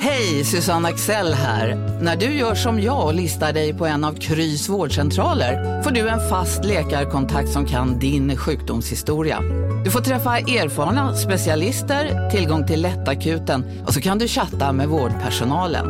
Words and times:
Hej, 0.00 0.44
Susanne 0.44 0.88
Axel 0.88 1.34
här. 1.34 1.74
När 2.02 2.16
du 2.16 2.26
gör 2.26 2.54
som 2.54 2.80
jag 2.80 3.06
och 3.06 3.14
listar 3.14 3.52
dig 3.52 3.74
på 3.74 3.86
en 3.86 4.04
av 4.04 4.14
Krys 4.14 4.68
vårdcentraler 4.68 5.82
får 5.82 5.90
du 5.90 6.08
en 6.08 6.28
fast 6.28 6.64
läkarkontakt 6.64 7.48
som 7.48 7.66
kan 7.66 7.98
din 7.98 8.36
sjukdomshistoria. 8.36 9.40
Du 9.84 9.90
får 9.90 10.00
träffa 10.00 10.38
erfarna 10.38 11.16
specialister, 11.16 12.30
tillgång 12.30 12.66
till 12.66 12.82
lättakuten 12.82 13.84
och 13.86 13.94
så 13.94 14.00
kan 14.00 14.18
du 14.18 14.28
chatta 14.28 14.72
med 14.72 14.88
vårdpersonalen. 14.88 15.86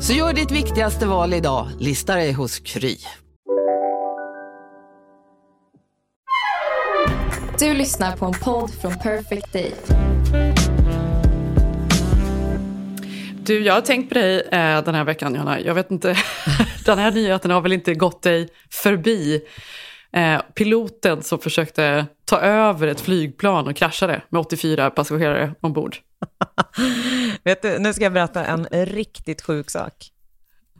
Så 0.00 0.12
gör 0.12 0.32
ditt 0.32 0.50
viktigaste 0.50 1.06
val 1.06 1.34
idag, 1.34 1.68
lista 1.78 2.14
dig 2.14 2.32
hos 2.32 2.58
Kry. 2.58 2.96
Du 7.58 7.74
lyssnar 7.74 8.16
på 8.16 8.26
en 8.26 8.32
podd 8.32 8.70
från 8.70 8.98
Perfect 8.98 9.52
Day. 9.52 9.72
Du, 13.44 13.60
jag 13.64 13.74
har 13.74 13.80
tänkt 13.80 14.08
på 14.08 14.14
dig 14.14 14.40
eh, 14.40 14.84
den 14.84 14.94
här 14.94 15.04
veckan, 15.04 15.34
Johanna. 15.34 15.60
Jag 15.60 15.74
vet 15.74 15.90
inte, 15.90 16.16
den 16.84 16.98
här 16.98 17.10
nyheten 17.10 17.50
har 17.50 17.60
väl 17.60 17.72
inte 17.72 17.94
gått 17.94 18.22
dig 18.22 18.48
förbi. 18.70 19.42
Eh, 20.12 20.40
piloten 20.54 21.22
som 21.22 21.38
försökte 21.38 22.06
ta 22.24 22.40
över 22.40 22.86
ett 22.86 23.00
flygplan 23.00 23.66
och 23.68 23.76
kraschade 23.76 24.22
med 24.28 24.40
84 24.40 24.90
passagerare 24.90 25.54
ombord. 25.60 25.96
vet 27.44 27.62
du, 27.62 27.78
nu 27.78 27.92
ska 27.92 28.04
jag 28.04 28.12
berätta 28.12 28.44
en 28.44 28.66
riktigt 28.70 29.42
sjuk 29.42 29.70
sak. 29.70 30.10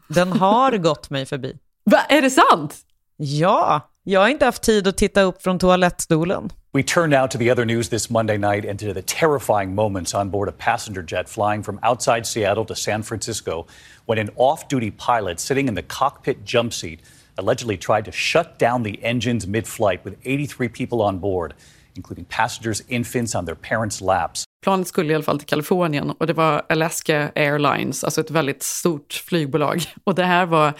Den 0.09 0.33
har 0.33 0.73
gått 0.77 1.11
mig 1.11 1.27
förbi. 1.27 1.59
Va, 1.85 1.99
är 2.09 2.23
det 2.23 2.31
sant? 2.31 2.77
Ja, 3.17 3.91
jag 4.03 4.21
har 4.21 4.29
inte 4.29 4.45
haft 4.45 4.63
tid 4.63 4.89
att 4.89 4.97
titta 4.97 5.23
upp 5.23 5.43
från 5.43 5.59
toalettstolen. 5.59 6.51
We 6.75 6.83
turn 6.83 7.11
now 7.11 7.27
to 7.27 7.37
the 7.37 7.51
other 7.51 7.67
news 7.67 7.91
this 7.91 8.09
Monday 8.11 8.39
night 8.39 8.65
and 8.65 8.79
to 8.79 8.95
the 8.95 9.03
terrifying 9.03 9.75
moments 9.75 10.15
on 10.15 10.31
board 10.31 10.49
a 10.49 10.53
passenger 10.53 11.03
jet 11.03 11.29
flying 11.29 11.63
from 11.63 11.79
outside 11.83 12.27
Seattle 12.27 12.65
to 12.65 12.75
San 12.75 13.03
Francisco 13.03 13.67
when 14.07 14.17
an 14.17 14.31
off 14.37 14.69
duty 14.69 14.91
pilot 14.91 15.39
sitting 15.39 15.69
in 15.69 15.75
the 15.75 15.83
cockpit 15.83 16.47
jump 16.47 16.73
seat 16.73 17.01
allegedly 17.37 17.77
tried 17.77 18.07
to 18.07 18.11
shut 18.11 18.59
down 18.59 18.85
the 18.85 18.99
engines 19.05 19.47
mid 19.47 19.69
flight 19.69 20.03
with 20.03 20.17
83 20.25 20.69
people 20.69 21.03
on 21.03 21.19
board, 21.19 21.53
including 21.95 22.25
passengers, 22.25 22.83
infants 22.89 23.35
on 23.35 23.45
their 23.45 23.55
parents' 23.55 24.01
laps. 24.01 24.47
Planet 24.65 24.89
skulle 24.89 25.13
i 25.13 25.15
alla 25.15 25.25
fall 25.25 25.39
till 25.39 25.49
Kalifornien 25.49 26.11
och 26.11 26.27
det 26.27 26.33
var 26.33 26.63
Alaska 26.69 27.33
Airlines, 27.35 28.05
alltså 28.05 28.21
ett 28.21 28.31
väldigt 28.31 28.63
stort 28.63 29.13
flygbolag. 29.13 29.83
Och 30.05 30.15
det 30.15 30.25
här 30.25 30.47
var 30.47 30.73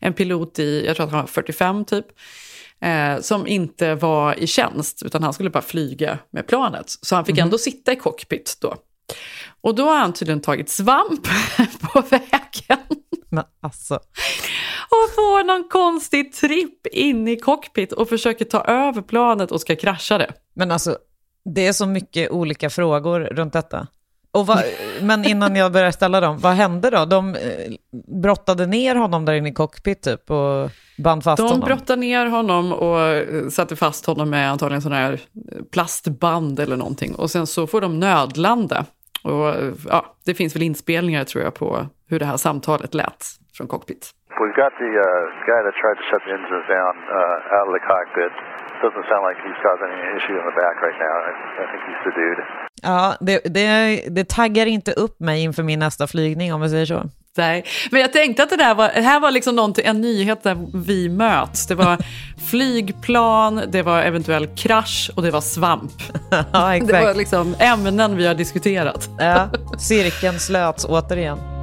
en 0.00 0.12
pilot 0.12 0.58
i, 0.58 0.86
jag 0.86 0.96
tror 0.96 1.06
att 1.06 1.12
han 1.12 1.20
var 1.20 1.26
45 1.26 1.84
typ, 1.84 2.06
eh, 2.80 3.20
som 3.20 3.46
inte 3.46 3.94
var 3.94 4.38
i 4.38 4.46
tjänst, 4.46 5.02
utan 5.04 5.22
han 5.22 5.32
skulle 5.32 5.50
bara 5.50 5.62
flyga 5.62 6.18
med 6.30 6.46
planet. 6.46 6.84
Så 7.02 7.14
han 7.14 7.24
fick 7.24 7.36
Mhm. 7.36 7.42
ändå 7.42 7.58
sitta 7.58 7.92
i 7.92 7.96
cockpit 7.96 8.56
då. 8.60 8.74
Och 9.60 9.74
då 9.74 9.84
har 9.84 9.96
han 9.98 10.12
tydligen 10.12 10.40
tagit 10.40 10.68
svamp 10.68 11.26
på 11.80 12.00
vägen 12.00 12.78
Men 13.30 13.44
alltså, 13.60 13.94
och 14.90 15.14
får 15.14 15.44
någon 15.44 15.68
konstig 15.68 16.32
tripp 16.32 16.86
in 16.86 17.28
i 17.28 17.36
cockpit 17.36 17.92
och 17.92 18.08
försöker 18.08 18.44
ta 18.44 18.60
över 18.64 19.02
planet 19.02 19.52
och 19.52 19.60
ska 19.60 19.76
krascha 19.76 20.18
det. 20.18 20.32
men 20.54 20.70
alltså, 20.70 20.98
det 21.54 21.66
är 21.66 21.72
så 21.72 21.86
mycket 21.86 22.30
olika 22.30 22.70
frågor 22.70 23.20
runt 23.20 23.52
detta. 23.52 23.86
Och 24.30 24.46
vad, 24.46 24.62
men 25.02 25.24
innan 25.24 25.56
jag 25.56 25.72
börjar 25.72 25.90
ställa 25.90 26.20
dem, 26.20 26.38
vad 26.38 26.52
hände 26.52 26.90
då? 26.90 27.04
De 27.04 27.34
eh, 27.34 27.40
brottade 28.22 28.66
ner 28.66 28.94
honom 28.94 29.24
där 29.24 29.32
inne 29.34 29.48
i 29.48 29.52
cockpit 29.52 30.02
typ 30.02 30.30
och 30.30 30.70
band 30.98 31.24
fast 31.24 31.36
De 31.36 31.48
honom? 31.48 31.60
brottade 31.68 32.00
ner 32.00 32.26
honom 32.26 32.72
och 32.72 33.00
eh, 33.00 33.48
satte 33.48 33.76
fast 33.76 34.06
honom 34.06 34.30
med 34.30 34.50
antagligen 34.50 34.82
sån 34.82 34.92
här 34.92 35.12
eh, 35.12 35.18
plastband 35.72 36.60
eller 36.60 36.76
någonting. 36.76 37.14
Och 37.14 37.30
sen 37.30 37.46
så 37.46 37.66
får 37.66 37.80
de 37.80 38.00
nödlanda. 38.00 38.84
Och 39.24 39.48
eh, 39.48 39.72
ja, 39.88 40.16
det 40.26 40.34
finns 40.34 40.56
väl 40.56 40.62
inspelningar 40.62 41.24
tror 41.24 41.44
jag 41.44 41.54
på 41.54 41.86
hur 42.10 42.18
det 42.18 42.24
här 42.24 42.36
samtalet 42.36 42.94
lät 42.94 43.24
från 43.56 43.66
cockpit. 43.68 44.10
We've 44.40 44.58
got 44.64 44.72
the 44.84 44.90
uh, 45.08 45.20
guy 45.50 45.60
that 45.66 45.74
tried 45.82 45.96
to 46.00 46.04
shut 46.10 46.22
the 46.26 46.32
engines 46.38 46.66
down 46.76 46.94
uh, 47.18 47.56
out 47.56 47.66
of 47.68 47.72
the 47.78 47.82
cockpit. 47.92 48.32
Doesn't 48.84 49.06
sound 49.10 49.24
like 49.28 49.38
he's 49.46 49.60
causing 49.66 49.90
any 49.96 50.08
issue 50.18 50.36
in 50.40 50.44
the 50.50 50.56
back 50.62 50.76
right 50.86 50.98
now. 51.08 51.14
I, 51.28 51.30
I 51.62 51.64
think 51.70 51.80
he's 51.88 52.00
subdued. 52.06 52.38
Ja, 52.82 53.16
det, 53.20 53.54
det, 53.54 53.68
det 54.16 54.28
taggar 54.28 54.66
inte 54.66 54.92
upp 54.92 55.20
mig 55.20 55.42
inför 55.44 55.62
min 55.62 55.78
nästa 55.78 56.06
flygning 56.06 56.54
om 56.54 56.60
vi 56.60 56.68
säger 56.68 56.86
så. 56.86 57.02
Nej, 57.38 57.64
men 57.90 58.00
jag 58.00 58.12
tänkte 58.12 58.42
att 58.42 58.50
det 58.50 58.56
där 58.56 58.74
var, 58.74 58.90
det 58.94 59.00
här 59.00 59.20
var 59.20 59.30
liksom 59.30 59.74
en 59.84 60.00
nyhet 60.00 60.42
där 60.42 60.56
vi 60.74 61.08
möts. 61.08 61.66
Det 61.66 61.74
var 61.74 61.98
flygplan, 62.50 63.62
det 63.68 63.82
var 63.82 64.02
eventuell 64.02 64.46
krasch 64.46 65.10
och 65.14 65.22
det 65.22 65.30
var 65.30 65.40
svamp. 65.40 65.92
ja, 66.52 66.78
Det 66.80 66.92
var 66.92 67.14
liksom 67.14 67.54
ämnen 67.58 68.16
vi 68.16 68.26
har 68.26 68.34
diskuterat. 68.34 69.08
Ja, 69.18 69.48
cirkeln 69.78 70.38
slöts 70.38 70.84
återigen. 70.84 71.57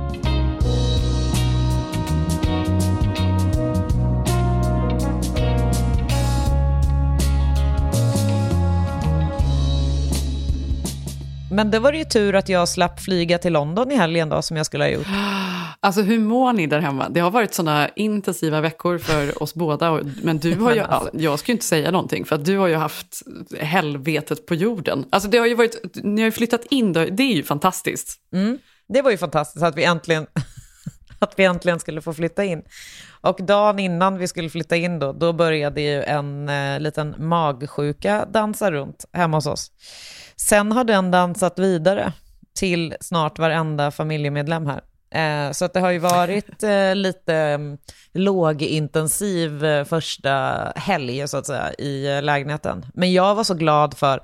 Men 11.56 11.72
det 11.72 11.80
var 11.80 11.92
det 11.92 11.98
ju 11.98 12.06
tur 12.06 12.36
att 12.36 12.50
jag 12.50 12.70
slapp 12.70 13.00
flyga 13.00 13.38
till 13.38 13.54
London 13.54 13.92
i 13.92 13.96
helgen 13.96 14.30
då, 14.30 14.42
som 14.42 14.58
jag 14.58 14.66
skulle 14.66 14.84
ha 14.84 14.90
gjort. 14.90 15.08
Alltså 15.80 16.02
hur 16.02 16.20
mår 16.20 16.54
ni 16.54 16.68
där 16.68 16.80
hemma? 16.80 17.10
Det 17.10 17.20
har 17.20 17.32
varit 17.32 17.54
sådana 17.54 17.90
intensiva 17.90 18.62
veckor 18.62 18.98
för 18.98 19.44
oss 19.44 19.54
båda. 19.54 20.02
Men 20.24 20.38
du 20.38 20.56
har 20.56 20.74
ju, 20.74 20.80
alltså. 20.82 21.10
ja, 21.14 21.20
jag 21.22 21.40
ska 21.40 21.52
ju 21.52 21.54
inte 21.54 21.66
säga 21.66 21.92
någonting, 21.92 22.26
för 22.26 22.36
att 22.36 22.46
du 22.46 22.58
har 22.58 22.68
ju 22.68 22.76
haft 22.76 23.22
helvetet 23.60 24.46
på 24.46 24.56
jorden. 24.56 25.06
Alltså 25.10 25.30
det 25.30 25.38
har 25.38 25.46
ju 25.46 25.56
varit, 25.56 25.96
ni 26.04 26.22
har 26.22 26.26
ju 26.26 26.32
flyttat 26.32 26.66
in, 26.70 26.94
det 26.94 27.24
är 27.24 27.34
ju 27.34 27.44
fantastiskt. 27.44 28.20
Det 28.88 29.02
var 29.02 29.12
ju 29.12 29.18
fantastiskt 29.18 29.64
att 29.64 29.78
vi 29.78 29.84
äntligen, 29.84 30.28
att 31.20 31.34
vi 31.40 31.44
äntligen 31.44 31.80
skulle 31.80 32.02
få 32.02 32.14
flytta 32.14 32.44
in. 32.44 32.62
Och 33.22 33.40
dagen 33.42 33.80
innan 33.80 34.18
vi 34.18 34.28
skulle 34.28 34.50
flytta 34.50 34.76
in 34.76 35.00
då, 35.00 35.14
då 35.14 35.34
började 35.34 35.82
ju 35.82 36.04
en 36.04 36.50
eh, 36.50 36.80
liten 36.80 37.16
magsjuka 37.18 38.26
dansa 38.26 38.72
runt 38.72 39.06
hemma 39.14 39.38
hos 39.38 39.46
oss. 39.46 39.72
Sen 40.38 40.72
har 40.72 40.84
den 40.84 41.12
dansat 41.12 41.60
vidare 41.60 42.14
till 42.56 42.96
snart 43.02 43.40
varenda 43.40 43.92
familjemedlem 43.92 44.66
här. 44.66 44.82
Eh, 45.16 45.52
så 45.52 45.66
att 45.66 45.74
det 45.74 45.80
har 45.80 45.92
ju 45.92 46.00
varit 46.00 46.64
eh, 46.64 46.96
lite 46.96 47.36
mm, 47.36 47.78
lågintensiv 48.14 49.66
eh, 49.66 49.86
första 49.86 50.32
helg 50.76 51.28
så 51.28 51.38
att 51.38 51.46
säga 51.46 51.74
i 51.74 52.22
lägenheten. 52.22 52.86
Men 52.94 53.14
jag 53.14 53.36
var 53.36 53.44
så 53.44 53.54
glad 53.54 53.98
för, 53.98 54.22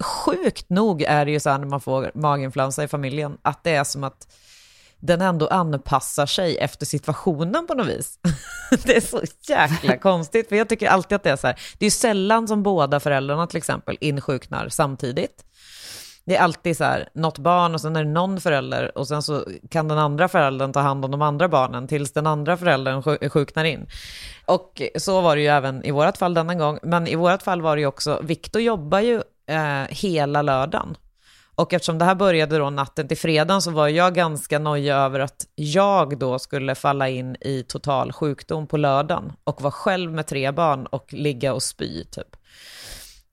sjukt 0.00 0.70
nog 0.70 1.02
är 1.02 1.24
det 1.24 1.30
ju 1.30 1.40
så 1.40 1.50
här 1.50 1.58
när 1.58 1.66
man 1.66 1.80
får 1.80 2.10
maginfluensa 2.14 2.84
i 2.84 2.88
familjen, 2.88 3.38
att 3.42 3.64
det 3.64 3.74
är 3.74 3.84
som 3.84 4.04
att 4.04 4.26
den 5.00 5.20
ändå 5.20 5.48
anpassar 5.48 6.26
sig 6.26 6.58
efter 6.58 6.86
situationen 6.86 7.66
på 7.66 7.74
något 7.74 7.86
vis. 7.86 8.18
Det 8.84 8.96
är 8.96 9.00
så 9.00 9.22
jäkla 9.48 9.96
konstigt, 9.96 10.48
för 10.48 10.56
jag 10.56 10.68
tycker 10.68 10.88
alltid 10.88 11.16
att 11.16 11.22
det 11.22 11.30
är 11.30 11.36
så 11.36 11.46
här, 11.46 11.60
det 11.78 11.84
är 11.84 11.86
ju 11.86 11.90
sällan 11.90 12.48
som 12.48 12.62
båda 12.62 13.00
föräldrarna 13.00 13.46
till 13.46 13.56
exempel 13.56 13.98
insjuknar 14.00 14.68
samtidigt. 14.68 15.44
Det 16.24 16.36
är 16.36 16.42
alltid 16.42 16.76
så 16.76 16.84
här, 16.84 17.08
något 17.14 17.38
barn 17.38 17.74
och 17.74 17.80
sen 17.80 17.96
är 17.96 18.04
det 18.04 18.10
någon 18.10 18.40
förälder 18.40 18.98
och 18.98 19.08
sen 19.08 19.22
så 19.22 19.44
kan 19.70 19.88
den 19.88 19.98
andra 19.98 20.28
föräldern 20.28 20.72
ta 20.72 20.80
hand 20.80 21.04
om 21.04 21.10
de 21.10 21.22
andra 21.22 21.48
barnen 21.48 21.86
tills 21.86 22.12
den 22.12 22.26
andra 22.26 22.56
föräldern 22.56 23.30
sjuknar 23.30 23.64
in. 23.64 23.86
Och 24.46 24.82
så 24.96 25.20
var 25.20 25.36
det 25.36 25.42
ju 25.42 25.48
även 25.48 25.84
i 25.84 25.90
vårt 25.90 26.16
fall 26.16 26.34
denna 26.34 26.54
gång, 26.54 26.78
men 26.82 27.06
i 27.06 27.14
vårt 27.14 27.42
fall 27.42 27.62
var 27.62 27.76
det 27.76 27.80
ju 27.80 27.86
också, 27.86 28.20
Viktor 28.22 28.62
jobbar 28.62 29.00
ju 29.00 29.22
eh, 29.46 29.86
hela 29.88 30.42
lördagen. 30.42 30.96
Och 31.54 31.72
eftersom 31.72 31.98
det 31.98 32.04
här 32.04 32.14
började 32.14 32.58
då 32.58 32.70
natten 32.70 33.08
till 33.08 33.18
fredagen 33.18 33.62
så 33.62 33.70
var 33.70 33.88
jag 33.88 34.14
ganska 34.14 34.58
nojig 34.58 34.90
över 34.90 35.20
att 35.20 35.46
jag 35.54 36.18
då 36.18 36.38
skulle 36.38 36.74
falla 36.74 37.08
in 37.08 37.36
i 37.40 37.62
total 37.62 38.12
sjukdom 38.12 38.66
på 38.66 38.76
lördagen 38.76 39.32
och 39.44 39.62
vara 39.62 39.72
själv 39.72 40.12
med 40.12 40.26
tre 40.26 40.50
barn 40.50 40.86
och 40.86 41.12
ligga 41.12 41.54
och 41.54 41.62
spy 41.62 42.04
typ. 42.04 42.36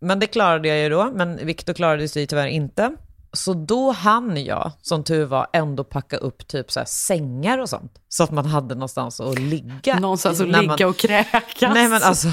Men 0.01 0.19
det 0.19 0.27
klarade 0.27 0.67
jag 0.67 0.77
ju 0.79 0.89
då, 0.89 1.11
men 1.13 1.45
Viktor 1.45 1.73
klarade 1.73 2.07
sig 2.07 2.27
tyvärr 2.27 2.47
inte. 2.47 2.91
Så 3.33 3.53
då 3.53 3.91
hann 3.91 4.43
jag, 4.43 4.71
som 4.81 5.03
tur 5.03 5.25
var, 5.25 5.47
ändå 5.53 5.83
packa 5.83 6.17
upp 6.17 6.47
typ 6.47 6.71
så 6.71 6.83
sängar 6.85 7.57
och 7.57 7.69
sånt. 7.69 7.91
Så 8.09 8.23
att 8.23 8.31
man 8.31 8.45
hade 8.45 8.75
någonstans 8.75 9.19
att 9.19 9.39
ligga. 9.39 9.99
Någonstans 9.99 10.41
att 10.41 10.47
ligga 10.47 10.61
man- 10.61 10.83
och 10.89 10.97
kräkas. 10.97 11.73
Nej 11.73 11.87
men 11.89 12.03
alltså, 12.03 12.27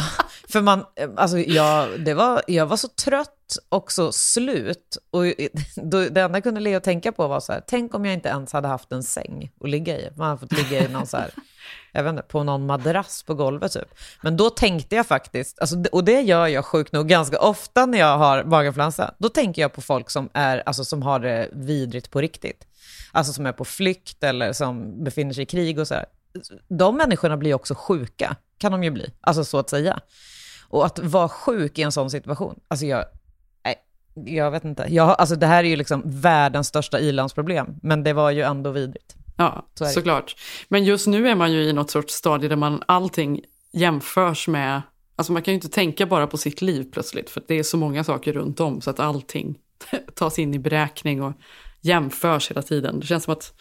för 0.48 0.60
man, 0.60 0.84
alltså 1.16 1.38
jag, 1.38 2.00
det 2.00 2.14
var, 2.14 2.42
jag 2.46 2.66
var 2.66 2.76
så 2.76 2.88
trött 2.88 3.35
också 3.68 4.12
slut. 4.12 4.96
Och 5.10 5.24
då, 5.76 6.00
det 6.00 6.20
enda 6.20 6.36
jag 6.36 6.42
kunde 6.42 6.60
le 6.60 6.76
och 6.76 6.82
tänka 6.82 7.12
på 7.12 7.28
var 7.28 7.40
så 7.40 7.52
här, 7.52 7.62
tänk 7.66 7.94
om 7.94 8.04
jag 8.04 8.14
inte 8.14 8.28
ens 8.28 8.52
hade 8.52 8.68
haft 8.68 8.92
en 8.92 9.02
säng 9.02 9.50
att 9.60 9.70
ligga 9.70 9.98
i. 9.98 10.10
Man 10.16 10.28
hade 10.28 10.40
fått 10.40 10.52
ligga 10.52 10.84
i 10.84 10.88
någon 10.88 11.06
så 11.06 11.16
här, 11.16 11.30
jag 11.92 12.02
vet 12.02 12.10
inte, 12.10 12.22
på 12.22 12.42
någon 12.42 12.66
madrass 12.66 13.22
på 13.22 13.34
golvet 13.34 13.72
typ. 13.72 13.94
Men 14.22 14.36
då 14.36 14.50
tänkte 14.50 14.96
jag 14.96 15.06
faktiskt, 15.06 15.58
alltså, 15.58 15.76
och 15.92 16.04
det 16.04 16.20
gör 16.20 16.46
jag 16.46 16.64
sjukt 16.64 16.92
nog 16.92 17.08
ganska 17.08 17.38
ofta 17.38 17.86
när 17.86 17.98
jag 17.98 18.18
har 18.18 18.44
maginfluensa, 18.44 19.14
då 19.18 19.28
tänker 19.28 19.62
jag 19.62 19.72
på 19.72 19.80
folk 19.80 20.10
som, 20.10 20.28
är, 20.32 20.62
alltså, 20.66 20.84
som 20.84 21.02
har 21.02 21.18
det 21.18 21.48
vidrigt 21.52 22.10
på 22.10 22.20
riktigt. 22.20 22.66
Alltså 23.12 23.32
som 23.32 23.46
är 23.46 23.52
på 23.52 23.64
flykt 23.64 24.24
eller 24.24 24.52
som 24.52 25.04
befinner 25.04 25.32
sig 25.32 25.42
i 25.42 25.46
krig 25.46 25.78
och 25.78 25.88
så 25.88 25.94
här. 25.94 26.06
De 26.68 26.96
människorna 26.96 27.36
blir 27.36 27.54
också 27.54 27.74
sjuka, 27.74 28.36
kan 28.58 28.72
de 28.72 28.84
ju 28.84 28.90
bli, 28.90 29.12
alltså 29.20 29.44
så 29.44 29.58
att 29.58 29.70
säga. 29.70 30.00
Och 30.68 30.86
att 30.86 30.98
vara 30.98 31.28
sjuk 31.28 31.78
i 31.78 31.82
en 31.82 31.92
sån 31.92 32.10
situation, 32.10 32.60
alltså 32.68 32.86
jag, 32.86 33.04
jag 34.24 34.50
vet 34.50 34.64
inte. 34.64 34.86
Jag, 34.90 35.08
alltså 35.18 35.36
det 35.36 35.46
här 35.46 35.64
är 35.64 35.68
ju 35.68 35.76
liksom 35.76 36.02
världens 36.04 36.66
största 36.68 37.00
ilandsproblem, 37.00 37.66
men 37.82 38.02
det 38.02 38.12
var 38.12 38.30
ju 38.30 38.42
ändå 38.42 38.70
vidrigt. 38.70 39.14
Ja, 39.36 39.66
Så 39.74 39.84
såklart. 39.86 40.36
Men 40.68 40.84
just 40.84 41.06
nu 41.06 41.28
är 41.28 41.34
man 41.34 41.52
ju 41.52 41.62
i 41.62 41.72
något 41.72 41.90
sorts 41.90 42.14
stadie 42.14 42.48
där 42.48 42.56
man 42.56 42.82
allting 42.88 43.40
jämförs 43.72 44.48
med... 44.48 44.82
Alltså 45.16 45.32
man 45.32 45.42
kan 45.42 45.52
ju 45.52 45.54
inte 45.54 45.68
tänka 45.68 46.06
bara 46.06 46.26
på 46.26 46.36
sitt 46.36 46.62
liv 46.62 46.90
plötsligt, 46.92 47.30
för 47.30 47.42
det 47.48 47.54
är 47.58 47.62
så 47.62 47.76
många 47.76 48.04
saker 48.04 48.32
runt 48.32 48.60
om, 48.60 48.80
så 48.80 48.90
att 48.90 49.00
allting 49.00 49.58
tas 50.14 50.38
in 50.38 50.54
i 50.54 50.58
beräkning 50.58 51.22
och 51.22 51.32
jämförs 51.80 52.50
hela 52.50 52.62
tiden. 52.62 53.00
Det 53.00 53.06
känns 53.06 53.24
som 53.24 53.32
att 53.32 53.52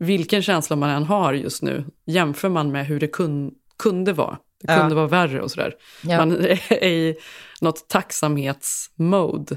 vilken 0.00 0.42
känsla 0.42 0.76
man 0.76 0.90
än 0.90 1.02
har 1.04 1.32
just 1.32 1.62
nu, 1.62 1.84
jämför 2.06 2.48
man 2.48 2.72
med 2.72 2.86
hur 2.86 3.00
det 3.00 3.06
kun, 3.08 3.50
kunde 3.78 4.12
vara. 4.12 4.38
Det 4.62 4.72
Ja. 4.72 4.78
kunde 4.80 4.94
vara 4.94 5.06
värre 5.06 5.42
och 5.42 5.50
sådär. 5.50 5.74
Ja. 6.02 6.18
Man 6.18 6.32
är 6.70 6.84
i 6.84 7.16
något 7.60 7.88
tacksamhetsmode. 7.88 9.56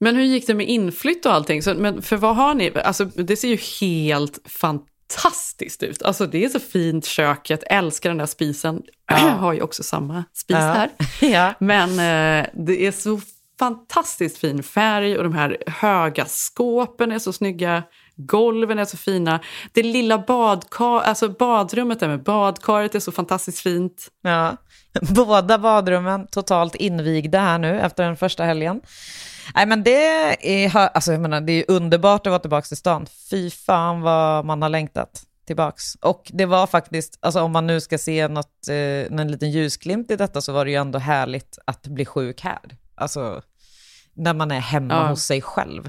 Men 0.00 0.16
hur 0.16 0.24
gick 0.24 0.46
det 0.46 0.54
med 0.54 0.68
inflytt 0.68 1.26
och 1.26 1.32
allting? 1.32 1.62
Så, 1.62 1.74
men 1.74 2.02
för 2.02 2.16
vad 2.16 2.36
har 2.36 2.54
ni? 2.54 2.72
Alltså, 2.84 3.04
det 3.04 3.36
ser 3.36 3.48
ju 3.48 3.58
helt 3.80 4.38
fantastiskt 4.48 5.82
ut. 5.82 6.02
Alltså, 6.02 6.26
det 6.26 6.44
är 6.44 6.48
så 6.48 6.60
fint 6.60 7.04
köket, 7.06 7.62
älskar 7.66 8.10
den 8.10 8.18
där 8.18 8.26
spisen. 8.26 8.82
har 9.12 9.52
ju 9.52 9.60
också 9.62 9.82
samma 9.82 10.24
spis 10.34 10.56
Ja. 10.56 10.58
här. 10.58 10.90
ja. 11.20 11.54
Men 11.58 11.90
eh, 11.90 12.46
det 12.54 12.86
är 12.86 12.92
så 12.92 13.20
fantastiskt 13.58 14.38
fin 14.38 14.62
färg 14.62 15.16
och 15.16 15.24
de 15.24 15.32
här 15.34 15.56
höga 15.66 16.24
skåpen 16.24 17.12
är 17.12 17.18
så 17.18 17.32
snygga. 17.32 17.82
Golven 18.16 18.78
är 18.78 18.84
så 18.84 18.96
fina. 18.96 19.40
Det 19.72 19.82
lilla 19.82 20.18
badkar, 20.18 21.00
alltså 21.00 21.28
badrummet 21.28 22.00
där 22.00 22.08
med 22.08 22.22
badkaret 22.22 22.94
är 22.94 23.00
så 23.00 23.12
fantastiskt 23.12 23.58
fint. 23.60 24.08
Ja. 24.22 24.56
Båda 25.14 25.58
badrummen 25.58 26.26
totalt 26.26 26.74
invigda 26.74 27.40
här 27.40 27.58
nu 27.58 27.80
efter 27.80 28.04
den 28.04 28.16
första 28.16 28.44
helgen. 28.44 28.80
Nej, 29.54 29.66
men 29.66 29.82
det 29.82 30.06
är, 30.64 30.76
alltså, 30.76 31.12
jag 31.12 31.20
menar, 31.20 31.40
det 31.40 31.52
är 31.52 31.64
underbart 31.68 32.26
att 32.26 32.30
vara 32.30 32.38
tillbaka 32.40 32.66
till 32.66 32.76
stan. 32.76 33.06
Fy 33.30 33.50
fan 33.50 34.00
vad 34.00 34.44
man 34.44 34.62
har 34.62 34.68
längtat 34.68 35.22
tillbaks. 35.46 35.94
Och 36.00 36.30
det 36.34 36.46
var 36.46 36.66
faktiskt, 36.66 37.18
alltså 37.20 37.40
om 37.40 37.52
man 37.52 37.66
nu 37.66 37.80
ska 37.80 37.98
se 37.98 38.28
något, 38.28 38.68
eh, 38.68 39.20
en 39.20 39.32
liten 39.32 39.50
ljusglimt 39.50 40.10
i 40.10 40.16
detta 40.16 40.40
så 40.40 40.52
var 40.52 40.64
det 40.64 40.70
ju 40.70 40.76
ändå 40.76 40.98
härligt 40.98 41.58
att 41.64 41.86
bli 41.86 42.04
sjuk 42.04 42.40
här. 42.40 42.60
Alltså 42.94 43.42
när 44.14 44.34
man 44.34 44.50
är 44.50 44.60
hemma 44.60 44.94
Ja. 44.94 45.06
hos 45.08 45.22
sig 45.22 45.42
själv. 45.42 45.86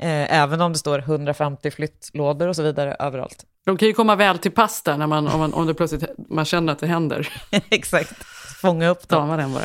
Eh, 0.00 0.34
även 0.34 0.60
om 0.60 0.72
det 0.72 0.78
står 0.78 0.98
150 0.98 1.70
flyttlådor 1.70 2.48
och 2.48 2.56
så 2.56 2.62
vidare 2.62 2.96
överallt. 2.98 3.44
De 3.66 3.76
kan 3.76 3.88
ju 3.88 3.94
komma 3.94 4.16
väl 4.16 4.38
till 4.38 4.50
pass 4.52 4.82
där 4.82 4.96
när 4.96 5.06
man, 5.06 5.28
om, 5.28 5.38
man, 5.40 5.54
om 5.54 5.66
det 5.66 5.74
plötsligt 5.74 6.04
man 6.28 6.44
känner 6.44 6.72
att 6.72 6.78
det 6.78 6.86
händer. 6.86 7.32
Exakt, 7.70 8.22
fånga 8.60 8.88
upp 8.88 9.08
dem. 9.08 9.20
Ta 9.22 9.26
man 9.26 9.38
den 9.38 9.52
bara. 9.52 9.64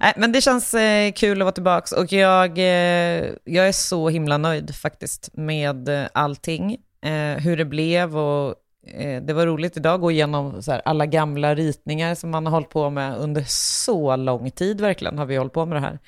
Nej, 0.00 0.12
men 0.16 0.32
det 0.32 0.40
känns 0.40 0.74
eh, 0.74 1.12
kul 1.12 1.40
att 1.40 1.44
vara 1.44 1.52
tillbaka 1.52 2.00
och 2.00 2.12
jag, 2.12 2.58
eh, 2.58 3.32
jag 3.44 3.68
är 3.68 3.72
så 3.72 4.08
himla 4.08 4.38
nöjd 4.38 4.74
faktiskt 4.74 5.30
med 5.32 5.88
eh, 5.88 6.08
allting. 6.12 6.76
Eh, 7.02 7.42
hur 7.42 7.56
det 7.56 7.64
blev 7.64 8.18
och 8.18 8.54
eh, 8.86 9.22
det 9.22 9.32
var 9.32 9.46
roligt 9.46 9.76
idag 9.76 9.94
att 9.94 10.00
gå 10.00 10.10
igenom 10.10 10.62
här, 10.66 10.82
alla 10.84 11.06
gamla 11.06 11.54
ritningar 11.54 12.14
som 12.14 12.30
man 12.30 12.46
har 12.46 12.52
hållit 12.52 12.70
på 12.70 12.90
med 12.90 13.16
under 13.16 13.44
så 13.48 14.16
lång 14.16 14.50
tid 14.50 14.80
verkligen 14.80 15.18
har 15.18 15.26
vi 15.26 15.36
hållit 15.36 15.52
på 15.52 15.66
med 15.66 15.76
det 15.76 15.80
här. 15.80 15.98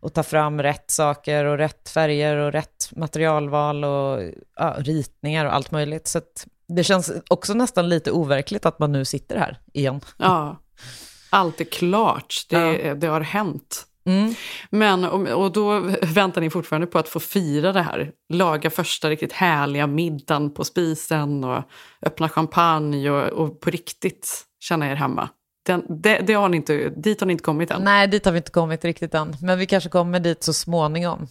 Och 0.00 0.14
ta 0.14 0.22
fram 0.22 0.62
rätt 0.62 0.90
saker 0.90 1.44
och 1.44 1.58
rätt 1.58 1.88
färger 1.88 2.36
och 2.36 2.52
rätt 2.52 2.88
materialval 2.90 3.84
och 3.84 4.22
ja, 4.56 4.76
ritningar 4.78 5.46
och 5.46 5.54
allt 5.54 5.70
möjligt. 5.70 6.06
Så 6.06 6.20
det 6.68 6.84
känns 6.84 7.12
också 7.30 7.54
nästan 7.54 7.88
lite 7.88 8.12
overkligt 8.12 8.66
att 8.66 8.78
man 8.78 8.92
nu 8.92 9.04
sitter 9.04 9.38
här 9.38 9.58
igen. 9.72 10.00
Ja, 10.16 10.56
allt 11.30 11.60
är 11.60 11.64
klart. 11.64 12.46
Det, 12.48 12.94
det 12.94 13.06
har 13.06 13.20
hänt. 13.20 13.86
Mm. 14.06 14.34
Men, 14.70 15.04
och, 15.04 15.44
och 15.44 15.52
då 15.52 15.80
väntar 16.02 16.40
ni 16.40 16.50
fortfarande 16.50 16.86
på 16.86 16.98
att 16.98 17.08
få 17.08 17.20
fira 17.20 17.72
det 17.72 17.82
här. 17.82 18.10
Laga 18.32 18.70
första 18.70 19.10
riktigt 19.10 19.32
härliga 19.32 19.86
middagen 19.86 20.54
på 20.54 20.64
spisen 20.64 21.44
och 21.44 21.62
öppna 22.02 22.28
champagne 22.28 23.10
och, 23.10 23.28
och 23.28 23.60
på 23.60 23.70
riktigt 23.70 24.44
känna 24.60 24.90
er 24.90 24.94
hemma. 24.94 25.28
Den, 25.66 26.02
det, 26.02 26.18
det 26.26 26.32
har 26.32 26.48
ni 26.48 26.56
inte, 26.56 26.88
dit 26.88 27.20
har 27.20 27.26
ni 27.26 27.32
inte 27.32 27.44
kommit 27.44 27.70
än. 27.70 27.82
Nej, 27.82 28.08
dit 28.08 28.24
har 28.24 28.32
vi 28.32 28.38
inte 28.38 28.50
kommit 28.50 28.84
riktigt 28.84 29.14
än, 29.14 29.36
men 29.42 29.58
vi 29.58 29.66
kanske 29.66 29.90
kommer 29.90 30.20
dit 30.20 30.42
så 30.42 30.52
småningom. 30.52 31.28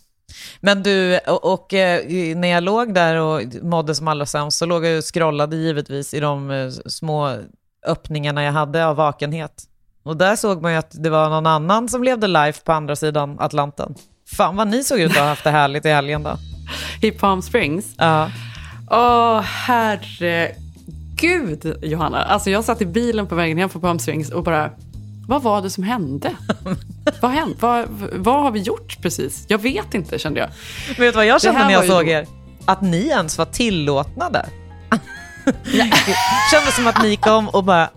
Men 0.60 0.84
du, 0.84 1.20
och, 1.28 1.54
och 1.54 1.74
eh, 1.74 2.36
när 2.36 2.48
jag 2.48 2.64
låg 2.64 2.94
där 2.94 3.16
och 3.16 3.42
mådde 3.62 3.96
som 3.96 4.08
allra 4.08 4.26
sämst 4.26 4.58
så 4.58 4.66
låg 4.66 4.86
jag 4.86 4.98
och 4.98 5.04
scrollade 5.04 5.56
givetvis 5.56 6.14
i 6.14 6.20
de 6.20 6.52
eh, 6.52 6.70
små 6.70 7.38
öppningarna 7.88 8.44
jag 8.44 8.52
hade 8.52 8.86
av 8.86 8.96
vakenhet. 8.96 9.64
Och 10.06 10.18
där 10.18 10.36
såg 10.36 10.62
man 10.62 10.72
ju 10.72 10.78
att 10.78 11.04
det 11.04 11.10
var 11.10 11.30
någon 11.30 11.46
annan 11.46 11.90
som 11.90 12.04
levde 12.04 12.28
life 12.28 12.62
på 12.64 12.72
andra 12.72 12.96
sidan 12.96 13.38
Atlanten. 13.40 13.96
Fan 14.38 14.56
vad 14.56 14.68
ni 14.68 14.84
såg 14.84 15.00
ut 15.00 15.12
att 15.12 15.18
ha 15.18 15.26
haft 15.28 15.44
det 15.44 15.50
härligt 15.50 15.86
i 15.86 15.90
helgen 15.90 16.24
då. 16.24 16.38
I 17.02 17.12
Palm 17.12 17.42
Springs. 17.42 17.86
Ja. 17.98 18.32
Åh, 18.92 19.42
herregud, 19.42 20.60
Johanna. 21.82 22.24
Alltså 22.24 22.50
jag 22.50 22.64
satt 22.64 22.82
i 22.82 22.86
bilen 22.86 23.28
på 23.28 23.36
vägen 23.36 23.58
hem 23.58 23.70
från 23.70 23.82
Palm 23.82 24.00
Springs 24.00 24.32
och 24.32 24.44
bara, 24.44 24.70
vad 25.28 25.42
var 25.44 25.62
det 25.62 25.70
som 25.70 25.84
hände? 25.84 26.32
vad, 27.22 27.32
hände? 27.32 27.56
Vad, 27.60 27.86
vad 28.14 28.44
har 28.44 28.52
vi 28.52 28.60
gjort 28.60 29.02
precis? 29.02 29.46
Jag 29.48 29.58
vet 29.58 29.94
inte, 29.94 30.20
kände 30.20 30.40
jag. 30.40 30.50
Men 30.88 31.06
vet 31.06 31.14
du 31.14 31.18
vad 31.18 31.26
jag 31.26 31.42
kände 31.42 31.64
när 31.64 31.72
jag 31.72 31.84
ju 31.84 31.90
såg 31.90 32.06
då- 32.06 32.12
er? 32.12 32.28
Att 32.66 32.82
ni 32.82 33.08
ens 33.08 33.38
var 33.38 33.46
tillåtna 33.46 34.30
där. 34.30 34.46
Det 35.46 36.16
kändes 36.52 36.76
som 36.76 36.88
att 36.88 37.04
ni 37.04 37.16
kom 37.16 37.50
och 37.50 37.64
bara 37.64 37.90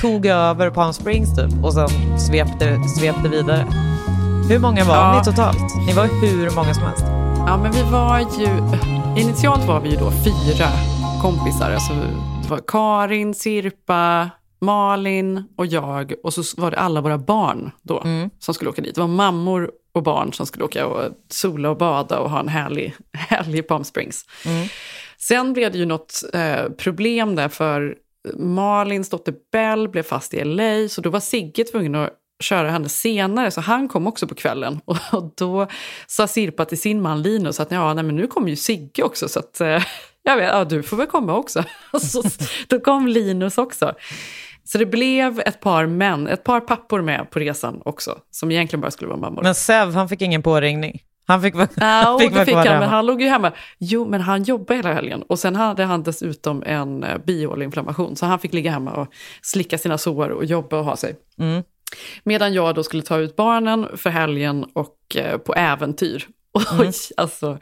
tog 0.00 0.26
över 0.26 0.70
Palm 0.70 0.92
Springs 0.92 1.36
typ 1.36 1.64
och 1.64 1.74
sen 1.74 2.18
svepte, 2.20 2.78
svepte 2.98 3.28
vidare. 3.28 3.66
Hur 4.48 4.58
många 4.58 4.84
var 4.84 4.94
Ja. 4.96 5.18
ni 5.18 5.24
totalt? 5.24 5.76
Ni 5.86 5.92
var 5.92 6.04
hur 6.20 6.50
många 6.50 6.74
som 6.74 6.82
helst. 6.82 7.04
Ja, 7.46 7.56
men 7.62 7.72
vi 7.72 7.82
var 7.82 8.18
ju... 8.18 8.48
Initialt 9.22 9.64
var 9.64 9.80
vi 9.80 9.88
ju 9.90 9.96
då 9.96 10.10
fyra 10.10 10.68
kompisar. 11.22 11.70
Alltså, 11.70 11.92
det 12.42 12.48
var 12.48 12.60
Karin, 12.66 13.34
Sirpa, 13.34 14.30
Malin 14.60 15.44
och 15.56 15.66
jag. 15.66 16.12
Och 16.24 16.34
så 16.34 16.42
var 16.56 16.70
det 16.70 16.78
alla 16.78 17.00
våra 17.00 17.18
barn 17.18 17.70
då 17.82 18.02
som 18.38 18.54
skulle 18.54 18.70
åka 18.70 18.82
dit. 18.82 18.94
Det 18.94 19.00
var 19.00 19.08
mammor 19.08 19.70
och 19.94 20.02
barn 20.02 20.32
som 20.32 20.46
skulle 20.46 20.64
åka 20.64 20.86
och 20.86 21.08
sola 21.30 21.70
och 21.70 21.76
bada 21.76 22.18
och 22.18 22.30
ha 22.30 22.40
en 22.40 22.48
härlig 22.48 22.94
i 23.54 23.62
Palm 23.62 23.84
Springs. 23.84 24.24
Sen 25.22 25.52
blev 25.52 25.72
det 25.72 25.78
ju 25.78 25.86
något 25.86 26.22
eh, 26.34 26.68
problem 26.68 27.34
där 27.34 27.48
för 27.48 27.96
Malins 28.34 29.10
dotter 29.10 29.34
Bell 29.52 29.88
blev 29.88 30.02
fast 30.02 30.34
i 30.34 30.44
LA, 30.44 30.88
så 30.88 31.00
då 31.00 31.10
var 31.10 31.20
Sigge 31.20 31.64
tvungen 31.64 31.94
att 31.94 32.10
köra 32.40 32.70
henne 32.70 32.88
senare, 32.88 33.50
så 33.50 33.60
han 33.60 33.88
kom 33.88 34.06
också 34.06 34.26
på 34.26 34.34
kvällen. 34.34 34.80
Och, 34.84 34.96
och 35.12 35.32
då 35.36 35.66
sa 36.06 36.26
Sirpa 36.26 36.64
till 36.64 36.80
sin 36.80 37.02
man 37.02 37.22
Linus 37.22 37.60
att 37.60 37.70
ja, 37.70 37.94
nej, 37.94 38.04
men 38.04 38.16
nu 38.16 38.26
kommer 38.26 38.48
ju 38.48 38.56
Sigge 38.56 39.02
också, 39.02 39.28
så 39.28 39.38
att, 39.38 39.60
eh, 39.60 39.82
jag 40.22 40.36
vet, 40.36 40.48
ja, 40.48 40.64
du 40.64 40.82
får 40.82 40.96
väl 40.96 41.06
komma 41.06 41.36
också. 41.36 41.64
Och 41.92 42.02
så, 42.02 42.22
då 42.68 42.80
kom 42.80 43.06
Linus 43.06 43.58
också. 43.58 43.94
Så 44.64 44.78
det 44.78 44.86
blev 44.86 45.40
ett 45.40 45.60
par 45.60 45.86
män, 45.86 46.26
ett 46.26 46.44
par 46.44 46.60
pappor 46.60 47.02
med 47.02 47.30
på 47.30 47.38
resan 47.38 47.82
också, 47.84 48.18
som 48.30 48.50
egentligen 48.50 48.80
bara 48.80 48.90
skulle 48.90 49.08
vara 49.08 49.20
mammor. 49.20 49.42
Men 49.42 49.54
Sev, 49.54 49.94
han 49.94 50.08
fick 50.08 50.22
ingen 50.22 50.42
påringning. 50.42 51.02
Han 51.26 51.42
fick 51.42 51.54
vara, 51.54 51.68
Ja, 51.76 52.16
fick 52.20 52.28
det 52.30 52.34
vara 52.34 52.44
fick 52.44 52.52
kvar 52.54 52.58
han, 52.64 52.66
hemma. 52.68 52.80
men 52.80 52.88
han 52.88 53.06
låg 53.06 53.22
ju 53.22 53.28
hemma. 53.28 53.52
Jo, 53.78 54.04
men 54.08 54.20
han 54.20 54.42
jobbade 54.42 54.76
hela 54.76 54.92
helgen. 54.94 55.22
Och 55.22 55.38
sen 55.38 55.56
hade 55.56 55.84
han 55.84 56.02
dessutom 56.02 56.62
en 56.66 57.04
eh, 57.04 57.18
bihåleinflammation. 57.18 58.16
Så 58.16 58.26
han 58.26 58.38
fick 58.38 58.52
ligga 58.54 58.70
hemma 58.70 58.90
och 58.92 59.08
slicka 59.42 59.78
sina 59.78 59.98
sår 59.98 60.28
och 60.28 60.44
jobba 60.44 60.78
och 60.78 60.84
ha 60.84 60.96
sig. 60.96 61.16
Mm. 61.38 61.62
Medan 62.24 62.54
jag 62.54 62.74
då 62.74 62.82
skulle 62.82 63.02
ta 63.02 63.18
ut 63.18 63.36
barnen 63.36 63.86
för 63.96 64.10
helgen 64.10 64.64
och 64.72 65.16
eh, 65.16 65.38
på 65.38 65.54
äventyr. 65.54 66.26
Oj, 66.54 66.62
Mm. 66.80 66.92
alltså 67.16 67.58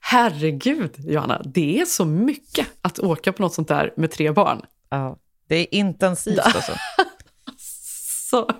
herregud 0.00 0.94
Johanna, 0.98 1.42
det 1.44 1.80
är 1.80 1.84
så 1.84 2.04
mycket 2.04 2.66
att 2.82 2.98
åka 2.98 3.32
på 3.32 3.42
något 3.42 3.54
sånt 3.54 3.68
där 3.68 3.92
med 3.96 4.10
tre 4.10 4.30
barn. 4.32 4.62
Ja, 4.90 5.16
det 5.48 5.56
är 5.56 5.74
intensivt 5.74 6.38
alltså. 6.38 6.72
Så, 8.34 8.50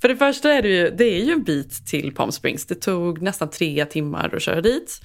för 0.00 0.08
det 0.08 0.16
första 0.16 0.52
är 0.52 0.62
det 0.62 0.68
ju, 0.68 0.90
det 0.90 1.04
är 1.04 1.24
ju 1.24 1.32
en 1.32 1.42
bit 1.42 1.86
till 1.86 2.14
Palm 2.14 2.32
Springs. 2.32 2.66
Det 2.66 2.74
tog 2.74 3.22
nästan 3.22 3.50
tre 3.50 3.84
timmar 3.84 4.34
att 4.34 4.42
köra 4.42 4.60
dit. 4.60 5.00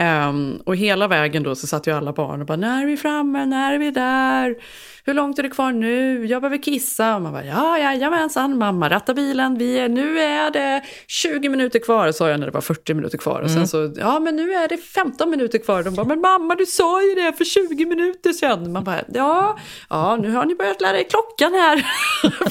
Um, 0.00 0.62
och 0.66 0.76
hela 0.76 1.08
vägen 1.08 1.42
då 1.42 1.54
så 1.54 1.66
satt 1.66 1.86
ju 1.86 1.90
alla 1.90 2.12
barn 2.12 2.40
och 2.40 2.46
bara, 2.46 2.56
när 2.56 2.82
är 2.82 2.86
vi 2.86 2.96
framme, 2.96 3.46
när 3.46 3.72
är 3.72 3.78
vi 3.78 3.90
där? 3.90 4.56
Hur 5.04 5.14
långt 5.14 5.38
är 5.38 5.42
det 5.42 5.48
kvar 5.48 5.72
nu? 5.72 6.26
Jag 6.26 6.42
behöver 6.42 6.62
kissa. 6.62 7.14
Och 7.16 7.22
man 7.22 7.32
bara, 7.32 7.44
ja, 7.44 7.78
jajamensan, 7.78 8.58
mamma 8.58 8.90
rattar 8.90 9.14
bilen. 9.14 9.58
Vi 9.58 9.78
är, 9.78 9.88
nu 9.88 10.20
är 10.20 10.50
det 10.50 10.82
20 11.06 11.48
minuter 11.48 11.78
kvar, 11.78 12.12
sa 12.12 12.28
jag 12.28 12.40
när 12.40 12.46
det 12.46 12.52
var 12.52 12.60
40 12.60 12.94
minuter 12.94 13.18
kvar. 13.18 13.40
Och 13.40 13.50
sen 13.50 13.68
så, 13.68 13.92
ja 13.96 14.20
men 14.20 14.36
nu 14.36 14.52
är 14.52 14.68
det 14.68 14.76
15 14.76 15.30
minuter 15.30 15.58
kvar. 15.58 15.82
De 15.82 15.94
bara, 15.94 16.06
men 16.06 16.20
mamma 16.20 16.54
du 16.54 16.66
sa 16.66 17.02
ju 17.02 17.14
det 17.14 17.32
för 17.32 17.44
20 17.44 17.86
minuter 17.86 18.32
sedan. 18.32 18.72
Man 18.72 18.84
bara, 18.84 19.00
ja, 19.14 19.58
ja 19.90 20.16
nu 20.16 20.30
har 20.30 20.44
ni 20.44 20.54
börjat 20.54 20.80
lära 20.80 20.98
er 20.98 21.04
klockan 21.04 21.54
här. 21.54 21.86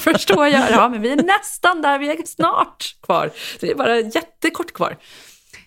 Förstår 0.00 0.46
jag. 0.46 0.70
Ja, 0.70 0.88
men 0.88 1.02
vi 1.02 1.12
är 1.12 1.16
nästan 1.16 1.82
där, 1.82 1.98
vi 1.98 2.08
är 2.10 2.26
snart 2.26 2.96
kvar. 3.02 3.30
Det 3.60 3.70
är 3.70 3.74
bara 3.74 4.00
jättekort 4.00 4.72
kvar. 4.72 4.96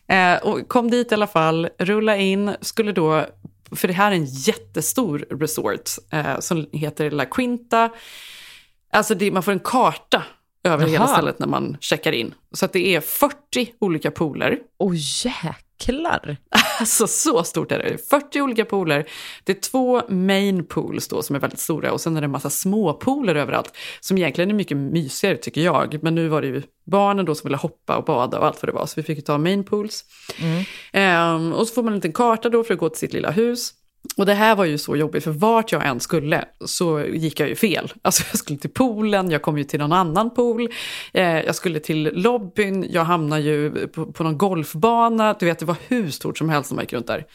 Eh, 0.07 0.35
och 0.43 0.67
kom 0.67 0.91
dit 0.91 1.11
i 1.11 1.15
alla 1.15 1.27
fall, 1.27 1.69
rulla 1.79 2.17
in, 2.17 2.55
skulle 2.61 2.91
då, 2.91 3.25
för 3.71 3.87
det 3.87 3.93
här 3.93 4.11
är 4.11 4.15
en 4.15 4.25
jättestor 4.25 5.25
resort 5.29 5.89
eh, 6.11 6.39
som 6.39 6.67
heter 6.71 7.11
La 7.11 7.25
Quinta. 7.25 7.89
Alltså 8.91 9.15
det, 9.15 9.31
man 9.31 9.43
får 9.43 9.51
en 9.51 9.59
karta 9.59 10.23
över 10.63 10.87
hela 10.87 11.05
Jaha. 11.05 11.07
stället 11.07 11.39
när 11.39 11.47
man 11.47 11.77
checkar 11.79 12.11
in. 12.11 12.33
Så 12.51 12.65
att 12.65 12.73
det 12.73 12.95
är 12.95 13.01
40 13.01 13.35
olika 13.79 14.11
pooler. 14.11 14.59
Åh 14.77 14.93
jäklar. 14.95 15.62
Alltså 16.79 17.07
så 17.07 17.43
stort 17.43 17.71
är 17.71 17.79
det. 17.79 18.09
40 18.09 18.41
olika 18.41 18.65
pooler. 18.65 19.09
Det 19.43 19.51
är 19.51 19.61
två 19.61 20.01
main 20.09 20.65
pools 20.65 21.07
då 21.07 21.21
som 21.21 21.35
är 21.35 21.39
väldigt 21.39 21.59
stora 21.59 21.91
och 21.91 22.01
sen 22.01 22.17
är 22.17 22.21
det 22.21 22.25
en 22.25 22.31
massa 22.31 22.49
små 22.49 22.93
pooler 22.93 23.35
överallt 23.35 23.77
som 23.99 24.17
egentligen 24.17 24.49
är 24.49 24.53
mycket 24.53 24.77
mysigare 24.77 25.37
tycker 25.37 25.61
jag. 25.61 26.03
Men 26.03 26.15
nu 26.15 26.27
var 26.27 26.41
det 26.41 26.47
ju 26.47 26.61
barnen 26.85 27.25
då 27.25 27.35
som 27.35 27.47
ville 27.47 27.57
hoppa 27.57 27.97
och 27.97 28.03
bada 28.03 28.39
och 28.39 28.45
allt 28.45 28.61
vad 28.63 28.69
det 28.69 28.73
var 28.75 28.85
så 28.85 28.93
vi 28.95 29.03
fick 29.03 29.17
ju 29.17 29.21
ta 29.21 29.37
main 29.37 29.63
pools. 29.63 30.05
Ehm, 30.93 31.53
och 31.53 31.67
så 31.67 31.73
får 31.73 31.83
man 31.83 31.93
en 31.93 31.97
liten 31.97 32.13
karta 32.13 32.49
då 32.49 32.63
för 32.63 32.73
att 32.73 32.79
gå 32.79 32.89
till 32.89 32.99
sitt 32.99 33.13
lilla 33.13 33.31
hus. 33.31 33.73
Och 34.17 34.25
det 34.25 34.33
här 34.33 34.55
var 34.55 34.65
ju 34.65 34.77
så 34.77 34.95
jobbigt, 34.95 35.23
för 35.23 35.31
vart 35.31 35.71
jag 35.71 35.87
än 35.87 35.99
skulle 35.99 36.45
så 36.65 36.99
gick 36.99 37.39
jag 37.39 37.49
ju 37.49 37.55
fel. 37.55 37.93
Alltså 38.01 38.23
jag 38.31 38.39
skulle 38.39 38.59
till 38.59 38.69
poolen, 38.69 39.31
jag 39.31 39.41
kom 39.41 39.57
ju 39.57 39.63
till 39.63 39.79
någon 39.79 39.93
annan 39.93 40.33
pool, 40.33 40.69
eh, 41.13 41.41
jag 41.41 41.55
skulle 41.55 41.79
till 41.79 42.03
lobbyn, 42.13 42.85
jag 42.89 43.03
hamnade 43.03 43.41
ju 43.41 43.87
på, 43.87 44.05
på 44.05 44.23
någon 44.23 44.37
golfbana, 44.37 45.35
du 45.39 45.45
vet 45.45 45.59
det 45.59 45.65
var 45.65 45.77
hur 45.87 46.09
stort 46.09 46.37
som 46.37 46.49
helst 46.49 46.69
som 46.69 46.79
gick 46.79 46.93
runt 46.93 47.07
där. 47.07 47.25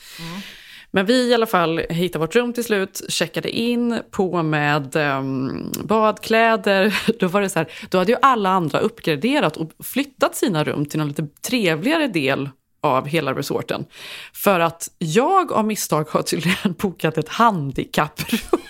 Men 0.91 1.07
vi 1.07 1.31
i 1.31 1.35
alla 1.35 1.47
fall 1.47 1.79
hittade 1.91 2.21
vårt 2.21 2.37
rum 2.37 2.53
till 2.53 2.65
slut, 2.65 3.03
checkade 3.09 3.51
in, 3.51 4.01
på 4.11 4.43
med 4.43 4.97
um, 4.97 5.73
badkläder. 5.85 7.01
Då 7.19 7.27
var 7.27 7.41
det 7.41 7.49
så 7.49 7.59
här, 7.59 7.69
då 7.91 7.99
hade 7.99 8.13
ju 8.13 8.19
alla 8.23 8.51
andra 8.51 8.79
uppgraderat 8.79 9.57
och 9.57 9.71
flyttat 9.85 10.37
sina 10.37 10.65
rum 10.65 10.87
till 10.87 10.99
någon 10.99 11.09
lite 11.09 11.27
trevligare 11.43 12.07
del 12.07 12.49
av 12.81 13.07
hela 13.07 13.35
resorten. 13.35 13.85
För 14.33 14.61
att 14.61 14.89
jag 14.99 15.53
av 15.53 15.65
misstag 15.65 16.09
har 16.11 16.23
tydligen 16.23 16.73
bokat 16.79 17.19
ett 17.19 17.29
handikapprum. 17.29 18.41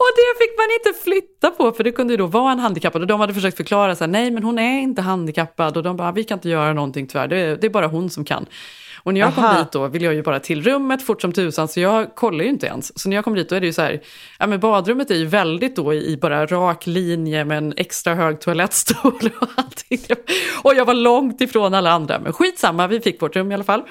Och 0.00 0.10
det 0.16 0.44
fick 0.44 0.58
man 0.58 0.66
inte 0.78 1.04
flytta 1.04 1.50
på, 1.50 1.72
för 1.72 1.84
det 1.84 1.92
kunde 1.92 2.12
ju 2.12 2.16
då 2.16 2.26
vara 2.26 2.52
en 2.52 2.58
handikappad. 2.58 3.02
Och 3.02 3.08
de 3.08 3.20
hade 3.20 3.34
försökt 3.34 3.56
förklara 3.56 3.96
så 3.96 4.04
här, 4.04 4.10
nej 4.10 4.30
men 4.30 4.42
hon 4.42 4.58
är 4.58 4.80
inte 4.80 5.02
handikappad. 5.02 5.76
Och 5.76 5.82
de 5.82 5.96
bara, 5.96 6.12
vi 6.12 6.24
kan 6.24 6.38
inte 6.38 6.48
göra 6.48 6.72
någonting 6.72 7.06
tyvärr, 7.06 7.28
det 7.28 7.36
är, 7.36 7.56
det 7.56 7.66
är 7.66 7.70
bara 7.70 7.86
hon 7.86 8.10
som 8.10 8.24
kan. 8.24 8.46
Och 9.02 9.14
när 9.14 9.20
jag 9.20 9.34
kom 9.34 9.44
Aha. 9.44 9.58
dit 9.58 9.72
då 9.72 9.88
vill 9.88 10.02
jag 10.02 10.14
ju 10.14 10.22
bara 10.22 10.40
till 10.40 10.62
rummet 10.62 11.02
fort 11.02 11.20
som 11.20 11.32
tusan, 11.32 11.68
så 11.68 11.80
jag 11.80 12.14
kollar 12.14 12.44
ju 12.44 12.50
inte 12.50 12.66
ens. 12.66 12.98
Så 12.98 13.08
när 13.08 13.16
jag 13.16 13.24
kom 13.24 13.34
dit 13.34 13.48
då 13.48 13.54
är 13.54 13.60
det 13.60 13.66
ju 13.66 13.72
så 13.72 13.82
här, 13.82 14.00
ja 14.38 14.46
men 14.46 14.60
badrummet 14.60 15.10
är 15.10 15.14
ju 15.14 15.26
väldigt 15.26 15.76
då 15.76 15.94
i 15.94 16.16
bara 16.16 16.46
rak 16.46 16.86
linje 16.86 17.44
med 17.44 17.58
en 17.58 17.74
extra 17.76 18.14
hög 18.14 18.40
toalettstol 18.40 19.30
och 19.40 19.48
allting. 19.56 20.00
Och 20.62 20.74
jag 20.74 20.84
var 20.84 20.94
långt 20.94 21.40
ifrån 21.40 21.74
alla 21.74 21.90
andra, 21.90 22.18
men 22.18 22.32
skitsamma, 22.32 22.86
vi 22.86 23.00
fick 23.00 23.22
vårt 23.22 23.36
rum 23.36 23.50
i 23.50 23.54
alla 23.54 23.64
fall. 23.64 23.82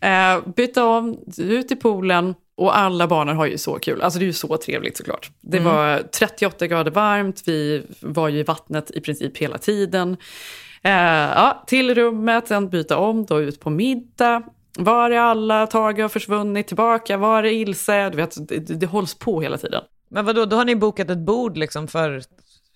Eh, 0.00 0.48
bytte 0.56 0.82
om, 0.82 1.18
ut 1.38 1.72
i 1.72 1.76
poolen 1.76 2.34
och 2.56 2.78
alla 2.78 3.06
barnen 3.06 3.36
har 3.36 3.46
ju 3.46 3.58
så 3.58 3.78
kul. 3.78 4.02
Alltså 4.02 4.18
det 4.18 4.24
är 4.24 4.26
ju 4.26 4.32
så 4.32 4.56
trevligt 4.56 4.96
såklart. 4.96 5.30
Det 5.40 5.60
var 5.60 6.02
38 6.12 6.66
grader 6.66 6.90
varmt, 6.90 7.42
vi 7.46 7.82
var 8.00 8.28
ju 8.28 8.38
i 8.38 8.42
vattnet 8.42 8.90
i 8.90 9.00
princip 9.00 9.36
hela 9.36 9.58
tiden. 9.58 10.16
Eh, 10.82 10.92
ja, 10.92 11.64
till 11.66 11.94
rummet, 11.94 12.48
sen 12.48 12.68
byta 12.68 12.96
om, 12.98 13.26
då 13.26 13.40
ut 13.40 13.60
på 13.60 13.70
middag. 13.70 14.42
Var 14.78 15.10
är 15.10 15.18
alla? 15.18 15.66
Tage 15.66 15.98
har 15.98 16.08
försvunnit, 16.08 16.66
tillbaka. 16.66 17.16
Var 17.16 17.42
är 17.42 17.52
Ilse? 17.52 18.10
Du 18.10 18.16
vet, 18.16 18.48
det, 18.48 18.58
det, 18.58 18.86
hålls 18.86 19.14
på 19.14 19.40
hela 19.40 19.58
tiden. 19.58 19.82
Men 20.10 20.24
vadå, 20.24 20.44
då 20.44 20.56
har 20.56 20.64
ni 20.64 20.76
bokat 20.76 21.10
ett 21.10 21.18
bord 21.18 21.56
liksom 21.56 21.88
för 21.88 22.22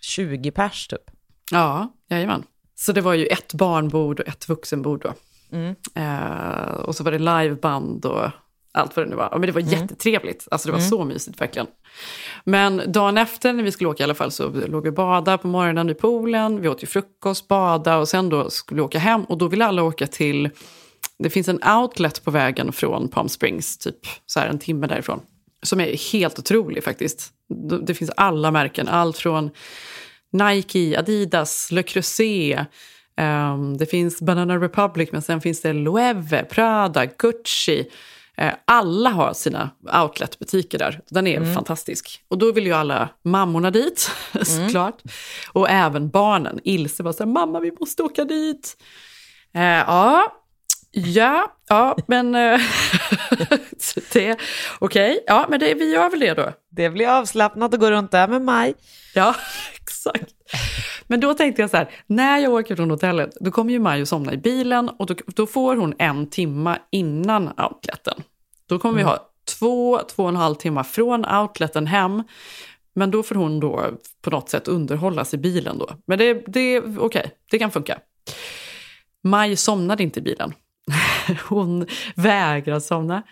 20 0.01 0.51
pers 0.51 0.87
typ? 0.87 1.11
Ja, 1.51 1.93
jajamän. 2.09 2.45
Så 2.75 2.93
det 2.93 3.01
var 3.01 3.15
ju 3.15 3.27
ett 3.27 3.55
barnbord 3.55 4.21
och 4.21 4.29
ett 4.29 4.49
vuxenbord 4.49 5.03
då. 5.03 5.15
Mm. 5.53 5.75
Eh, 5.95 6.75
och 6.75 6.97
så 6.97 7.05
var 7.05 7.13
det 7.13 7.19
liveband 7.19 8.05
och 8.05 8.31
allt 8.73 8.97
vad 8.97 9.07
det 9.07 9.11
nu 9.11 9.17
var. 9.17 9.31
Men 9.33 9.41
det 9.41 9.53
var 9.53 9.61
jättetrevligt. 9.61 10.49
Alltså 10.51 10.69
det 10.69 10.73
var 10.73 10.81
så 10.81 11.05
mysigt 11.05 11.41
verkligen. 11.41 11.67
Men 12.45 12.93
dagen 12.93 13.19
efter 13.19 13.53
när 13.53 13.63
vi 13.63 13.73
skulle 13.73 13.91
åka 13.91 14.03
i 14.03 14.05
alla 14.05 14.15
fall 14.15 14.31
så 14.31 14.49
låg 14.49 14.83
vi 14.83 14.91
och 14.91 14.95
badade 14.95 15.39
på 15.39 15.49
morgonen 15.49 15.91
i 15.91 15.95
poolen. 15.95 16.61
Vi 16.61 16.69
åt 16.69 16.83
ju 16.83 16.87
frukost, 16.87 17.49
badade 17.49 17.97
och 17.97 18.09
sen 18.09 18.29
då 18.29 18.51
skulle 18.51 18.77
vi 18.77 18.83
åka 18.83 18.99
hem. 18.99 19.25
Och 19.25 19.39
då 19.39 19.49
ville 19.49 19.67
alla 19.67 19.83
åka 19.83 20.07
till, 20.07 20.51
det 21.19 21.31
finns 21.31 21.49
en 21.49 21.61
outlet 21.65 22.25
på 22.25 22.31
vägen 22.31 22.73
från 22.73 23.09
Palm 23.09 23.29
Springs, 23.29 23.79
typ 23.79 23.99
så 24.27 24.41
här 24.41 24.47
en 24.47 24.59
timme 24.59 24.87
därifrån. 24.87 25.21
Som 25.63 25.81
är 25.81 26.13
helt 26.13 26.39
otrolig 26.39 26.85
faktiskt. 26.85 27.33
Det 27.83 27.95
finns 27.95 28.11
alla 28.17 28.51
märken, 28.51 28.89
allt 28.89 29.19
från 29.19 29.51
Nike, 30.33 30.99
Adidas, 30.99 31.69
Le 31.73 31.83
Creuset. 31.83 32.59
Um, 33.21 33.77
det 33.77 33.87
finns 33.87 34.21
Banana 34.21 34.57
Republic, 34.57 35.13
men 35.13 35.23
sen 35.23 35.41
finns 35.41 35.61
det 35.61 35.73
Loewe, 35.73 36.45
Prada, 36.45 37.07
Gucci. 37.07 37.87
Eh, 38.37 38.53
alla 38.65 39.11
har 39.11 39.33
sina 39.33 39.71
outletbutiker 40.03 40.79
där. 40.79 41.01
Den 41.09 41.27
är 41.27 41.55
fantastisk. 41.55 42.25
Och 42.29 42.39
då 42.39 42.53
vill 42.53 42.67
ju 42.67 42.73
alla 42.73 43.09
mammorna 43.23 43.71
dit, 43.71 44.11
såklart. 44.43 45.03
Och 45.53 45.71
även 45.71 46.11
barnen. 46.11 46.61
Ilse 46.65 47.03
var 47.03 47.13
så 47.13 47.25
här, 47.25 47.31
mamma 47.31 47.61
vi 47.61 47.73
måste 47.81 48.03
åka 48.03 48.25
dit. 48.25 48.77
Eh, 49.55 49.63
ja, 49.63 50.42
ja, 50.93 51.53
ja, 51.69 51.97
men... 52.07 52.35
eh, 52.35 52.61
det- 54.13 54.39
Okej, 54.79 55.25
ja, 55.27 55.47
men 55.49 55.61
det, 55.61 55.75
vi 55.75 55.93
gör 55.93 56.11
väl 56.11 56.21
det 56.21 56.35
då. 56.35 56.53
Det 56.71 56.91
blir 56.91 57.09
avslappnat 57.09 57.75
att 57.75 57.81
gå 57.81 57.91
runt 57.91 58.11
där 58.11 58.29
med 58.29 58.43
Maj. 58.43 58.75
Ja, 59.15 59.35
exakt. 59.83 60.35
Men 61.07 61.21
då 61.21 61.35
tänkte 61.35 61.63
jag 61.63 61.71
så 61.71 61.77
här, 61.77 61.91
när 62.07 62.39
jag 62.39 62.53
åker 62.53 62.77
från 62.77 62.91
hotellet, 62.91 63.31
då 63.41 63.51
kommer 63.51 63.73
ju 63.73 63.79
Maj 63.79 64.03
att 64.03 64.09
somna 64.09 64.33
i 64.33 64.37
bilen 64.37 64.89
och 64.89 65.07
då, 65.07 65.15
då 65.27 65.47
får 65.47 65.77
hon 65.77 65.95
en 65.99 66.31
timma 66.31 66.79
innan 66.91 67.49
outleten. 67.61 68.23
Då 68.67 68.79
kommer 68.79 68.97
vi 68.97 69.03
ha 69.03 69.29
två, 69.59 69.99
två 69.99 70.23
och 70.23 70.29
en 70.29 70.37
halv 70.37 70.55
timmar 70.55 70.83
från 70.83 71.25
outleten 71.27 71.87
hem. 71.87 72.23
Men 72.95 73.11
då 73.11 73.23
får 73.23 73.35
hon 73.35 73.61
då 73.61 73.91
på 74.23 74.31
något 74.31 74.49
sätt 74.51 74.69
underhållas 74.69 75.35
i 75.35 75.39
bilen 75.39 75.79
då. 75.79 75.91
Men 76.07 76.19
det, 76.19 76.35
det 76.47 76.81
okej, 76.99 77.31
det 77.51 77.59
kan 77.59 77.71
funka. 77.71 77.99
Maj 79.25 79.57
somnade 79.57 80.03
inte 80.03 80.19
i 80.21 80.23
bilen. 80.23 80.53
Hon 81.49 81.87
vägrar 82.15 82.81
somna. 82.81 83.23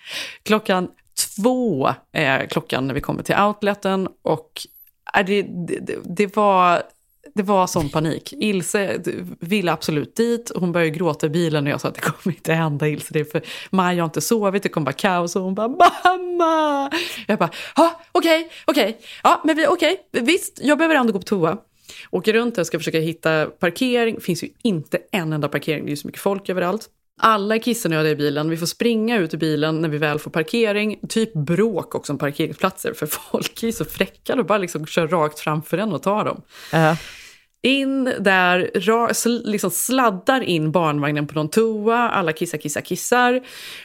Klockan 0.43 0.89
två 1.37 1.95
är 2.13 2.47
klockan 2.47 2.87
när 2.87 2.95
vi 2.95 3.01
kommer 3.01 3.23
till 3.23 3.35
outleten 3.35 4.09
och 4.23 4.51
äh, 5.17 5.27
det, 5.27 5.43
det, 5.43 5.99
det, 6.05 6.37
var, 6.37 6.83
det 7.35 7.43
var 7.43 7.67
sån 7.67 7.89
panik. 7.89 8.33
Ilse 8.33 9.01
ville 9.41 9.73
absolut 9.73 10.17
dit. 10.17 10.53
Hon 10.55 10.73
började 10.73 10.91
gråta 10.91 11.27
i 11.27 11.31
bilen 11.31 11.67
och 11.67 11.73
jag 11.73 11.81
sa 11.81 11.89
att 11.89 11.95
det 11.95 12.01
kommer 12.01 12.37
inte 12.37 12.53
hända 12.53 12.89
Ilse. 12.89 13.13
Det 13.13 13.21
är 13.21 13.25
för 13.25 13.43
Maj 13.71 13.99
har 13.99 14.05
inte 14.05 14.21
sovit, 14.21 14.63
det 14.63 14.69
kommer 14.69 14.85
vara 14.85 14.93
kaos. 14.93 15.37
Och 15.37 15.43
hon 15.43 15.55
bara 15.55 15.69
mamma! 15.69 16.91
Jag 17.27 17.39
bara, 17.39 17.51
ja 17.77 18.01
okej, 18.13 18.51
okej. 18.65 19.01
Ja 19.23 19.41
men 19.45 19.57
vi, 19.57 19.67
okej, 19.67 19.97
visst, 20.13 20.61
jag 20.63 20.79
behöver 20.79 20.95
ändå 20.95 21.13
gå 21.13 21.19
på 21.19 21.25
toa. 21.25 21.59
Åker 22.11 22.33
runt 22.33 22.59
och 22.59 22.67
ska 22.67 22.79
försöka 22.79 22.99
hitta 22.99 23.47
parkering. 23.47 24.15
Det 24.15 24.21
finns 24.21 24.45
ju 24.45 24.49
inte 24.63 24.99
en 25.13 25.33
enda 25.33 25.49
parkering, 25.49 25.85
det 25.85 25.89
är 25.89 25.91
ju 25.91 25.97
så 25.97 26.07
mycket 26.07 26.23
folk 26.23 26.49
överallt. 26.49 26.89
Alla 27.23 27.55
är 27.55 27.59
kissnödiga 27.59 28.13
i 28.13 28.17
bilen, 28.17 28.51
vi 28.51 28.57
får 28.57 28.67
springa 28.67 29.19
ut 29.19 29.35
ur 29.35 29.39
bilen 29.39 29.81
när 29.81 29.89
vi 29.89 29.99
väl 29.99 30.19
får 30.19 30.31
parkering. 30.31 31.01
Typ 31.09 31.33
bråk 31.33 31.95
också 31.95 32.13
om 32.13 32.19
parkeringsplatser, 32.19 32.93
för 32.93 33.07
folk 33.31 33.63
är 33.63 33.73
så 33.73 33.85
fräcka 33.85 34.35
och 34.35 34.47
bara 34.47 34.59
liksom 34.59 34.87
kör 34.87 35.09
rakt 35.09 35.39
framför 35.39 35.79
en 35.79 35.93
och 35.93 36.03
tar 36.03 36.25
dem. 36.25 36.43
Ja. 36.73 36.97
In 37.63 38.05
där, 38.05 38.71
ra, 38.75 39.11
liksom 39.45 39.71
sladdar 39.71 40.41
in 40.41 40.73
barnvagnen 40.73 41.27
på 41.27 41.35
någon 41.35 41.51
toa, 41.51 42.11
alla 42.11 42.33
kissar, 42.33 42.59
kissar, 42.59 42.81
kissar. 42.81 43.41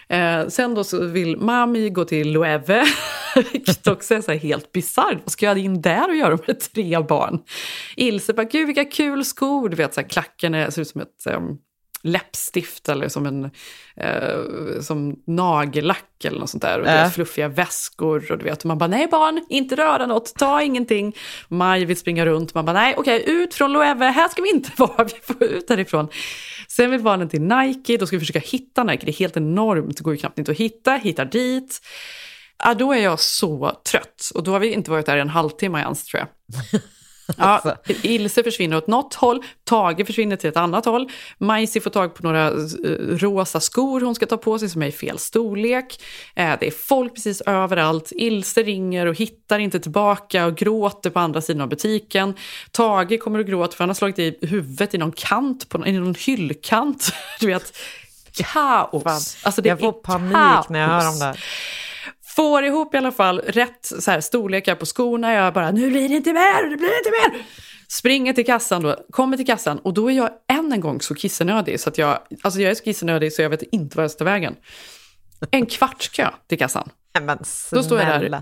Eh, 0.10 0.48
sen 0.48 0.76
då 0.76 0.84
så 0.84 1.06
vill 1.06 1.38
Mami 1.38 1.90
gå 1.90 2.06
till 2.06 2.32
Loewe, 2.32 2.86
vilket 3.52 3.88
också 3.88 4.16
är 4.16 4.22
så 4.22 4.32
helt 4.32 4.72
bisarrt. 4.72 5.18
Vad 5.24 5.32
ska 5.32 5.46
jag 5.46 5.58
in 5.58 5.82
där 5.82 6.10
och 6.10 6.16
göra 6.16 6.38
med 6.48 6.60
tre 6.60 7.00
barn? 7.00 7.40
Ilse 7.96 8.34
bara, 8.34 8.44
gud 8.44 8.66
vilka 8.68 8.86
kul 8.86 9.26
skor, 9.26 9.70
du 9.70 9.76
vet 9.76 9.94
så 9.94 10.02
här, 10.02 10.08
klacken 10.08 10.54
är, 10.54 10.70
ser 10.70 10.82
ut 10.82 10.88
som 10.88 11.02
ett 11.02 11.36
um, 11.36 11.58
läppstift 12.06 12.90
eller 12.90 13.08
som 13.08 13.26
en 13.26 13.44
eh, 13.98 14.82
som 14.82 15.16
nagellack 15.28 16.26
eller 16.26 16.40
något 16.40 16.50
sånt 16.50 16.64
där. 16.64 16.80
Och 16.80 16.88
Äh. 16.88 17.10
fluffiga 17.10 17.48
väskor 17.48 18.32
och 18.32 18.38
du 18.38 18.44
vet, 18.44 18.64
man 18.66 18.78
bara 18.78 18.88
nej 18.88 19.08
barn, 19.08 19.46
inte 19.50 19.76
röra 19.76 20.06
något, 20.06 20.34
ta 20.36 20.62
ingenting. 20.62 21.16
Maj 21.48 21.86
vill 21.86 21.98
springa 21.98 22.26
runt, 22.26 22.54
man 22.54 22.66
bara 22.66 22.74
nej 22.74 22.96
okej, 22.98 23.24
ut 23.28 23.54
från 23.54 23.74
Loewe, 23.74 24.06
här 24.06 24.28
ska 24.30 24.42
vi 24.42 24.50
inte 24.50 24.70
vara, 24.78 25.04
vi 25.04 25.34
får 25.34 25.44
ut 25.44 25.70
härifrån. 25.70 26.08
Sen 26.68 26.92
vill 26.92 27.02
barnen 27.02 27.30
till 27.30 27.42
Nike, 27.42 27.98
då 27.98 28.08
ska 28.08 28.16
vi 28.16 28.20
försöka 28.20 28.40
hitta 28.40 28.84
Nike. 28.84 29.06
Det 29.06 29.12
är 29.12 29.20
helt 29.20 29.38
enormt, 29.38 29.98
det 29.98 30.04
går 30.04 30.14
ju 30.14 30.20
knappt 30.20 30.40
inte 30.40 30.52
att 30.52 30.58
hitta, 30.58 30.92
hittar 30.96 31.26
dit. 31.26 31.82
Ja, 32.64 32.74
då 32.74 32.94
är 32.94 33.04
jag 33.04 33.20
så 33.20 33.72
trött. 33.92 34.30
Och 34.36 34.44
då 34.44 34.52
har 34.52 34.60
vi 34.60 34.74
inte 34.74 34.92
varit 34.92 35.06
där 35.06 35.18
en 35.18 35.30
halvtimme 35.30 35.80
ens 35.80 36.04
tror 36.06 36.20
jag. 36.24 36.28
Ja, 37.38 37.76
Ilse 38.04 38.44
försvinner 38.44 38.78
åt 38.78 38.88
något 38.88 39.14
håll, 39.14 39.44
Tage 39.64 40.06
försvinner 40.08 40.36
till 40.36 40.50
ett 40.50 40.58
annat 40.58 40.86
håll, 40.86 41.10
Majsi 41.38 41.80
får 41.80 41.90
tag 41.90 42.16
på 42.16 42.24
några 42.24 42.48
eh, 42.48 42.54
rosa 43.10 43.60
skor 43.60 44.02
hon 44.02 44.16
ska 44.16 44.26
ta 44.26 44.38
på 44.38 44.60
sig 44.60 44.70
som 44.70 44.82
är 44.82 44.88
i 44.88 44.92
fel 44.92 45.20
storlek. 45.20 46.04
Eh, 46.36 46.54
det 46.60 46.68
är 46.68 46.72
folk 46.72 47.16
precis 47.16 47.42
överallt, 47.42 48.12
Ilse 48.16 48.64
ringer 48.64 49.06
och 49.06 49.16
hittar 49.16 49.60
inte 49.60 49.80
tillbaka 49.80 50.46
och 50.46 50.56
gråter 50.56 51.10
på 51.10 51.20
andra 51.20 51.42
sidan 51.42 51.62
av 51.62 51.70
butiken. 51.70 52.34
Tage 52.72 53.20
kommer 53.20 53.40
och 53.40 53.46
gråter 53.46 53.78
för 53.78 53.84
han 53.84 53.90
har 53.90 53.96
slagit 53.96 54.20
i 54.20 54.38
huvudet 54.42 54.94
i 54.94 54.98
någon 54.98 55.12
kant, 55.12 55.70
på, 55.70 55.88
i 55.88 55.92
någon 55.92 56.16
hyllkant. 56.16 57.14
Du 57.40 57.48
vet, 57.48 57.78
kaos. 58.34 59.38
Alltså 59.44 59.62
det 59.62 59.70
jag 59.70 59.80
får 59.80 59.88
är 59.88 59.92
panik 59.92 60.34
kaos. 60.34 60.70
när 60.70 60.80
jag 60.80 60.88
hör 60.88 61.10
om 61.10 61.20
det 61.20 61.26
här. 61.26 61.44
Får 62.36 62.64
ihop 62.64 62.94
i 62.94 62.98
alla 62.98 63.12
fall 63.12 63.40
rätt 63.40 63.86
så 64.00 64.12
här, 64.12 64.22
storlekar 64.22 64.76
på 64.76 64.86
skorna. 64.86 65.34
Jag 65.34 65.54
bara, 65.54 65.72
nu 65.72 65.90
blir 65.90 66.10
det 66.10 66.16
inte 66.16 66.34
mer, 66.34 66.70
det 66.70 66.78
blir 66.78 66.98
inte 66.98 67.12
mer. 67.12 67.46
Springer 67.88 68.34
till 68.34 68.46
kassan 68.46 68.84
då, 68.84 68.96
kommer 69.12 69.38
till 69.38 69.46
kassan 69.46 69.80
och 69.80 69.94
då 69.94 70.12
är 70.12 70.16
jag 70.16 70.30
än 70.48 70.72
en 70.74 70.82
gång 70.82 71.02
så 71.02 71.16
kissenödig 71.16 71.80
så 71.80 71.90
att 71.90 71.98
jag, 71.98 72.20
alltså 72.42 72.60
jag 72.60 72.72
är 72.72 72.76
så 72.76 72.84
kissenödig 72.84 73.34
så 73.34 73.42
jag 73.42 73.50
vet 73.50 73.62
inte 73.62 73.98
var 73.98 74.04
jag 74.04 74.12
ska 74.12 74.18
ta 74.18 74.26
vägen. 74.26 74.56
En 75.52 75.66
kvartskö 75.66 76.30
till 76.48 76.58
kassan. 76.58 76.90
Men 77.22 77.38
Då 77.72 77.84
står 77.84 78.00
jag 78.00 78.08
där. 78.08 78.42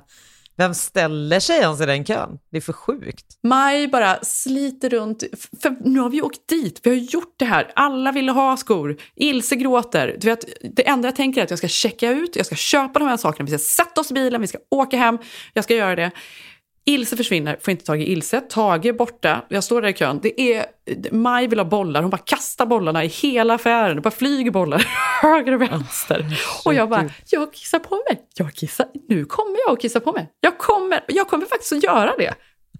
Vem 0.57 0.73
ställer 0.73 1.39
sig 1.39 1.59
ens 1.59 1.81
i 1.81 1.85
den 1.85 2.05
kön? 2.05 2.39
Det 2.51 2.57
är 2.57 2.61
för 2.61 2.73
sjukt. 2.73 3.25
Maj 3.43 3.87
bara 3.87 4.19
sliter 4.21 4.89
runt, 4.89 5.23
för 5.61 5.75
nu 5.89 5.99
har 5.99 6.09
vi 6.09 6.21
åkt 6.21 6.47
dit, 6.47 6.79
vi 6.83 6.89
har 6.89 6.97
gjort 6.97 7.33
det 7.37 7.45
här, 7.45 7.71
alla 7.75 8.11
ville 8.11 8.31
ha 8.31 8.57
skor, 8.57 8.97
Ilse 9.15 9.55
gråter. 9.55 10.17
Du 10.19 10.27
vet, 10.27 10.45
det 10.75 10.87
enda 10.87 11.07
jag 11.07 11.15
tänker 11.15 11.41
är 11.41 11.43
att 11.43 11.49
jag 11.49 11.59
ska 11.59 11.67
checka 11.67 12.11
ut, 12.11 12.35
jag 12.35 12.45
ska 12.45 12.55
köpa 12.55 12.99
de 12.99 13.07
här 13.07 13.17
sakerna, 13.17 13.45
vi 13.45 13.57
ska 13.57 13.83
sätta 13.83 14.01
oss 14.01 14.11
i 14.11 14.13
bilen, 14.13 14.41
vi 14.41 14.47
ska 14.47 14.57
åka 14.69 14.97
hem, 14.97 15.17
jag 15.53 15.63
ska 15.63 15.75
göra 15.75 15.95
det. 15.95 16.11
Ilse 16.85 17.17
försvinner, 17.17 17.57
får 17.61 17.71
inte 17.71 17.85
tag 17.85 18.01
i 18.01 18.11
Ilse, 18.11 18.41
Tage 18.41 18.85
är 18.85 18.93
borta, 18.93 19.45
jag 19.49 19.63
står 19.63 19.81
där 19.81 19.89
i 19.89 19.93
kön. 19.93 20.19
Det 20.23 20.41
är, 20.41 20.65
Maj 21.11 21.47
vill 21.47 21.59
ha 21.59 21.65
bollar, 21.65 22.01
hon 22.01 22.09
bara 22.09 22.17
kastar 22.17 22.65
bollarna 22.65 23.03
i 23.03 23.07
hela 23.07 23.53
affären, 23.53 23.95
det 23.95 24.01
bara 24.01 24.11
flyger 24.11 24.51
bollar 24.51 24.79
höger 25.21 25.51
och 25.51 25.61
vänster. 25.61 26.25
och 26.65 26.73
jag 26.73 26.89
bara, 26.89 27.09
jag 27.29 27.53
kissar 27.53 27.79
på 27.79 27.95
mig, 27.95 28.21
jag 28.35 28.53
kissar, 28.53 28.85
nu 29.09 29.25
kommer 29.25 29.57
jag 29.67 29.73
att 29.73 29.81
kissa 29.81 29.99
på 29.99 30.11
mig. 30.11 30.29
Jag 30.39 30.57
kommer, 30.57 30.99
jag 31.07 31.27
kommer 31.27 31.45
faktiskt 31.45 31.73
att 31.73 31.83
göra 31.83 32.13
det. 32.17 32.33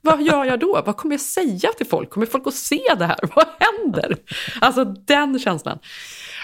Vad 0.05 0.21
gör 0.21 0.45
jag 0.45 0.59
då? 0.59 0.81
Vad 0.85 0.97
kommer 0.97 1.13
jag 1.13 1.21
säga 1.21 1.69
till 1.77 1.87
folk? 1.87 2.09
Kommer 2.09 2.25
folk 2.25 2.47
att 2.47 2.53
se 2.53 2.81
det 2.97 3.05
här? 3.05 3.19
Vad 3.35 3.45
händer? 3.59 4.17
Alltså 4.61 4.85
den 4.85 5.39
känslan. 5.39 5.79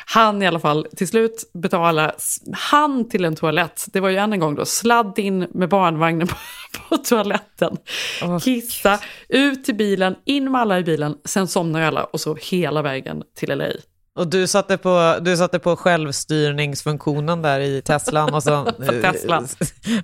Han 0.05 0.41
i 0.41 0.47
alla 0.47 0.59
fall 0.59 0.87
till 0.95 1.07
slut 1.07 1.51
betala 1.53 2.13
han 2.53 3.09
till 3.09 3.25
en 3.25 3.35
toalett. 3.35 3.85
Det 3.93 3.99
var 3.99 4.09
ju 4.09 4.17
än 4.17 4.33
en 4.33 4.39
gång 4.39 4.55
då 4.55 4.65
sladd 4.65 5.19
in 5.19 5.47
med 5.53 5.69
barnvagnen 5.69 6.27
på, 6.27 6.35
på 6.89 6.97
toaletten. 6.97 7.77
Åh, 8.23 8.39
Kissa, 8.39 8.99
ut 9.29 9.65
till 9.65 9.75
bilen, 9.75 10.15
in 10.25 10.51
med 10.51 10.61
alla 10.61 10.79
i 10.79 10.83
bilen. 10.83 11.15
Sen 11.25 11.47
somnar 11.47 11.79
ju 11.79 11.85
alla 11.85 12.03
och 12.03 12.19
så 12.19 12.37
hela 12.41 12.81
vägen 12.81 13.23
till 13.37 13.57
LA. 13.57 13.67
Och 14.15 14.27
du 14.27 14.47
satte 14.47 14.77
på, 14.77 15.17
du 15.21 15.37
satte 15.37 15.59
på 15.59 15.75
självstyrningsfunktionen 15.75 17.41
där 17.41 17.59
i 17.59 17.81
Teslan 17.81 18.33
och 18.33 18.43
så 18.43 18.65
Teslan. 19.01 19.47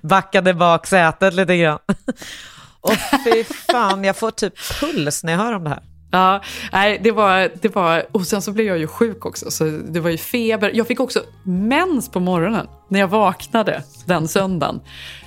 backade 0.02 0.54
bak 0.54 0.86
sätet 0.86 1.34
lite 1.34 1.56
grann. 1.56 1.78
Och 2.86 3.22
fy 3.24 3.44
fan, 3.44 4.04
jag 4.04 4.16
får 4.16 4.30
typ 4.30 4.54
puls 4.80 5.24
när 5.24 5.32
jag 5.32 5.38
hör 5.38 5.52
om 5.52 5.64
det 5.64 5.70
här. 5.70 5.82
Ja, 6.10 6.42
nej, 6.72 7.00
det 7.02 7.10
var, 7.10 7.50
det 7.60 7.74
var, 7.74 8.06
och 8.12 8.26
sen 8.26 8.42
så 8.42 8.52
blev 8.52 8.66
jag 8.66 8.78
ju 8.78 8.86
sjuk 8.86 9.26
också, 9.26 9.50
så 9.50 9.64
det 9.64 10.00
var 10.00 10.10
ju 10.10 10.18
feber. 10.18 10.70
Jag 10.74 10.86
fick 10.86 11.00
också 11.00 11.22
mens 11.44 12.08
på 12.08 12.20
morgonen 12.20 12.66
när 12.88 13.00
jag 13.00 13.08
vaknade 13.08 13.82
den 14.04 14.28
söndagen. 14.28 14.80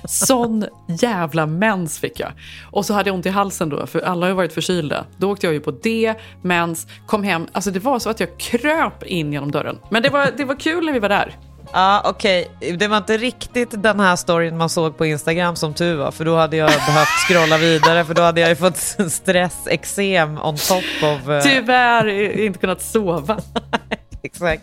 Sån 0.04 0.64
jävla 1.00 1.46
mens 1.46 1.98
fick 1.98 2.20
jag. 2.20 2.32
Och 2.70 2.86
så 2.86 2.94
hade 2.94 3.08
jag 3.08 3.14
ont 3.14 3.26
i 3.26 3.28
halsen 3.28 3.68
då, 3.68 3.86
för 3.86 4.00
alla 4.00 4.26
har 4.26 4.28
ju 4.28 4.34
varit 4.34 4.52
förkylda. 4.52 5.04
Då 5.16 5.30
åkte 5.32 5.46
jag 5.46 5.54
ju 5.54 5.60
på 5.60 5.70
det, 5.70 6.14
mens, 6.42 6.86
kom 7.06 7.22
hem. 7.24 7.46
Alltså 7.52 7.70
det 7.70 7.80
var 7.80 7.98
så 7.98 8.10
att 8.10 8.20
jag 8.20 8.38
kröp 8.38 9.02
in 9.02 9.32
genom 9.32 9.50
dörren. 9.50 9.78
Men 9.90 10.02
det 10.02 10.08
var, 10.08 10.28
det 10.36 10.44
var 10.44 10.60
kul 10.60 10.86
när 10.86 10.92
vi 10.92 10.98
var 10.98 11.08
där. 11.08 11.36
Ja, 11.72 12.02
okej. 12.04 12.50
Det 12.78 12.88
var 12.88 12.96
inte 12.96 13.16
riktigt 13.16 13.82
den 13.82 14.00
här 14.00 14.16
storyn 14.16 14.56
man 14.56 14.68
såg 14.68 14.98
på 14.98 15.06
Instagram 15.06 15.56
som 15.56 15.74
tur 15.74 15.96
var, 15.96 16.10
för 16.10 16.24
då 16.24 16.36
hade 16.36 16.56
jag 16.56 16.70
behövt 16.70 17.08
scrolla 17.28 17.58
vidare, 17.58 18.04
för 18.04 18.14
då 18.14 18.22
hade 18.22 18.40
jag 18.40 18.50
ju 18.50 18.56
fått 18.56 18.76
stress, 19.12 19.56
eksem 19.66 20.38
on 20.42 20.56
top 20.56 20.84
of... 21.02 21.28
eh, 21.28 21.42
Tyvärr 21.42 22.08
inte 22.40 22.58
kunnat 22.58 22.82
sova. 22.82 23.38
Exakt. 24.22 24.62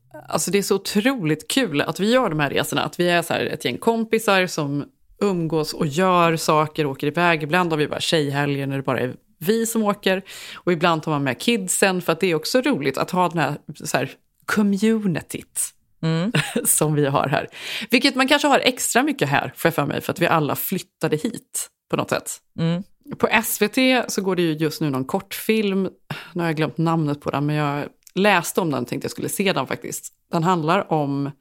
alltså 0.27 0.51
det 0.51 0.57
är 0.57 0.63
så 0.63 0.75
otroligt 0.75 1.47
kul 1.47 1.81
att 1.81 1.99
vi 1.99 2.11
gör 2.11 2.29
de 2.29 2.39
här 2.39 2.49
resorna. 2.49 2.83
Att 2.83 2.99
vi 2.99 3.09
är 3.09 3.21
så 3.21 3.33
ett 3.33 3.65
gäng 3.65 3.77
kompisar 3.77 4.47
som 4.47 4.85
umgås 5.21 5.73
och 5.73 5.87
gör 5.87 6.35
saker, 6.35 6.85
åker 6.85 7.07
iväg. 7.07 7.43
Ibland 7.43 7.71
har 7.71 7.77
vi 7.77 7.87
bara 7.87 7.99
tjejhelger 7.99 8.67
när 8.67 8.77
det 8.77 8.83
bara 8.83 8.99
är 8.99 9.15
vi 9.37 9.65
som 9.65 9.83
åker. 9.83 10.21
Och 10.55 10.71
ibland 10.71 11.03
tar 11.03 11.11
man 11.11 11.23
med 11.23 11.39
kidsen 11.39 12.01
för 12.01 12.13
att 12.13 12.19
det 12.19 12.27
är 12.27 12.35
också 12.35 12.61
roligt 12.61 12.97
att 12.97 13.11
ha 13.11 13.29
den 13.29 13.37
här, 13.37 13.57
så 13.83 13.97
här 13.97 14.11
communityt. 14.45 15.73
som 16.65 16.93
vi 16.93 17.05
har 17.05 17.27
här. 17.27 17.47
Vilket 17.89 18.15
man 18.15 18.27
kanske 18.27 18.47
har 18.47 18.59
extra 18.59 19.03
mycket 19.03 19.29
här, 19.29 19.53
får 19.55 19.69
jag 19.69 19.75
för 19.75 19.85
mig, 19.85 20.01
för 20.01 20.13
att 20.13 20.19
vi 20.19 20.27
alla 20.27 20.55
flyttade 20.55 21.15
hit 21.15 21.69
på 21.89 21.95
något 21.95 22.09
sätt. 22.09 22.31
Mm. 22.59 22.83
På 23.17 23.29
SVT 23.43 23.77
så 24.07 24.21
går 24.21 24.35
det 24.35 24.41
ju 24.41 24.53
just 24.53 24.81
nu 24.81 24.89
någon 24.89 25.05
kortfilm, 25.05 25.89
nu 26.33 26.41
har 26.41 26.45
jag 26.45 26.55
glömt 26.55 26.77
namnet 26.77 27.21
på 27.21 27.31
den, 27.31 27.45
men 27.45 27.55
jag 27.55 27.85
läste 28.15 28.61
om 28.61 28.71
den 28.71 28.85
tänkte 28.85 29.05
jag 29.05 29.11
skulle 29.11 29.29
se 29.29 29.53
den 29.53 29.67
faktiskt. 29.67 30.13
Den 30.31 30.43
handlar 30.43 30.93
om 30.93 31.31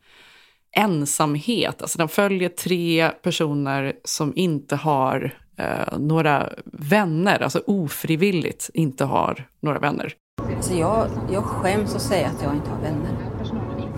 ensamhet, 0.76 1.82
alltså 1.82 1.98
den 1.98 2.08
följer 2.08 2.48
tre 2.48 3.10
personer 3.22 3.92
som 4.04 4.32
inte 4.36 4.76
har 4.76 5.34
eh, 5.56 5.98
några 5.98 6.48
vänner, 6.64 7.42
alltså 7.42 7.62
ofrivilligt 7.66 8.70
inte 8.74 9.04
har 9.04 9.48
några 9.60 9.78
vänner. 9.78 10.14
Så 10.60 10.74
jag, 10.74 11.06
jag 11.32 11.44
skäms 11.44 11.94
att 11.94 12.02
säga 12.02 12.26
att 12.26 12.42
jag 12.42 12.54
inte 12.54 12.70
har 12.70 12.80
vänner. 12.80 13.16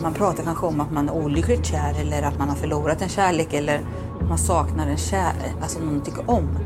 Man 0.03 0.15
pratar 0.15 0.45
kanske 0.45 0.67
om 0.67 0.81
att 0.81 0.93
man 0.93 1.09
är 1.09 1.13
olyckligt 1.13 1.67
kär 1.67 2.01
eller 2.01 2.23
att 2.23 2.39
man 2.39 2.49
har 2.49 2.57
förlorat 2.57 3.03
en 3.03 3.09
kärlek 3.09 3.53
eller 3.53 3.81
man 4.29 4.39
saknar 4.39 4.87
en 4.87 4.97
kär, 4.97 5.35
alltså 5.63 5.79
någon 5.79 5.95
man 5.95 6.05
tycker 6.05 6.31
om. 6.31 6.59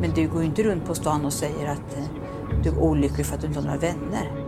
Men 0.00 0.10
du 0.14 0.28
går 0.28 0.40
ju 0.40 0.46
inte 0.46 0.62
runt 0.62 0.86
på 0.86 0.94
stan 0.94 1.24
och 1.24 1.32
säger 1.32 1.68
att 1.68 1.96
eh, 1.96 2.04
du 2.62 2.68
är 2.68 2.78
olycklig 2.78 3.26
för 3.26 3.34
att 3.34 3.40
du 3.40 3.46
inte 3.46 3.58
har 3.58 3.66
några 3.66 3.78
vänner. 3.78 4.41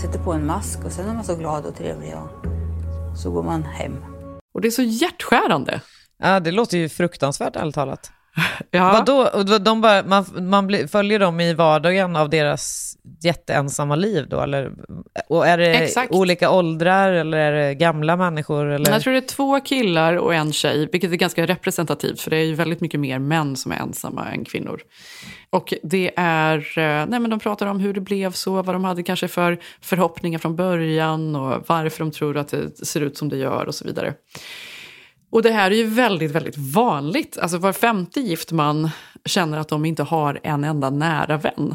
Sätter 0.00 0.18
på 0.18 0.32
en 0.32 0.46
mask 0.46 0.84
och 0.84 0.92
sen 0.92 1.08
är 1.08 1.14
man 1.14 1.24
så 1.24 1.36
glad 1.36 1.66
och 1.66 1.76
trevlig 1.76 2.14
och 2.14 3.18
så 3.18 3.30
går 3.30 3.42
man 3.42 3.62
hem. 3.62 3.96
Och 4.54 4.60
det 4.60 4.68
är 4.68 4.70
så 4.70 4.82
hjärtskärande. 4.82 5.80
Ja, 6.18 6.40
det 6.40 6.50
låter 6.50 6.78
ju 6.78 6.88
fruktansvärt 6.88 7.56
ärligt 7.56 7.74
talat. 7.74 8.12
Ja. 8.70 8.92
Vadå? 8.92 9.30
Och 9.34 9.60
De 9.60 9.80
bara, 9.80 10.02
man 10.02 10.24
man 10.48 10.66
blir, 10.66 10.86
följer 10.86 11.18
dem 11.18 11.40
i 11.40 11.54
vardagen 11.54 12.16
av 12.16 12.30
deras 12.30 12.94
jätteensamma 13.22 13.96
liv 13.96 14.28
då? 14.28 14.40
Eller, 14.40 14.72
och 15.28 15.46
är 15.46 15.58
det 15.58 15.74
Exakt. 15.74 16.12
olika 16.12 16.50
åldrar 16.50 17.12
eller 17.12 17.38
är 17.38 17.52
det 17.52 17.74
gamla 17.74 18.16
människor? 18.16 18.66
Eller? 18.66 18.90
Jag 18.92 19.02
tror 19.02 19.12
det 19.12 19.18
är 19.18 19.28
två 19.28 19.60
killar 19.60 20.14
och 20.14 20.34
en 20.34 20.52
tjej, 20.52 20.88
vilket 20.92 21.12
är 21.12 21.16
ganska 21.16 21.46
representativt 21.46 22.20
för 22.20 22.30
det 22.30 22.36
är 22.36 22.44
ju 22.44 22.54
väldigt 22.54 22.80
mycket 22.80 23.00
mer 23.00 23.18
män 23.18 23.56
som 23.56 23.72
är 23.72 23.76
ensamma 23.76 24.26
än 24.28 24.44
kvinnor. 24.44 24.80
Och 25.50 25.74
det 25.82 26.10
är, 26.16 26.56
eh, 26.58 27.06
nej 27.08 27.20
men 27.20 27.30
de 27.30 27.40
pratar 27.40 27.66
om 27.66 27.80
hur 27.80 27.94
det 27.94 28.00
blev 28.00 28.32
så, 28.32 28.62
vad 28.62 28.74
de 28.74 28.84
hade 28.84 29.02
kanske 29.02 29.28
för 29.28 29.58
förhoppningar 29.80 30.38
från 30.38 30.56
början 30.56 31.36
och 31.36 31.64
varför 31.66 32.04
de 32.04 32.10
tror 32.10 32.36
att 32.36 32.48
det 32.48 32.86
ser 32.86 33.00
ut 33.00 33.16
som 33.16 33.28
det 33.28 33.36
gör 33.36 33.66
och 33.66 33.74
så 33.74 33.84
vidare. 33.84 34.14
Och 35.30 35.42
det 35.42 35.50
här 35.50 35.70
är 35.70 35.74
ju 35.74 35.84
väldigt, 35.86 36.30
väldigt 36.30 36.56
vanligt. 36.56 37.38
Alltså 37.38 37.58
var 37.58 37.72
femte 37.72 38.20
gift 38.20 38.52
man 38.52 38.90
känner 39.24 39.58
att 39.58 39.68
de 39.68 39.84
inte 39.84 40.02
har 40.02 40.40
en 40.42 40.64
enda 40.64 40.90
nära 40.90 41.36
vän. 41.36 41.74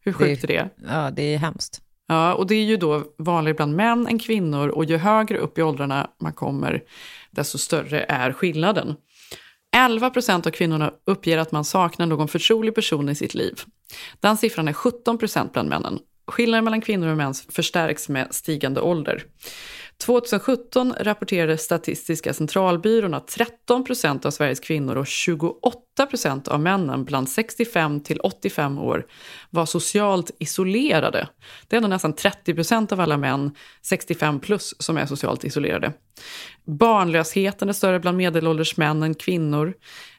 Hur 0.00 0.12
sjukt 0.12 0.44
är 0.44 0.48
det? 0.48 0.68
Ja, 0.88 1.10
det 1.10 1.34
är 1.34 1.38
hemskt. 1.38 1.82
Ja, 2.08 2.34
och 2.34 2.46
det 2.46 2.54
är 2.54 2.64
ju 2.64 2.76
då 2.76 3.04
vanligare 3.18 3.56
bland 3.56 3.76
män 3.76 4.06
än 4.06 4.18
kvinnor 4.18 4.68
och 4.68 4.84
ju 4.84 4.96
högre 4.96 5.38
upp 5.38 5.58
i 5.58 5.62
åldrarna 5.62 6.10
man 6.20 6.32
kommer, 6.32 6.82
desto 7.30 7.58
större 7.58 8.02
är 8.08 8.32
skillnaden. 8.32 8.96
11 9.76 10.10
procent 10.10 10.46
av 10.46 10.50
kvinnorna 10.50 10.92
uppger 11.06 11.38
att 11.38 11.52
man 11.52 11.64
saknar 11.64 12.06
någon 12.06 12.28
förtrolig 12.28 12.74
person 12.74 13.08
i 13.08 13.14
sitt 13.14 13.34
liv. 13.34 13.60
Den 14.20 14.36
siffran 14.36 14.68
är 14.68 14.72
17 14.72 15.18
procent 15.18 15.52
bland 15.52 15.68
männen. 15.68 15.98
Skillnaden 16.26 16.64
mellan 16.64 16.80
kvinnor 16.80 17.08
och 17.08 17.16
män 17.16 17.34
förstärks 17.34 18.08
med 18.08 18.34
stigande 18.34 18.80
ålder. 18.80 19.24
2017 20.00 20.94
rapporterade 21.00 21.58
Statistiska 21.58 22.34
centralbyrån 22.34 23.14
att 23.14 23.28
13 23.28 23.84
procent 23.84 24.26
av 24.26 24.30
Sveriges 24.30 24.60
kvinnor 24.60 24.96
och 24.96 25.06
28 25.06 26.06
procent 26.10 26.48
av 26.48 26.60
männen 26.60 27.04
bland 27.04 27.28
65 27.28 28.00
till 28.00 28.20
85 28.20 28.78
år 28.78 29.06
var 29.50 29.66
socialt 29.66 30.30
isolerade. 30.38 31.28
Det 31.68 31.76
är 31.76 31.78
ändå 31.78 31.88
nästan 31.88 32.12
30 32.12 32.54
procent 32.54 32.92
av 32.92 33.00
alla 33.00 33.16
män 33.16 33.54
65 33.82 34.40
plus 34.40 34.74
som 34.78 34.96
är 34.96 35.06
socialt 35.06 35.44
isolerade. 35.44 35.92
Barnlösheten 36.64 37.68
är 37.68 37.72
större 37.72 38.00
bland 38.00 38.16
medelålders 38.16 38.76
män 38.76 39.02
än 39.02 39.14
kvinnor. 39.14 39.74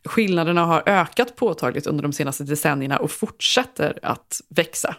Skillnaderna 0.06 0.66
har 0.66 0.84
ökat 0.86 1.36
påtagligt 1.36 1.88
under 1.88 2.04
de 2.04 2.14
senaste 2.14 2.44
decennierna 2.44 2.98
och 2.98 3.12
fortsätter 3.12 4.00
att 4.02 4.42
växa. 4.50 4.96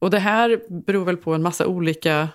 Och 0.00 0.10
det 0.10 0.18
här 0.18 0.60
beror 0.86 1.04
väl 1.04 1.16
på 1.16 1.34
en 1.34 1.42
massa 1.42 1.66
olika 1.66 2.28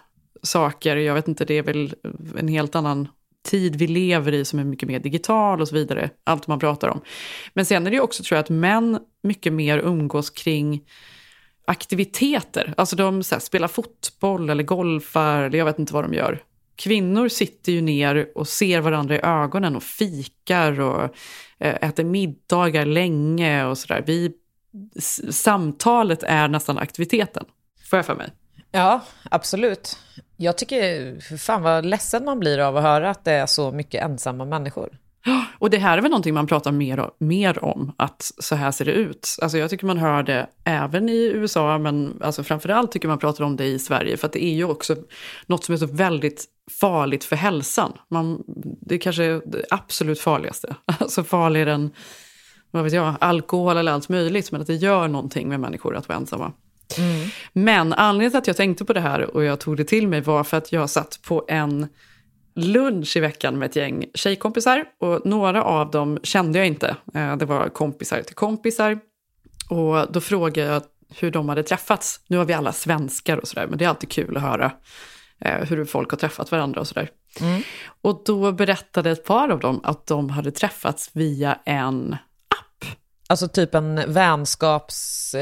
saker. 0.43 0.95
Jag 0.95 1.13
vet 1.13 1.27
inte, 1.27 1.45
det 1.45 1.57
är 1.57 1.63
väl 1.63 1.93
en 2.37 2.47
helt 2.47 2.75
annan 2.75 3.07
tid 3.43 3.75
vi 3.75 3.87
lever 3.87 4.31
i 4.31 4.45
som 4.45 4.59
är 4.59 4.63
mycket 4.63 4.87
mer 4.87 4.99
digital 4.99 5.61
och 5.61 5.67
så 5.67 5.75
vidare. 5.75 6.09
Allt 6.23 6.47
man 6.47 6.59
pratar 6.59 6.87
om. 6.87 7.01
Men 7.53 7.65
sen 7.65 7.87
är 7.87 7.91
det 7.91 7.99
också, 7.99 8.23
tror 8.23 8.35
jag, 8.35 8.43
att 8.43 8.49
män 8.49 8.99
mycket 9.23 9.53
mer 9.53 9.79
umgås 9.79 10.29
kring 10.29 10.83
aktiviteter. 11.65 12.73
Alltså 12.77 12.95
de 12.95 13.23
så 13.23 13.35
här, 13.35 13.39
spelar 13.39 13.67
fotboll 13.67 14.49
eller 14.49 14.63
golfar, 14.63 15.43
eller 15.43 15.57
jag 15.57 15.65
vet 15.65 15.79
inte 15.79 15.93
vad 15.93 16.03
de 16.03 16.13
gör. 16.13 16.43
Kvinnor 16.75 17.27
sitter 17.27 17.71
ju 17.71 17.81
ner 17.81 18.27
och 18.35 18.47
ser 18.47 18.81
varandra 18.81 19.15
i 19.15 19.19
ögonen 19.23 19.75
och 19.75 19.83
fikar 19.83 20.79
och 20.79 21.03
eh, 21.59 21.89
äter 21.89 22.03
middagar 22.03 22.85
länge 22.85 23.65
och 23.65 23.77
sådär. 23.77 24.03
Vi, 24.07 24.31
samtalet 25.29 26.23
är 26.23 26.47
nästan 26.47 26.77
aktiviteten, 26.77 27.45
får 27.89 27.97
jag 27.97 28.05
för 28.05 28.15
mig. 28.15 28.29
Ja, 28.71 29.01
absolut. 29.31 29.97
Jag 30.43 30.57
tycker, 30.57 31.19
för 31.19 31.37
fan 31.37 31.61
vad 31.61 31.85
ledsen 31.85 32.25
man 32.25 32.39
blir 32.39 32.59
av 32.59 32.77
att 32.77 32.83
höra 32.83 33.09
att 33.09 33.25
det 33.25 33.31
är 33.31 33.45
så 33.45 33.71
mycket 33.71 34.03
ensamma 34.03 34.45
människor. 34.45 34.89
Och 35.59 35.69
det 35.69 35.77
här 35.77 35.97
är 35.97 36.01
väl 36.01 36.11
någonting 36.11 36.33
man 36.33 36.47
pratar 36.47 36.71
mer, 36.71 37.09
mer 37.17 37.63
om, 37.63 37.91
att 37.97 38.31
så 38.37 38.55
här 38.55 38.71
ser 38.71 38.85
det 38.85 38.91
ut. 38.91 39.37
Alltså 39.41 39.57
jag 39.57 39.69
tycker 39.69 39.85
man 39.85 39.97
hör 39.97 40.23
det 40.23 40.47
även 40.63 41.09
i 41.09 41.25
USA, 41.25 41.77
men 41.77 42.19
alltså 42.21 42.43
framförallt 42.43 42.91
tycker 42.91 43.07
man 43.07 43.19
pratar 43.19 43.43
om 43.43 43.55
det 43.55 43.65
i 43.65 43.79
Sverige, 43.79 44.17
för 44.17 44.27
att 44.27 44.33
det 44.33 44.43
är 44.43 44.53
ju 44.53 44.63
också 44.63 44.95
något 45.45 45.63
som 45.63 45.73
är 45.73 45.77
så 45.77 45.85
väldigt 45.85 46.45
farligt 46.71 47.23
för 47.23 47.35
hälsan. 47.35 47.93
Man, 48.09 48.43
det 48.81 48.95
är 48.95 48.99
kanske 48.99 49.23
är 49.23 49.41
det 49.45 49.65
absolut 49.69 50.19
farligaste. 50.19 50.75
Alltså 50.99 51.23
farligare 51.23 51.73
än 51.73 51.91
vad 52.71 52.83
vet 52.83 52.93
jag, 52.93 53.15
alkohol 53.19 53.77
eller 53.77 53.91
allt 53.91 54.09
möjligt, 54.09 54.51
men 54.51 54.61
att 54.61 54.67
det 54.67 54.75
gör 54.75 55.07
någonting 55.07 55.49
med 55.49 55.59
människor 55.59 55.95
att 55.95 56.09
vara 56.09 56.17
ensamma. 56.17 56.51
Men 57.53 57.93
anledningen 57.93 58.31
till 58.31 58.37
att 58.37 58.47
jag 58.47 58.57
tänkte 58.57 58.85
på 58.85 58.93
det 58.93 58.99
här 59.01 59.35
och 59.35 59.43
jag 59.43 59.59
tog 59.59 59.77
det 59.77 59.83
till 59.83 60.07
mig 60.07 60.21
var 60.21 60.43
för 60.43 60.57
att 60.57 60.71
jag 60.71 60.89
satt 60.89 61.19
på 61.27 61.45
en 61.47 61.87
lunch 62.55 63.17
i 63.17 63.19
veckan 63.19 63.59
med 63.59 63.65
ett 63.69 63.75
gäng 63.75 64.05
tjejkompisar 64.13 64.85
och 64.99 65.25
några 65.25 65.63
av 65.63 65.91
dem 65.91 66.19
kände 66.23 66.59
jag 66.59 66.67
inte. 66.67 66.95
Eh, 67.13 67.35
Det 67.37 67.45
var 67.45 67.69
kompisar 67.69 68.21
till 68.21 68.35
kompisar. 68.35 68.99
Och 69.69 70.11
då 70.11 70.21
frågade 70.21 70.73
jag 70.73 70.83
hur 71.19 71.31
de 71.31 71.49
hade 71.49 71.63
träffats. 71.63 72.19
Nu 72.27 72.37
har 72.37 72.45
vi 72.45 72.53
alla 72.53 72.71
svenskar 72.71 73.37
och 73.37 73.47
sådär, 73.47 73.67
men 73.67 73.77
det 73.77 73.85
är 73.85 73.89
alltid 73.89 74.11
kul 74.11 74.37
att 74.37 74.43
höra 74.43 74.71
eh, 75.39 75.65
hur 75.65 75.85
folk 75.85 76.09
har 76.11 76.17
träffat 76.17 76.51
varandra 76.51 76.79
och 76.81 76.87
sådär. 76.87 77.09
Och 78.01 78.23
då 78.25 78.51
berättade 78.51 79.11
ett 79.11 79.25
par 79.25 79.49
av 79.49 79.59
dem 79.59 79.81
att 79.83 80.07
de 80.07 80.29
hade 80.29 80.51
träffats 80.51 81.09
via 81.13 81.59
en 81.65 82.15
Alltså 83.27 83.47
typ 83.47 83.75
en 83.75 84.13
vänskaps... 84.13 85.35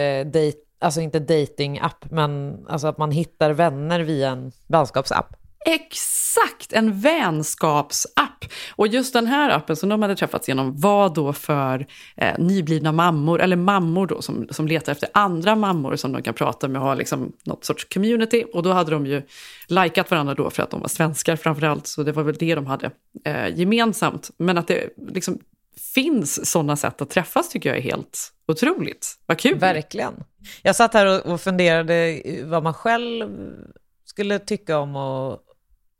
Alltså 0.81 1.01
inte 1.01 1.19
dating-app, 1.19 2.11
men 2.11 2.59
alltså 2.69 2.87
att 2.87 2.97
man 2.97 3.11
hittar 3.11 3.51
vänner 3.51 3.99
via 3.99 4.29
en 4.29 4.51
vänskapsapp. 4.67 5.35
Exakt, 5.65 6.73
en 6.73 6.99
vänskapsapp. 6.99 8.45
Och 8.75 8.87
just 8.87 9.13
den 9.13 9.27
här 9.27 9.49
appen 9.49 9.75
som 9.75 9.89
de 9.89 10.01
hade 10.01 10.15
träffats 10.15 10.47
genom 10.47 10.77
var 10.77 11.09
då 11.09 11.33
för 11.33 11.87
eh, 12.17 12.39
nyblivna 12.39 12.91
mammor, 12.91 13.41
eller 13.41 13.55
mammor 13.55 14.07
då 14.07 14.21
som, 14.21 14.47
som 14.49 14.67
letar 14.67 14.91
efter 14.91 15.09
andra 15.13 15.55
mammor 15.55 15.95
som 15.95 16.11
de 16.11 16.21
kan 16.21 16.33
prata 16.33 16.67
med 16.67 16.81
och 16.81 16.87
ha 16.87 16.95
liksom 16.95 17.31
något 17.45 17.65
sorts 17.65 17.85
community. 17.85 18.43
Och 18.53 18.63
då 18.63 18.71
hade 18.71 18.91
de 18.91 19.05
ju 19.05 19.21
likat 19.67 20.11
varandra 20.11 20.33
då 20.33 20.49
för 20.49 20.63
att 20.63 20.69
de 20.69 20.81
var 20.81 20.87
svenskar 20.87 21.35
framförallt, 21.35 21.87
så 21.87 22.03
det 22.03 22.11
var 22.11 22.23
väl 22.23 22.35
det 22.39 22.55
de 22.55 22.65
hade 22.65 22.91
eh, 23.25 23.59
gemensamt. 23.59 24.31
Men 24.37 24.57
att 24.57 24.67
det 24.67 24.89
liksom 25.13 25.39
finns 25.93 26.51
sådana 26.51 26.75
sätt 26.75 27.01
att 27.01 27.09
träffas 27.09 27.49
tycker 27.49 27.69
jag 27.69 27.77
är 27.77 27.81
helt 27.81 28.33
otroligt. 28.47 29.15
Vad 29.25 29.39
kul! 29.39 29.59
Verkligen. 29.59 30.23
Jag 30.61 30.75
satt 30.75 30.93
här 30.93 31.27
och, 31.31 31.41
funderade 31.41 32.21
vad 32.43 32.63
man 32.63 32.73
själv 32.73 33.29
skulle 34.05 34.39
tycka 34.39 34.77
om 34.79 34.95
och... 34.95 35.39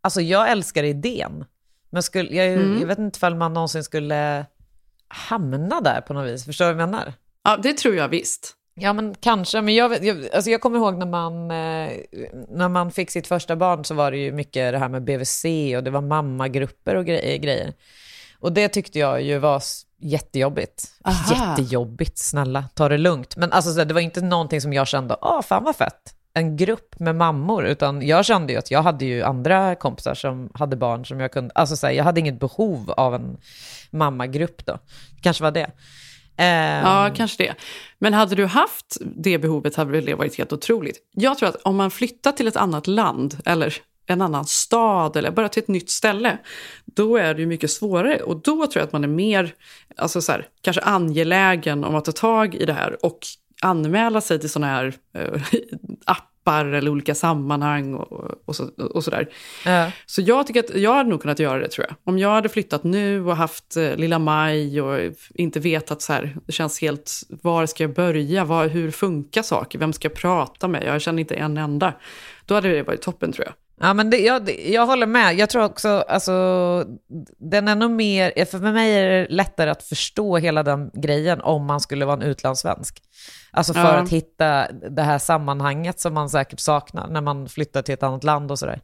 Alltså 0.01 0.21
jag 0.21 0.51
älskar 0.51 0.83
idén. 0.83 1.45
Men 1.89 2.03
skulle, 2.03 2.35
jag, 2.35 2.47
Mm. 2.53 2.79
jag 2.79 2.87
vet 2.87 2.99
inte 2.99 3.17
ifall 3.17 3.35
man 3.35 3.53
någonsin 3.53 3.83
skulle 3.83 4.45
hamna 5.07 5.81
där 5.81 6.01
på 6.01 6.13
något 6.13 6.31
vis. 6.31 6.45
Förstår 6.45 6.65
du 6.65 6.73
vad 6.73 6.81
jag 6.81 6.89
menar? 6.89 7.13
Ja, 7.43 7.57
det 7.63 7.73
tror 7.77 7.95
jag 7.95 8.07
visst. 8.07 8.55
Ja, 8.73 8.93
men 8.93 9.15
kanske. 9.19 9.61
Men 9.61 9.75
jag, 9.75 10.05
jag, 10.05 10.27
alltså 10.33 10.49
jag 10.49 10.61
kommer 10.61 10.77
ihåg 10.77 10.97
när 10.97 11.05
man, 11.05 11.33
eh, 11.51 11.91
när 12.49 12.69
man 12.69 12.91
fick 12.91 13.11
sitt 13.11 13.27
första 13.27 13.55
barn 13.55 13.85
så 13.85 13.93
var 13.93 14.11
det 14.11 14.17
ju 14.17 14.31
mycket 14.31 14.71
det 14.73 14.77
här 14.77 14.89
med 14.89 15.03
BVC 15.03 15.45
och 15.77 15.83
det 15.83 15.89
var 15.91 16.01
mammagrupper 16.01 16.95
och 16.95 17.05
gre- 17.05 17.37
grejer. 17.37 17.73
Och 18.41 18.53
det 18.53 18.67
tyckte 18.67 18.99
jag 18.99 19.21
ju 19.21 19.37
var 19.37 19.61
jättejobbigt. 19.99 20.83
Aha. 21.03 21.35
Jättejobbigt, 21.35 22.17
snälla, 22.19 22.65
ta 22.73 22.89
det 22.89 22.97
lugnt. 22.97 23.35
Men 23.35 23.51
alltså, 23.51 23.85
det 23.85 23.93
var 23.93 24.01
inte 24.01 24.21
någonting 24.21 24.61
som 24.61 24.73
jag 24.73 24.87
kände, 24.87 25.15
åh 25.21 25.41
fan 25.41 25.63
vad 25.63 25.75
fett. 25.75 26.15
En 26.33 26.57
grupp 26.57 26.99
med 26.99 27.15
mammor, 27.15 27.65
utan 27.65 28.07
jag 28.07 28.25
kände 28.25 28.53
ju 28.53 28.59
att 28.59 28.71
jag 28.71 28.81
hade 28.83 29.05
ju 29.05 29.23
andra 29.23 29.75
kompisar 29.75 30.13
som 30.15 30.49
hade 30.53 30.75
barn 30.75 31.05
som 31.05 31.19
jag 31.19 31.31
kunde, 31.31 31.51
alltså 31.55 31.75
så 31.75 31.87
här, 31.87 31.93
jag 31.93 32.03
hade 32.03 32.19
inget 32.19 32.39
behov 32.39 32.91
av 32.91 33.15
en 33.15 33.37
mammagrupp 33.91 34.65
då. 34.65 34.79
Kanske 35.21 35.43
var 35.43 35.51
det. 35.51 35.71
Ehm, 36.37 36.85
Ja, 36.85 37.09
kanske 37.15 37.43
det. 37.43 37.55
Men 37.99 38.13
hade 38.13 38.35
du 38.35 38.45
haft 38.45 38.97
det 39.15 39.37
behovet 39.37 39.75
hade 39.75 40.01
det 40.01 40.15
varit 40.15 40.37
helt 40.37 40.53
otroligt. 40.53 40.97
Jag 41.11 41.37
tror 41.37 41.49
att 41.49 41.55
om 41.55 41.75
man 41.75 41.91
flyttar 41.91 42.31
till 42.31 42.47
ett 42.47 42.55
annat 42.55 42.87
land 42.87 43.37
eller 43.45 43.73
en 44.11 44.21
annan 44.21 44.45
stad 44.45 45.17
eller 45.17 45.31
bara 45.31 45.49
till 45.49 45.63
ett 45.63 45.67
nytt 45.67 45.89
ställe, 45.89 46.37
då 46.85 47.17
är 47.17 47.33
det 47.33 47.41
ju 47.41 47.47
mycket 47.47 47.71
svårare. 47.71 48.19
Och 48.19 48.35
då 48.35 48.67
tror 48.67 48.71
jag 48.75 48.83
att 48.83 48.93
man 48.93 49.03
är 49.03 49.07
mer, 49.07 49.53
alltså 49.97 50.21
så 50.21 50.31
här, 50.31 50.47
kanske 50.61 50.81
angelägen 50.81 51.83
om 51.83 51.95
att 51.95 52.05
ta 52.05 52.11
tag 52.11 52.55
i 52.55 52.65
det 52.65 52.73
här 52.73 53.05
och 53.05 53.19
anmäla 53.61 54.21
sig 54.21 54.39
till 54.39 54.49
sådana 54.49 54.67
här 54.67 54.93
eh, 55.13 55.41
appar 56.41 56.65
eller 56.65 56.91
olika 56.91 57.15
sammanhang 57.15 57.93
och, 57.93 58.31
och, 58.45 58.55
så, 58.55 58.69
och 58.93 59.03
sådär. 59.03 59.29
Ja. 59.65 59.91
Så 60.05 60.21
jag 60.21 60.47
tycker 60.47 60.59
att 60.59 60.75
jag 60.75 60.93
hade 60.93 61.09
nog 61.09 61.21
kunnat 61.21 61.39
göra 61.39 61.59
det 61.59 61.67
tror 61.67 61.87
jag. 61.89 61.95
Om 62.03 62.19
jag 62.19 62.29
hade 62.29 62.49
flyttat 62.49 62.83
nu 62.83 63.25
och 63.25 63.35
haft 63.35 63.77
eh, 63.77 63.95
lilla 63.95 64.19
Maj 64.19 64.81
och 64.81 65.13
inte 65.33 65.59
vetat 65.59 66.01
så 66.01 66.13
här, 66.13 66.37
det 66.45 66.51
känns 66.51 66.81
helt, 66.81 67.11
var 67.29 67.65
ska 67.65 67.83
jag 67.83 67.93
börja, 67.93 68.45
var, 68.45 68.67
hur 68.67 68.91
funkar 68.91 69.41
saker, 69.41 69.79
vem 69.79 69.93
ska 69.93 70.07
jag 70.07 70.15
prata 70.15 70.67
med, 70.67 70.83
jag 70.85 71.01
känner 71.01 71.19
inte 71.19 71.35
en 71.35 71.57
enda. 71.57 71.93
Då 72.45 72.55
hade 72.55 72.69
det 72.69 72.83
varit 72.83 73.01
toppen 73.01 73.31
tror 73.31 73.45
jag. 73.45 73.53
Ja, 73.81 73.93
men 73.93 74.09
det, 74.09 74.17
jag, 74.17 74.49
jag 74.69 74.85
håller 74.85 75.05
med. 75.07 75.35
Jag 75.35 75.49
tror 75.49 75.63
också, 75.63 75.89
alltså, 76.07 76.85
den 77.37 77.67
är 77.67 77.75
nog 77.75 77.91
mer, 77.91 78.45
för 78.45 78.59
mig 78.59 78.95
är 78.95 79.09
det 79.09 79.27
lättare 79.29 79.69
att 79.69 79.83
förstå 79.83 80.37
hela 80.37 80.63
den 80.63 80.91
grejen 80.93 81.41
om 81.41 81.65
man 81.65 81.79
skulle 81.79 82.05
vara 82.05 82.15
en 82.15 82.21
utlandssvensk. 82.21 83.01
Alltså 83.51 83.73
för 83.73 83.81
Ja. 83.93 84.01
att 84.01 84.09
hitta 84.09 84.67
det 84.71 85.01
här 85.01 85.17
sammanhanget 85.19 85.99
som 85.99 86.13
man 86.13 86.29
säkert 86.29 86.59
saknar 86.59 87.07
när 87.07 87.21
man 87.21 87.49
flyttar 87.49 87.81
till 87.81 87.93
ett 87.93 88.03
annat 88.03 88.23
land 88.23 88.51
och 88.51 88.59
sådär. 88.59 88.81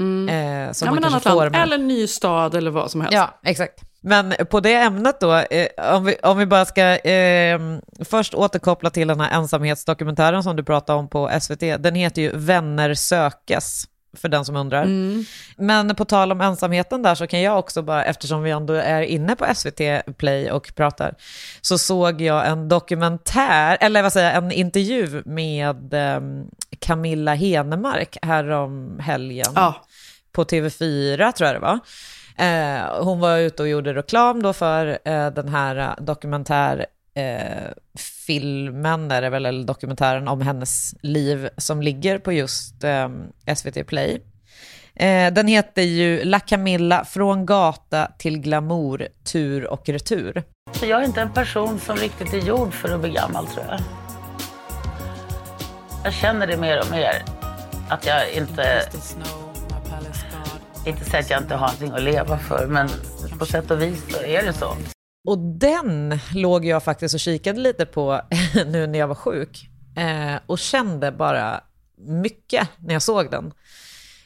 Eh, 0.00 0.72
som 0.72 0.86
ja, 0.88 0.94
men 0.94 1.04
annat 1.04 1.24
land. 1.24 1.52
med. 1.52 1.62
Eller 1.62 1.78
ny 1.78 2.06
stad 2.06 2.54
eller 2.54 2.70
vad 2.70 2.90
som 2.90 3.00
helst. 3.00 3.14
Ja, 3.14 3.40
exakt. 3.44 3.80
Men 4.00 4.34
på 4.50 4.60
det 4.60 4.74
ämnet 4.74 5.20
då, 5.20 5.34
eh, 5.34 5.94
om, 5.96 6.04
vi, 6.04 6.16
om 6.22 6.38
vi 6.38 6.46
bara 6.46 6.64
ska 6.64 6.82
eh, 6.96 7.60
först 8.04 8.34
återkoppla 8.34 8.90
till 8.90 9.08
den 9.08 9.20
här 9.20 9.30
ensamhetsdokumentären 9.30 10.42
som 10.42 10.56
du 10.56 10.64
pratade 10.64 10.98
om 10.98 11.08
på 11.08 11.30
SVT. 11.40 11.60
Den 11.60 11.94
heter 11.94 12.22
ju 12.22 12.30
Vänner 12.34 12.94
sökes, 12.94 13.84
för 14.16 14.28
den 14.28 14.44
som 14.44 14.56
undrar. 14.56 14.82
Mm. 14.82 15.24
Men 15.56 15.94
på 15.94 16.04
tal 16.04 16.32
om 16.32 16.40
ensamheten 16.40 17.02
där 17.02 17.14
så 17.14 17.26
kan 17.26 17.42
jag 17.42 17.58
också 17.58 17.82
bara, 17.82 18.04
eftersom 18.04 18.42
vi 18.42 18.50
ändå 18.50 18.74
är 18.74 19.02
inne 19.02 19.36
på 19.36 19.46
SVT 19.54 19.80
Play 20.18 20.50
och 20.50 20.72
pratar, 20.74 21.14
så 21.60 21.78
såg 21.78 22.20
jag 22.20 22.46
en 22.46 22.68
dokumentär, 22.68 23.78
eller 23.80 24.02
vad 24.02 24.12
säger 24.12 24.34
jag, 24.34 24.44
en 24.44 24.52
intervju 24.52 25.22
med 25.26 25.94
eh, 25.94 26.20
Camilla 26.78 27.34
Henemark 27.34 28.18
härom 28.22 28.98
helgen. 29.00 29.52
Ja. 29.54 29.84
På 30.32 30.44
TV4 30.44 31.32
tror 31.32 31.46
jag 31.46 31.56
det 31.56 31.60
var. 31.60 31.78
Eh, 32.38 33.04
hon 33.04 33.20
var 33.20 33.38
ute 33.38 33.62
och 33.62 33.68
gjorde 33.68 33.94
reklam 33.94 34.42
då 34.42 34.52
för 34.52 34.98
eh, 35.04 35.30
den 35.30 35.48
här 35.48 35.76
eh, 35.76 36.04
dokumentär 36.04 36.86
eh, 37.18 37.72
filmen, 38.26 39.10
är 39.10 39.22
det 39.22 39.30
väl, 39.30 39.46
eller 39.46 39.64
dokumentären 39.64 40.28
om 40.28 40.40
hennes 40.40 40.94
liv 41.02 41.48
som 41.56 41.82
ligger 41.82 42.18
på 42.18 42.32
just 42.32 42.84
eh, 42.84 43.08
SVT 43.56 43.86
Play. 43.86 44.22
Eh, 44.94 45.32
den 45.32 45.48
heter 45.48 45.82
ju 45.82 46.24
La 46.24 46.40
Camilla, 46.40 47.04
från 47.04 47.46
gata 47.46 48.06
till 48.18 48.38
glamour, 48.38 49.08
tur 49.32 49.66
och 49.66 49.88
retur. 49.88 50.42
Jag 50.82 51.00
är 51.00 51.04
inte 51.04 51.20
en 51.20 51.32
person 51.32 51.80
som 51.80 51.96
riktigt 51.96 52.32
är 52.32 52.38
gjord 52.38 52.74
för 52.74 52.94
att 52.94 53.00
bli 53.00 53.10
gammal 53.10 53.46
tror 53.46 53.66
jag. 53.68 53.80
Jag 56.04 56.12
känner 56.12 56.46
det 56.46 56.56
mer 56.56 56.80
och 56.80 56.90
mer. 56.90 57.24
Att 57.88 58.06
jag 58.06 58.32
inte... 58.32 58.82
Inte 60.86 61.04
säger 61.04 61.24
att 61.24 61.30
jag 61.30 61.42
inte 61.42 61.54
har 61.54 61.66
någonting 61.66 61.90
att 61.90 62.02
leva 62.02 62.38
för, 62.38 62.66
men 62.66 62.88
på 63.38 63.46
sätt 63.46 63.70
och 63.70 63.82
vis 63.82 64.02
så 64.12 64.22
är 64.22 64.42
det 64.42 64.52
så. 64.52 64.76
Och 65.28 65.38
den 65.38 66.18
låg 66.34 66.64
jag 66.64 66.82
faktiskt 66.84 67.14
och 67.14 67.20
kikade 67.20 67.60
lite 67.60 67.86
på 67.86 68.20
nu 68.66 68.86
när 68.86 68.98
jag 68.98 69.08
var 69.08 69.14
sjuk. 69.14 69.68
Eh, 69.96 70.40
och 70.46 70.58
kände 70.58 71.12
bara 71.12 71.60
mycket 71.98 72.68
när 72.78 72.92
jag 72.94 73.02
såg 73.02 73.30
den. 73.30 73.52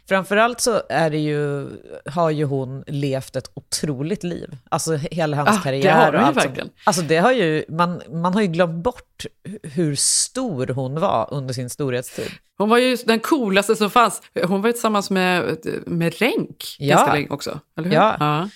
Framförallt 0.09 0.61
så 0.61 0.83
är 0.89 1.11
det 1.11 1.19
ju, 1.19 1.69
har 2.07 2.31
ju 2.31 2.45
hon 2.45 2.85
levt 2.87 3.37
ett 3.37 3.51
otroligt 3.55 4.23
liv. 4.25 4.57
Alltså 4.69 4.95
hela 4.97 5.37
hennes 5.37 5.55
Ah, 5.55 5.57
det 5.57 5.63
karriär. 5.63 5.95
har 5.95 6.13
hon 6.13 6.27
ju 6.29 6.33
verkligen. 6.35 6.71
Alltså 6.85 7.03
det 7.03 7.17
har 7.17 7.33
ju, 7.33 7.65
man, 7.69 8.03
man 8.11 8.35
har 8.35 8.41
ju 8.41 8.47
glömt 8.47 8.83
bort 8.85 9.27
hur 9.63 9.95
stor 9.97 10.67
hon 10.67 11.01
var 11.01 11.29
under 11.31 11.55
sin 11.55 11.71
storhetstid. 11.71 12.31
Hon 12.59 12.69
var 12.69 12.79
ju 12.79 12.97
den 12.97 13.21
coolaste 13.21 13.77
som 13.77 13.91
fanns. 13.91 14.23
Hon 14.45 14.63
var 14.63 14.69
ju 14.69 14.73
tillsammans 14.73 15.11
med, 15.11 15.59
med 15.87 16.15
Renck 16.21 16.77
Ja. 16.79 16.97
ganska 16.97 17.13
länge 17.15 17.29
också. 17.31 17.61
Eller 17.79 17.89
hur? 17.89 17.97
Ja. 17.97 18.49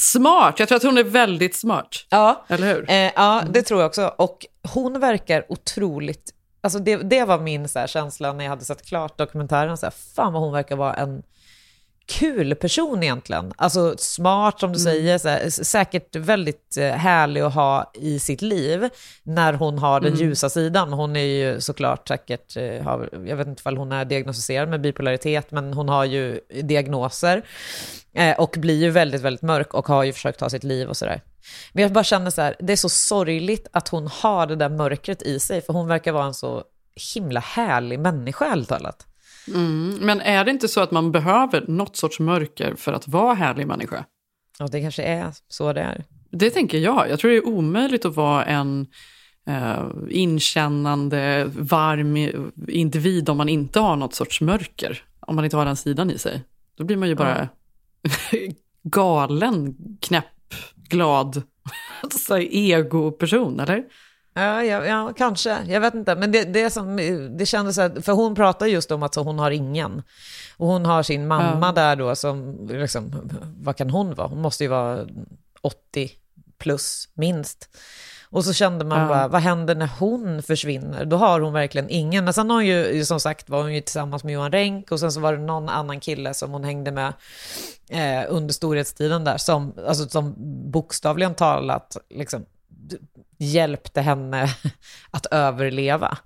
Smart. 0.00 0.58
Jag 0.58 0.68
tror 0.68 0.76
att 0.76 0.82
hon 0.82 0.98
är 0.98 1.04
väldigt 1.04 1.56
smart. 1.56 2.06
Ja, 2.08 2.44
Eller 2.48 2.74
hur? 2.74 2.90
Eh, 2.90 3.10
ja, 3.16 3.42
det 3.50 3.62
tror 3.62 3.80
jag 3.80 3.88
också. 3.88 4.14
Och 4.18 4.46
hon 4.74 5.00
verkar 5.00 5.44
otroligt... 5.48 6.34
Alltså 6.60 6.78
det, 6.78 6.96
det 6.96 7.24
var 7.24 7.38
min 7.38 7.68
så 7.68 7.78
här, 7.78 7.86
känsla 7.86 8.32
när 8.32 8.44
jag 8.44 8.50
hade 8.50 8.64
sett 8.64 8.86
klart 8.86 9.18
dokumentären. 9.18 9.76
Så 9.76 9.86
här, 9.86 9.94
fan 10.16 10.32
vad 10.32 10.42
hon 10.42 10.52
verkar 10.52 10.76
vara 10.76 10.94
en 10.94 11.22
kul 12.10 12.54
person 12.54 13.02
egentligen. 13.02 13.52
Alltså 13.56 13.94
smart 13.98 14.60
som 14.60 14.72
du 14.72 14.78
säger, 14.78 15.18
så 15.18 15.28
här, 15.28 15.50
säkert 15.50 16.16
väldigt 16.16 16.76
eh, 16.76 16.90
härlig 16.90 17.40
att 17.40 17.54
ha 17.54 17.92
i 17.94 18.18
sitt 18.18 18.42
liv 18.42 18.88
när 19.22 19.52
hon 19.52 19.78
har 19.78 20.00
den 20.00 20.12
Mm. 20.12 20.20
ljusa 20.26 20.50
sidan. 20.50 20.92
Hon 20.92 21.16
är 21.16 21.20
ju 21.24 21.60
såklart 21.60 22.08
säkert, 22.08 22.56
eh, 22.56 22.82
har, 22.82 23.08
jag 23.26 23.36
vet 23.36 23.46
inte 23.46 23.68
om 23.68 23.76
hon 23.76 23.92
är 23.92 24.04
diagnostiserad 24.04 24.68
med 24.68 24.80
bipolaritet, 24.80 25.50
men 25.50 25.72
hon 25.74 25.88
har 25.88 26.04
ju 26.04 26.40
diagnoser 26.62 27.42
eh, 28.14 28.38
och 28.40 28.54
blir 28.58 28.82
ju 28.82 28.90
väldigt, 28.90 29.20
väldigt 29.20 29.42
mörk 29.42 29.74
och 29.74 29.88
har 29.88 30.04
ju 30.04 30.12
försökt 30.12 30.38
ta 30.38 30.50
sitt 30.50 30.64
liv 30.64 30.88
och 30.88 30.96
sådär. 30.96 31.20
Men 31.72 31.82
jag 31.82 31.92
bara 31.92 32.04
känner 32.04 32.30
så 32.30 32.42
här, 32.42 32.56
det 32.58 32.72
är 32.72 32.76
så 32.76 32.88
sorgligt 32.88 33.68
att 33.72 33.88
hon 33.88 34.06
har 34.06 34.46
det 34.46 34.56
där 34.56 34.68
mörkret 34.68 35.22
i 35.22 35.40
sig, 35.40 35.62
för 35.62 35.72
hon 35.72 35.88
verkar 35.88 36.12
vara 36.12 36.24
en 36.24 36.34
så 36.34 36.62
himla 37.14 37.40
härlig 37.40 37.98
människa, 38.00 38.44
ärligt 38.52 38.68
talat. 38.68 39.06
Mm. 39.48 39.98
Men 40.00 40.20
är 40.20 40.44
det 40.44 40.50
inte 40.50 40.68
så 40.68 40.80
att 40.80 40.90
man 40.90 41.12
behöver 41.12 41.64
något 41.68 41.96
sorts 41.96 42.20
mörker 42.20 42.74
för 42.74 42.92
att 42.92 43.08
vara 43.08 43.34
härlig 43.34 43.66
människa? 43.66 44.04
Ja, 44.58 44.66
det 44.66 44.80
kanske 44.80 45.02
är 45.02 45.34
så 45.48 45.72
det 45.72 45.80
är. 45.80 46.04
Det 46.30 46.50
tänker 46.50 46.78
jag. 46.78 47.10
Jag 47.10 47.18
tror 47.18 47.30
det 47.30 47.36
är 47.36 47.46
omöjligt 47.46 48.04
att 48.04 48.16
vara 48.16 48.44
en 48.44 48.86
eh, 49.46 49.84
inkännande, 50.08 51.50
varm 51.58 52.16
individ 52.68 53.28
om 53.28 53.36
man 53.36 53.48
inte 53.48 53.80
har 53.80 53.96
något 53.96 54.14
sorts 54.14 54.40
mörker. 54.40 55.02
Om 55.20 55.36
man 55.36 55.44
inte 55.44 55.56
har 55.56 55.64
den 55.64 55.76
sidan 55.76 56.10
i 56.10 56.18
sig. 56.18 56.44
Då 56.76 56.84
blir 56.84 56.96
man 56.96 57.08
ju 57.08 57.14
bara 57.14 57.48
galen, 58.82 59.76
knäpp, 60.00 60.54
glad, 60.76 61.42
så 62.10 62.34
här 62.34 62.48
ego-person, 62.50 63.60
eller? 63.60 63.84
Ja, 64.34 64.64
ja, 64.64 64.84
ja, 64.86 65.12
kanske. 65.16 65.58
Jag 65.68 65.80
vet 65.80 65.94
inte. 65.94 66.14
Men 66.16 66.32
det, 66.32 66.44
det, 66.44 66.70
som, 66.70 66.96
det 67.38 67.46
kändes 67.46 67.74
så 67.76 67.82
här, 67.82 68.00
för 68.00 68.12
hon 68.12 68.34
pratar 68.34 68.66
just 68.66 68.90
om 68.90 69.02
att 69.02 69.14
så 69.14 69.22
hon 69.22 69.38
har 69.38 69.50
ingen. 69.50 70.02
Och 70.56 70.66
hon 70.66 70.84
har 70.86 71.02
sin 71.02 71.26
mamma 71.26 71.66
Ja. 71.66 71.72
där 71.72 71.96
då 71.96 72.16
som, 72.16 72.66
liksom, 72.70 73.30
vad 73.60 73.76
kan 73.76 73.90
hon 73.90 74.14
vara? 74.14 74.28
Hon 74.28 74.40
måste 74.40 74.64
ju 74.64 74.68
vara 74.70 75.06
80 75.60 76.10
plus 76.58 77.08
minst. 77.14 77.68
Och 78.32 78.44
så 78.44 78.52
kände 78.52 78.84
man 78.84 79.00
Ja. 79.00 79.08
bara, 79.08 79.28
vad 79.28 79.40
händer 79.40 79.74
när 79.74 79.90
hon 79.98 80.42
försvinner? 80.42 81.04
Då 81.04 81.16
har 81.16 81.40
hon 81.40 81.52
verkligen 81.52 81.90
ingen. 81.90 82.24
Men 82.24 82.34
sen 82.34 82.50
har 82.50 82.56
hon 82.56 82.66
ju, 82.66 83.04
som 83.04 83.20
sagt, 83.20 83.48
var 83.50 83.62
hon 83.62 83.74
ju 83.74 83.80
tillsammans 83.80 84.24
med 84.24 84.34
Johan 84.34 84.52
Renck 84.52 84.90
och 84.92 85.00
sen 85.00 85.12
så 85.12 85.20
var 85.20 85.32
det 85.32 85.38
någon 85.42 85.68
annan 85.68 86.00
kille 86.00 86.34
som 86.34 86.50
hon 86.50 86.64
hängde 86.64 86.90
med 86.92 87.12
eh, 87.88 88.24
under 88.28 88.54
storhetstiden 88.54 89.24
där, 89.24 89.36
som, 89.36 89.72
alltså, 89.88 90.08
som 90.08 90.34
bokstavligen 90.70 91.34
talat 91.34 91.96
liksom, 92.10 92.44
hjälpte 93.40 94.00
henne 94.00 94.48
att 95.10 95.26
överleva. 95.26 96.18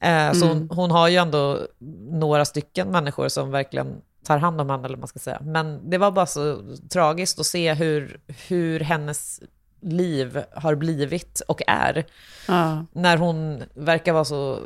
Eh, 0.00 0.32
Så 0.32 0.46
hon, 0.46 0.56
Mm. 0.56 0.68
hon 0.70 0.90
har 0.90 1.08
ju 1.08 1.16
ändå 1.16 1.66
några 2.10 2.44
stycken 2.44 2.88
människor 2.88 3.28
som 3.28 3.50
verkligen 3.50 4.00
tar 4.24 4.38
hand 4.38 4.60
om 4.60 4.70
henne, 4.70 4.84
eller 4.84 4.96
vad 4.96 4.98
man 5.00 5.08
ska 5.08 5.18
säga. 5.18 5.38
Men 5.42 5.90
det 5.90 5.98
var 5.98 6.10
bara 6.10 6.26
så 6.26 6.62
tragiskt 6.92 7.38
att 7.40 7.46
se 7.46 7.74
hur, 7.74 8.20
hur 8.48 8.80
hennes 8.80 9.40
liv 9.80 10.42
har 10.54 10.74
blivit 10.74 11.40
och 11.48 11.62
är. 11.66 12.06
Ja. 12.48 12.84
När 12.92 13.16
hon 13.16 13.62
verkar 13.74 14.12
vara 14.12 14.24
så, 14.24 14.60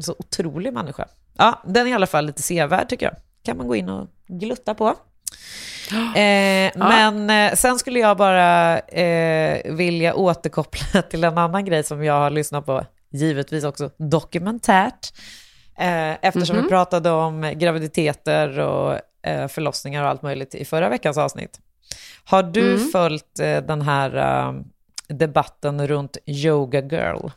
så 0.00 0.14
otrolig 0.18 0.72
människa. 0.72 1.08
Ja, 1.36 1.62
den 1.66 1.86
är 1.86 1.90
i 1.90 1.94
alla 1.94 2.06
fall 2.06 2.26
lite 2.26 2.42
sevärd 2.42 2.88
tycker 2.88 3.06
jag. 3.06 3.16
Kan 3.42 3.56
man 3.56 3.68
gå 3.68 3.76
in 3.76 3.88
och 3.88 4.08
glutta 4.26 4.74
på. 4.74 4.94
Eh, 6.16 6.72
Men 6.74 7.30
eh, 7.30 7.54
sen 7.54 7.78
skulle 7.78 7.98
jag 7.98 8.16
bara 8.16 8.78
eh, 8.78 9.74
vilja 9.74 10.14
återkoppla 10.14 11.02
till 11.10 11.24
en 11.24 11.38
annan 11.38 11.64
grej 11.64 11.82
som 11.84 12.04
jag 12.04 12.14
har 12.14 12.30
lyssnat 12.30 12.66
på, 12.66 12.84
givetvis 13.12 13.64
också 13.64 13.90
dokumentärt. 13.96 15.12
Eh, 15.78 16.12
eftersom 16.26 16.56
Mhm. 16.56 16.62
vi 16.64 16.68
pratade 16.68 17.10
om 17.10 17.52
graviditeter 17.56 18.58
och 18.58 18.98
eh, 19.26 19.48
förlossningar 19.48 20.02
och 20.02 20.08
allt 20.08 20.22
möjligt 20.22 20.54
i 20.54 20.64
förra 20.64 20.88
veckans 20.88 21.18
avsnitt. 21.18 21.60
Har 22.24 22.42
du 22.42 22.74
Mm. 22.74 22.88
följt 22.88 23.38
eh, 23.40 23.56
den 23.56 23.82
här 23.82 24.16
eh, 24.16 24.52
debatten 25.08 25.86
runt 25.88 26.16
Yoga 26.26 26.80
Girl 26.80 27.28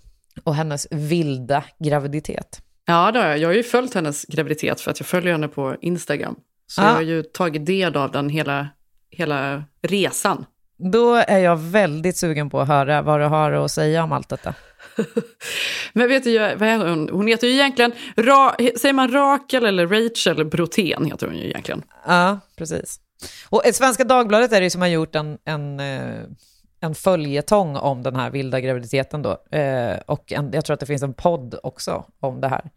och 0.43 0.55
hennes 0.55 0.88
vilda 0.91 1.63
graviditet? 1.79 2.62
Ja, 2.86 3.12
det 3.12 3.19
har 3.19 3.27
jag. 3.27 3.38
Jag 3.38 3.49
har 3.49 3.53
ju 3.53 3.63
följt 3.63 3.93
hennes 3.93 4.25
graviditet 4.25 4.81
för 4.81 4.91
att 4.91 4.99
jag 4.99 5.07
följer 5.07 5.31
henne 5.31 5.47
på 5.47 5.75
Instagram. 5.81 6.36
Så 6.67 6.82
Ah. 6.82 6.86
jag 6.86 6.93
har 6.93 7.01
ju 7.01 7.23
tagit 7.23 7.65
del 7.65 7.95
av 7.97 8.12
den 8.12 8.30
hela, 8.30 8.67
hela 9.12 9.63
resan. 9.82 10.45
Då 10.91 11.15
är 11.15 11.39
jag 11.39 11.56
väldigt 11.58 12.17
sugen 12.17 12.49
på 12.49 12.60
att 12.62 12.67
höra 12.67 13.01
vad 13.01 13.19
du 13.19 13.25
har 13.25 13.51
att 13.51 13.71
säga 13.71 14.03
om 14.03 14.12
allt 14.12 14.30
detta. 14.30 14.53
Men 15.93 16.08
vet 16.08 16.23
du, 16.23 16.39
vad 16.39 16.69
heter 16.69 16.89
hon? 16.89 17.10
Hon 17.12 17.27
heter 17.27 17.47
ju 17.47 17.53
egentligen, 17.53 17.91
Ra, 18.17 18.56
säger 18.80 18.93
man 18.93 19.12
Rakel 19.12 19.65
eller 19.65 19.88
Rachel 19.88 20.45
Brotén 20.45 21.06
heter 21.06 21.27
hon 21.27 21.36
ju 21.38 21.45
egentligen. 21.45 21.84
Ja, 22.08 22.39
precis. 22.58 22.99
Och 23.49 23.62
Svenska 23.73 24.03
Dagbladet 24.03 24.51
är 24.53 24.62
det 24.62 24.69
som 24.69 24.82
har 24.82 24.88
gjort 24.88 25.15
en, 25.15 25.38
en, 25.45 25.80
eh, 25.80 26.21
en 26.82 26.95
följetong 26.95 27.75
om 27.75 28.03
den 28.03 28.15
här 28.15 28.30
vilda 28.30 28.60
graviditeten 28.60 29.21
då. 29.21 29.58
Eh, 29.58 29.97
och 30.06 30.32
en, 30.34 30.49
jag 30.53 30.65
tror 30.65 30.73
att 30.73 30.80
det 30.80 30.86
finns 30.86 31.03
en 31.03 31.13
podd 31.13 31.60
också 31.63 32.06
om 32.19 32.41
det 32.41 32.47
här. 32.47 32.69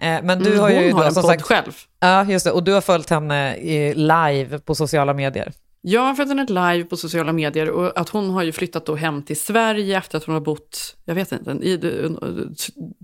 Eh, 0.00 0.22
men 0.22 0.38
du 0.38 0.48
Mm, 0.50 0.60
har 0.60 0.70
ju 0.70 0.76
hon 0.76 0.92
har 0.92 1.00
då, 1.00 1.08
en 1.08 1.14
podd 1.14 1.24
sagt, 1.24 1.42
själv. 1.42 1.72
Ja, 2.00 2.24
just 2.24 2.44
det. 2.44 2.52
Och 2.52 2.62
du 2.64 2.72
har 2.72 2.80
följt 2.80 3.10
henne 3.10 3.56
live 3.94 4.58
på 4.58 4.74
sociala 4.74 5.14
medier. 5.14 5.52
Jag 5.82 6.00
har 6.00 6.14
följt 6.14 6.28
henne 6.28 6.46
live 6.48 6.84
på 6.84 6.96
sociala 6.96 7.32
medier 7.32 7.70
och 7.70 8.00
att 8.00 8.08
hon 8.08 8.30
har 8.30 8.42
ju 8.42 8.52
flyttat 8.52 8.86
då 8.86 8.94
hem 8.94 9.22
till 9.22 9.40
Sverige 9.40 9.98
efter 9.98 10.18
att 10.18 10.24
hon 10.24 10.32
har 10.34 10.40
bott, 10.40 10.96
jag 11.04 11.14
vet 11.14 11.32
inte, 11.32 11.50
i 11.50 11.74
eh, 12.02 12.10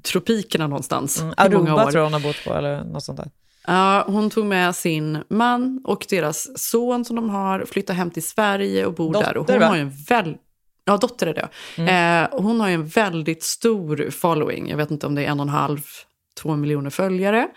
tropikerna 0.03 0.67
någonstans. 0.67 1.21
Mm, 1.21 1.35
Aruba 1.37 1.75
år. 1.75 1.91
tror 1.91 1.95
jag 1.95 2.03
hon 2.05 2.13
har 2.13 2.21
bott 2.21 2.45
på, 2.45 2.55
eller 2.55 2.85
något 2.85 3.05
sånt 3.05 3.19
där. 3.19 3.31
Ja, 3.67 4.05
hon 4.07 4.31
tog 4.31 4.47
med 4.47 4.77
sin 4.77 5.19
man 5.29 5.81
och 5.85 6.07
deras 6.11 6.59
son 6.59 7.05
som 7.05 7.17
de 7.17 7.31
har, 7.31 7.65
flyttat 7.65 7.97
hem 7.97 8.11
till 8.11 8.23
Sverige 8.27 8.87
och 8.87 8.95
bor 8.95 9.13
där. 9.13 9.37
Och 9.37 9.47
Dotter, 9.47 9.53
hon 9.53 9.61
va? 9.61 9.67
har 9.69 9.77
en 9.77 9.93
väl... 10.09 10.35
Ja, 10.85 10.97
dotter 10.97 11.27
är 11.27 11.35
det. 11.35 11.49
Mm. 11.77 12.23
Eh, 12.25 12.29
hon 12.43 12.61
har 12.61 12.69
ju 12.69 12.75
en 12.75 12.87
väldigt 12.87 13.43
stor 13.43 14.11
following. 14.11 14.69
Jag 14.71 14.77
vet 14.77 14.91
inte 14.91 15.07
om 15.07 15.15
det 15.15 15.25
är 15.25 15.31
en 15.31 15.41
och 15.41 15.47
en 15.47 15.49
halv, 15.53 15.81
två 16.37 16.57
miljoner 16.57 16.90
följare. 16.90 17.49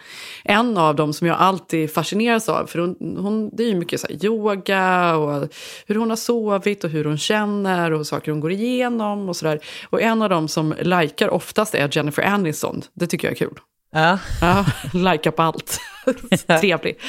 En 0.44 0.78
av 0.78 0.96
dem 0.96 1.14
som 1.14 1.28
jag 1.28 1.38
alltid 1.38 1.94
fascineras 1.94 2.50
av, 2.50 2.66
för 2.66 2.80
hon, 2.80 3.18
hon, 3.18 3.50
det 3.54 3.64
är 3.64 3.68
ju 3.68 3.76
mycket 3.76 4.00
så 4.00 4.08
yoga 4.10 5.16
och 5.16 5.54
hur 5.88 5.96
hon 5.96 6.10
har 6.10 6.18
sovit 6.18 6.84
och 6.84 6.90
hur 6.90 7.06
hon 7.06 7.18
känner 7.18 7.92
och 7.92 8.08
saker 8.08 8.32
hon 8.32 8.40
går 8.40 8.52
igenom 8.52 9.30
och 9.30 9.36
sådär. 9.36 9.60
Och 9.90 10.02
en 10.02 10.22
av 10.22 10.30
dem 10.30 10.48
som 10.48 10.76
likar 10.80 11.30
oftast 11.30 11.76
är 11.76 11.90
Jennifer 11.92 12.24
Aniston. 12.24 12.82
Det 12.94 13.08
tycker 13.08 13.28
jag 13.28 13.32
är 13.32 13.38
kul. 13.38 13.60
Ja. 13.92 14.20
Ja, 14.42 14.66
likar 14.94 15.32
på 15.32 15.42
allt. 15.42 15.80
Trevlig. 16.62 17.00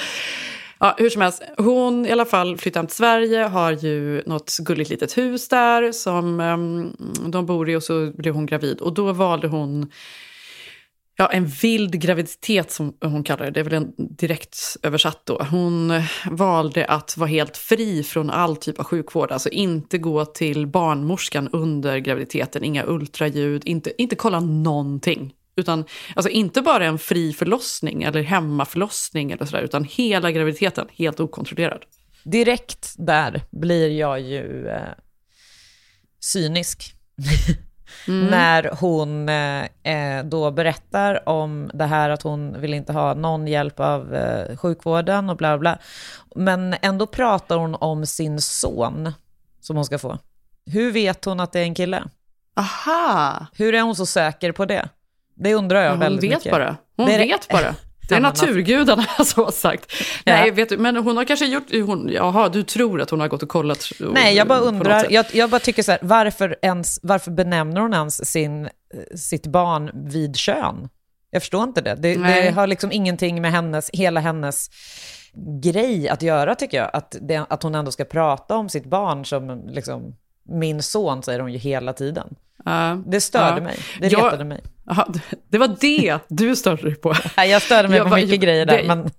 Ja, 0.83 0.95
hur 0.99 1.11
som 1.11 1.23
helst, 1.23 1.43
hon 1.59 2.07
i 2.07 2.11
alla 2.13 2.25
fall 2.25 2.57
flyttar 2.57 2.81
hem 2.81 2.87
till 2.87 2.97
Sverige, 2.97 3.43
har 3.43 3.73
ju 3.73 4.23
något 4.27 4.57
gulligt 4.59 4.91
litet 4.91 5.19
hus 5.19 5.49
där 5.49 5.93
som 5.93 6.41
um, 6.41 6.97
de 7.31 7.47
bor 7.47 7.71
i 7.71 7.77
och 7.77 7.83
så 7.83 8.13
blev 8.15 8.35
hon 8.35 8.47
gravid. 8.47 8.81
Och 8.81 8.95
då 8.95 9.13
valde 9.13 9.49
hon 9.49 9.91
ja, 11.21 11.27
en 11.33 11.47
vild 11.47 12.01
graviditet 12.01 12.71
som 12.71 12.97
hon 13.01 13.25
kallar 13.25 13.45
det, 13.45 13.51
det 13.51 13.61
är 13.61 13.65
väl 13.65 13.73
en 13.73 13.93
direkt 13.97 14.77
översatt 14.83 15.21
då. 15.25 15.47
Hon 15.51 15.91
eh, 15.91 16.05
valde 16.31 16.87
att 16.87 17.17
vara 17.17 17.29
helt 17.29 17.57
fri 17.57 18.03
från 18.03 18.31
all 18.31 18.57
typ 18.57 18.79
av 18.79 18.85
sjukvård, 18.85 19.33
alltså 19.33 19.49
inte 19.49 19.99
gå 19.99 20.25
till 20.25 20.67
barnmorskan 20.67 21.49
under 21.49 21.99
graviditeten, 21.99 22.65
inga 22.65 22.87
ultraljud, 22.87 23.63
inte, 23.65 24.03
inte 24.03 24.17
kolla 24.17 24.41
någonting. 24.41 25.35
Utan 25.57 25.85
alltså 26.17 26.31
inte 26.31 26.63
bara 26.63 26.87
en 26.87 26.99
fri 26.99 27.33
förlossning 27.33 28.03
eller 28.03 28.23
hemmaförlossning 28.23 29.31
eller 29.31 29.45
sådär, 29.45 29.63
utan 29.63 29.85
hela 29.85 30.31
graviditeten 30.31 30.89
helt 30.93 31.21
okontrollerad. 31.21 31.85
Direkt 32.25 32.95
där 32.99 33.43
blir 33.51 33.99
jag 33.99 34.21
ju 34.21 34.69
eh, 34.69 34.89
cynisk. 36.21 36.95
Mm. 38.09 38.27
När 38.27 38.71
hon 38.81 39.29
eh, 39.29 40.25
då 40.25 40.51
berättar 40.51 41.29
om 41.29 41.71
det 41.75 41.85
här 41.85 42.11
att 42.11 42.23
hon 42.23 42.61
vill 42.61 42.75
inte 42.75 42.93
ha 42.93 43.15
någon 43.15 43.47
hjälp 43.47 43.81
av 43.81 44.15
eh, 44.15 44.57
sjukvården 44.57 45.31
och 45.31 45.37
bla 45.37 45.59
bla. 45.59 45.79
Men 46.35 46.75
ändå 46.83 47.07
pratar 47.07 47.57
hon 47.57 47.75
om 47.75 48.07
sin 48.07 48.41
son 48.41 49.13
som 49.61 49.77
hon 49.77 49.85
ska 49.85 49.99
få. 49.99 50.19
Hur 50.67 50.93
vet 50.93 51.25
hon 51.25 51.41
att 51.41 51.53
det 51.53 51.61
är 51.61 51.65
en 51.65 51.75
kille? 51.75 52.03
Aha! 52.57 53.47
Hur 53.53 53.75
är 53.75 53.83
hon 53.83 53.97
så 53.97 54.07
säker 54.07 54.53
på 54.53 54.65
det? 54.65 54.89
Det 55.35 55.55
undrar 55.55 55.83
jag 55.83 55.91
hon 55.91 56.01
väldigt 56.01 56.31
vet 56.31 56.39
mycket. 56.39 56.53
Bara. 56.53 56.77
Hon 56.97 57.07
det 57.07 57.19
vet 57.19 57.49
bara. 57.49 57.75
Det 58.11 58.17
är 58.17 58.21
naturgudarna 58.21 59.07
som 59.25 59.45
har 59.45 59.53
sagt. 59.53 59.93
Ja. 60.25 60.33
Nej, 60.33 60.51
vet 60.51 60.69
du, 60.69 60.79
men 60.79 60.97
hon 60.97 61.17
har 61.17 61.25
kanske 61.25 61.47
gjort... 61.47 61.73
Hon, 61.87 62.09
jaha, 62.13 62.49
du 62.49 62.63
tror 62.63 63.01
att 63.01 63.11
hon 63.11 63.21
har 63.21 63.29
gått 63.29 63.43
och 63.43 63.49
kollat? 63.49 63.93
Nej, 63.99 64.37
jag 64.37 64.49
bara 64.49 64.59
undrar. 64.59 65.07
Jag, 65.11 65.27
jag 65.33 65.51
bara 65.51 65.61
tycker 65.61 65.83
så 65.83 65.91
här, 65.93 66.01
varför, 66.03 66.57
ens, 66.63 67.01
varför 67.03 67.31
benämner 67.31 67.81
hon 67.81 67.95
ens 67.95 68.31
sin, 68.31 68.69
sitt 69.15 69.47
barn 69.47 69.91
vid 69.95 70.37
kön? 70.37 70.89
Jag 71.31 71.43
förstår 71.43 71.63
inte 71.63 71.81
det. 71.81 71.95
Det, 71.95 72.15
det 72.15 72.51
har 72.51 72.67
liksom 72.67 72.93
ingenting 72.93 73.43
med 73.43 73.53
hennes, 73.53 73.91
hela 73.91 74.21
hennes 74.21 74.71
grej 75.63 76.09
att 76.09 76.23
göra 76.23 76.55
tycker 76.55 76.77
jag. 76.77 76.91
Att, 76.93 77.17
det, 77.21 77.47
att 77.49 77.63
hon 77.63 77.75
ändå 77.75 77.91
ska 77.91 78.05
prata 78.05 78.57
om 78.57 78.69
sitt 78.69 78.87
barn 78.87 79.25
som 79.25 79.69
liksom, 79.69 80.17
min 80.49 80.83
son 80.83 81.23
säger 81.23 81.41
hon 81.41 81.53
ju 81.53 81.59
hela 81.59 81.93
tiden. 81.93 82.37
Ja. 82.65 83.03
Det 83.07 83.21
störde 83.21 83.57
Ja. 83.57 83.63
mig. 83.63 83.77
Det 84.01 84.13
Jag- 84.13 84.25
retade 84.27 84.45
mig. 84.45 84.61
Aha, 84.91 85.09
det 85.49 85.59
var 85.59 85.77
det 85.81 86.19
du 86.29 86.57
störde 86.57 86.83
dig 86.83 86.95
på. 86.95 87.15
Jag 87.37 87.63
störde 87.63 87.89
mig 87.89 87.99
Jag 87.99 88.09
på 88.09 88.15
mycket 88.17 88.41
grejer 88.41 88.67
där, 88.67 88.77
det- 88.83 88.89
men 88.89 89.11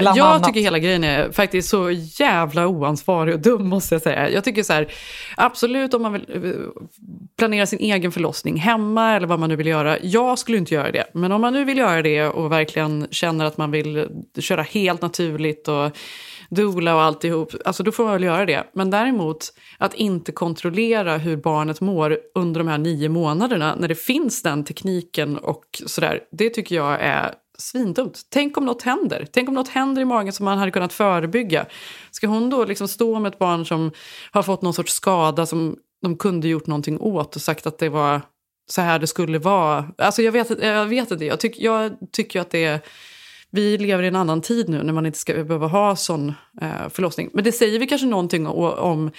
bland 0.00 0.16
jag 0.18 0.26
annat. 0.26 0.44
tycker 0.44 0.60
hela 0.60 0.78
grejen 0.78 1.04
är 1.04 1.32
faktiskt 1.32 1.68
så 1.68 1.90
jävla 1.90 2.66
oansvarig 2.66 3.34
och 3.34 3.40
dum 3.40 3.68
måste 3.68 3.94
jag 3.94 4.02
säga. 4.02 4.30
Jag 4.30 4.44
tycker 4.44 4.62
så 4.62 4.72
här, 4.72 4.92
absolut 5.36 5.94
om 5.94 6.02
man 6.02 6.12
vill 6.12 6.24
eh, 6.34 6.50
planera 7.38 7.66
sin 7.66 7.78
egen 7.78 8.12
förlossning 8.12 8.56
hemma 8.56 9.16
eller 9.16 9.26
vad 9.26 9.38
man 9.38 9.48
nu 9.48 9.56
vill 9.56 9.66
göra. 9.66 9.98
Jag 10.02 10.38
skulle 10.38 10.58
inte 10.58 10.74
göra 10.74 10.90
det, 10.90 11.04
men 11.14 11.32
om 11.32 11.40
man 11.40 11.52
nu 11.52 11.64
vill 11.64 11.78
göra 11.78 12.02
det 12.02 12.22
och 12.28 12.52
verkligen 12.52 13.06
känner 13.10 13.44
att 13.44 13.56
man 13.56 13.70
vill 13.70 14.08
köra 14.38 14.62
helt 14.62 15.02
naturligt 15.02 15.68
och 15.68 15.90
dola 16.50 16.94
och 16.94 17.02
alltihop, 17.02 17.52
alltså 17.64 17.82
då 17.82 17.92
får 17.92 18.04
man 18.04 18.12
väl 18.12 18.22
göra 18.22 18.46
det. 18.46 18.70
Men 18.74 18.90
däremot 18.90 19.52
att 19.78 19.94
inte 19.94 20.32
kontrollera 20.32 21.16
hur 21.16 21.36
barnet 21.36 21.80
mår 21.80 22.18
under 22.34 22.60
de 22.60 22.68
här 22.68 22.78
nio 22.78 23.08
månaderna 23.08 23.74
när 23.74 23.88
det 23.88 23.94
finns 23.94 24.42
den 24.42 24.64
tekniken 24.64 25.38
och 25.38 25.64
sådär, 25.86 26.20
det 26.32 26.50
tycker 26.50 26.76
jag 26.76 27.00
är 27.00 27.34
svindumt. 27.58 28.20
Tänk 28.30 28.56
om 28.56 28.64
något 28.64 28.82
händer. 28.82 29.26
Tänk 29.32 29.48
om 29.48 29.54
något 29.54 29.68
händer 29.68 30.02
i 30.02 30.04
magen 30.04 30.32
som 30.32 30.44
man 30.44 30.58
hade 30.58 30.70
kunnat 30.70 30.92
förebygga. 30.92 31.66
Ska 32.10 32.26
hon 32.26 32.50
då 32.50 32.64
liksom 32.64 32.88
stå 32.88 33.20
med 33.20 33.32
ett 33.32 33.38
barn 33.38 33.66
som 33.66 33.90
har 34.30 34.42
fått 34.42 34.62
någon 34.62 34.74
sorts 34.74 34.92
skada 34.92 35.46
som 35.46 35.76
de 36.02 36.16
kunde 36.16 36.48
gjort 36.48 36.66
någonting 36.66 37.00
åt 37.00 37.36
och 37.36 37.42
sagt 37.42 37.66
att 37.66 37.78
det 37.78 37.88
var 37.88 38.20
så 38.70 38.80
här 38.80 38.98
det 38.98 39.06
skulle 39.06 39.38
vara. 39.38 39.88
Alltså 39.98 40.22
jag 40.22 40.32
vet, 40.32 40.62
jag 40.62 40.86
vet 40.86 41.10
inte, 41.10 41.24
jag, 41.24 41.40
tyck, 41.40 41.60
jag 41.60 41.96
tycker 42.12 42.40
att 42.40 42.50
det 42.50 42.64
är... 42.64 42.80
Vi 43.50 43.78
lever 43.78 44.02
i 44.02 44.06
en 44.06 44.16
annan 44.16 44.40
tid 44.40 44.68
nu 44.68 44.82
när 44.82 44.92
man 44.92 45.06
inte 45.06 45.18
ska 45.18 45.32
behöva 45.32 45.66
ha 45.66 45.96
sån 45.96 46.34
eh, 46.60 46.88
förlossning. 46.88 47.30
Men 47.32 47.44
det 47.44 47.52
säger 47.52 47.78
vi 47.78 47.86
kanske 47.86 48.06
någonting 48.06 48.46
om, 48.46 48.64
om 48.64 49.10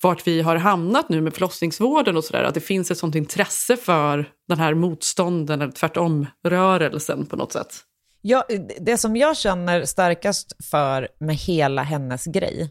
vart 0.00 0.26
vi 0.26 0.42
har 0.42 0.56
hamnat 0.56 1.08
nu 1.08 1.20
med 1.20 1.34
förlossningsvården 1.34 2.16
och 2.16 2.24
sådär. 2.24 2.42
Att 2.42 2.54
det 2.54 2.60
finns 2.60 2.90
ett 2.90 2.98
sånt 2.98 3.14
intresse 3.14 3.76
för 3.76 4.30
den 4.48 4.58
här 4.58 4.74
motstånden 4.74 5.60
eller 5.60 5.72
tvärtom 5.72 6.26
rörelsen 6.44 7.26
på 7.26 7.36
något 7.36 7.52
sätt. 7.52 7.84
Ja, 8.20 8.44
det 8.80 8.98
som 8.98 9.16
jag 9.16 9.36
känner 9.36 9.84
starkast 9.84 10.64
för 10.70 11.08
med 11.18 11.36
hela 11.36 11.82
hennes 11.82 12.24
grej, 12.24 12.70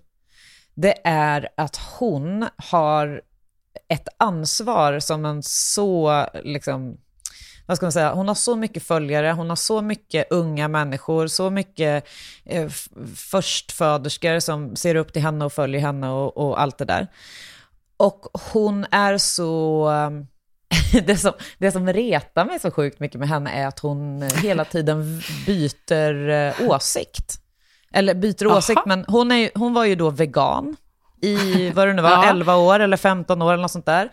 det 0.76 0.96
är 1.04 1.50
att 1.58 1.80
hon 2.00 2.48
har 2.58 3.22
ett 3.88 4.08
ansvar 4.18 5.00
som 5.00 5.26
en 5.26 5.44
så, 5.44 6.26
liksom, 6.44 6.98
vad 7.66 7.78
ska 7.78 7.86
man 7.86 7.92
säga, 7.92 8.14
hon 8.14 8.28
har 8.28 8.36
så 8.36 8.56
mycket 8.56 8.84
följare, 8.84 9.32
hon 9.32 9.50
har 9.50 9.56
så 9.56 9.82
mycket 9.82 10.32
unga 10.32 10.68
människor, 10.68 11.28
så 11.28 11.50
mycket 11.50 12.08
eh, 12.46 12.70
förstföderskor 13.16 14.40
som 14.40 14.76
ser 14.76 14.96
upp 14.96 15.14
till 15.14 15.22
henne 15.22 15.46
och 15.46 15.54
följer 15.54 15.82
henne 15.82 16.10
och, 16.10 16.38
och 16.38 16.62
allt 16.62 16.78
det 16.78 16.86
där. 16.86 17.08
Och 17.98 18.28
hon 18.54 18.86
är 18.92 19.18
så... 19.18 19.92
Det 21.06 21.18
som, 21.18 21.34
det 21.58 21.72
som 21.72 21.94
retar 21.94 22.46
mig 22.46 22.60
så 22.60 22.72
sjukt 22.72 23.00
mycket 23.00 23.20
med 23.20 23.30
henne 23.30 23.52
är 23.52 23.68
att 23.68 23.80
hon 23.80 24.22
hela 24.22 24.66
tiden 24.66 25.22
byter 25.46 26.30
eh, 26.30 26.54
åsikt. 26.70 27.42
Eller 27.94 28.14
byter 28.14 28.46
Aha. 28.46 28.58
åsikt, 28.58 28.82
men 28.86 29.06
hon, 29.08 29.32
är, 29.32 29.52
hon 29.56 29.74
var 29.74 29.86
ju 29.86 29.96
då 29.96 30.10
vegan 30.10 30.76
i, 31.22 31.72
vad 31.72 31.88
det 31.88 31.94
nu 31.94 32.02
var, 32.02 32.10
Ja. 32.24 32.30
11 32.30 32.56
år 32.56 32.80
eller 32.80 32.98
15 32.98 33.42
år 33.42 33.54
eller 33.54 33.62
något 33.62 33.72
sånt 33.72 33.86
där. 33.86 34.12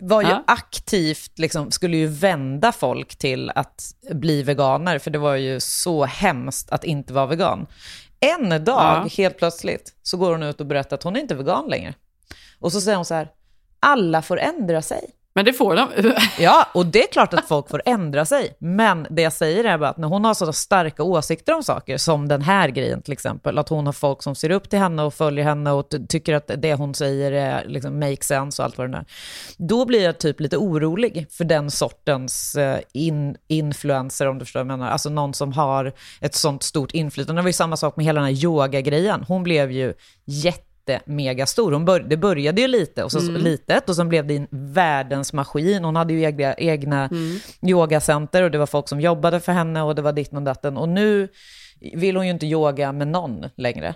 Var 0.00 0.22
ju 0.22 0.28
Ja. 0.28 0.44
aktivt, 0.46 1.38
liksom, 1.38 1.70
skulle 1.70 1.96
ju 1.96 2.06
vända 2.06 2.72
folk 2.72 3.16
till 3.18 3.50
att 3.54 3.82
bli 4.12 4.42
veganer, 4.42 4.98
för 4.98 5.10
det 5.10 5.18
var 5.18 5.34
ju 5.34 5.60
så 5.60 6.04
hemskt 6.04 6.70
att 6.70 6.84
inte 6.84 7.12
vara 7.12 7.26
vegan. 7.26 7.66
En 8.20 8.48
dag, 8.64 9.02
Ja. 9.04 9.08
helt 9.16 9.38
plötsligt, 9.38 9.92
så 10.02 10.16
går 10.16 10.30
hon 10.32 10.42
ut 10.42 10.60
och 10.60 10.66
berättar 10.66 10.96
att 10.96 11.02
hon 11.02 11.16
är 11.16 11.20
inte 11.20 11.34
vegan 11.34 11.68
längre. 11.68 11.94
Och 12.60 12.72
så 12.72 12.80
säger 12.80 12.96
hon 12.96 13.04
så 13.04 13.14
här, 13.14 13.28
alla 13.80 14.22
får 14.22 14.38
ändra 14.40 14.82
sig. 14.82 15.00
Men 15.34 15.44
det 15.44 15.52
får 15.52 15.76
de. 15.76 15.88
Ja, 16.38 16.66
och 16.74 16.86
det 16.86 17.02
är 17.02 17.12
klart 17.12 17.34
att 17.34 17.48
folk 17.48 17.68
får 17.70 17.82
ändra 17.86 18.24
sig. 18.24 18.54
Men 18.58 19.06
det 19.10 19.22
jag 19.22 19.32
säger 19.32 19.64
är 19.64 19.78
bara 19.78 19.88
att 19.88 19.96
när 19.96 20.08
hon 20.08 20.24
har 20.24 20.34
så 20.34 20.52
starka 20.52 21.02
åsikter 21.02 21.54
om 21.54 21.62
saker, 21.62 21.96
som 21.98 22.28
den 22.28 22.42
här 22.42 22.68
grejen 22.68 23.02
till 23.02 23.12
exempel, 23.12 23.58
att 23.58 23.68
hon 23.68 23.86
har 23.86 23.92
folk 23.92 24.22
som 24.22 24.34
ser 24.34 24.50
upp 24.50 24.70
till 24.70 24.78
henne 24.78 25.02
och 25.02 25.14
följer 25.14 25.44
henne 25.44 25.70
och 25.72 25.88
ty- 25.90 26.06
tycker 26.06 26.34
att 26.34 26.50
det 26.58 26.74
hon 26.74 26.94
säger 26.94 27.32
är, 27.32 27.64
liksom, 27.68 27.98
make 28.00 28.22
sense 28.24 28.62
och 28.62 28.64
allt 28.66 28.78
vad 28.78 28.90
det 28.92 28.96
är. 28.96 29.04
Då 29.58 29.84
blir 29.86 30.04
jag 30.04 30.18
typ 30.18 30.40
lite 30.40 30.56
orolig 30.56 31.26
för 31.30 31.44
den 31.44 31.70
sortens 31.70 32.54
eh, 32.54 32.78
in, 32.92 33.36
influencer, 33.48 34.26
om 34.28 34.38
du 34.38 34.44
förstår 34.44 34.60
vad 34.60 34.70
jag 34.72 34.78
menar. 34.78 34.90
Alltså 34.92 35.10
någon 35.10 35.34
som 35.34 35.52
har 35.52 35.92
ett 36.20 36.34
sånt 36.34 36.62
stort 36.62 36.90
inflytande. 36.92 37.40
Det 37.40 37.44
var 37.44 37.48
ju 37.48 37.52
samma 37.52 37.76
sak 37.76 37.96
med 37.96 38.06
hela 38.06 38.20
den 38.20 38.34
här 38.34 38.44
yoga-grejen. 38.44 39.24
Hon 39.28 39.42
blev 39.42 39.70
ju 39.72 39.94
jätte 40.24 40.69
mega 41.04 41.46
stor. 41.46 41.72
Hon 41.72 41.84
bör, 41.84 42.00
det 42.00 42.16
började 42.16 42.60
ju 42.60 42.66
lite, 42.68 43.04
och 43.04 43.12
så, 43.12 43.18
Mm. 43.18 43.42
litet 43.42 43.88
och 43.88 43.96
sen 43.96 44.08
blev 44.08 44.26
det 44.26 44.36
en 44.36 44.46
världens 44.50 45.32
maskin. 45.32 45.84
Hon 45.84 45.96
hade 45.96 46.12
ju 46.14 46.22
egna, 46.22 46.54
egna 46.54 47.10
yogacenter 47.62 48.42
och 48.42 48.50
det 48.50 48.58
var 48.58 48.66
folk 48.66 48.88
som 48.88 49.00
jobbade 49.00 49.40
för 49.40 49.52
henne 49.52 49.82
och 49.82 49.94
det 49.94 50.02
var 50.02 50.12
ditten 50.12 50.38
och 50.38 50.44
datten. 50.44 50.76
Och 50.76 50.88
nu 50.88 51.28
vill 51.94 52.16
hon 52.16 52.26
ju 52.26 52.32
inte 52.32 52.46
yoga 52.46 52.92
med 52.92 53.08
någon 53.08 53.44
längre. 53.56 53.94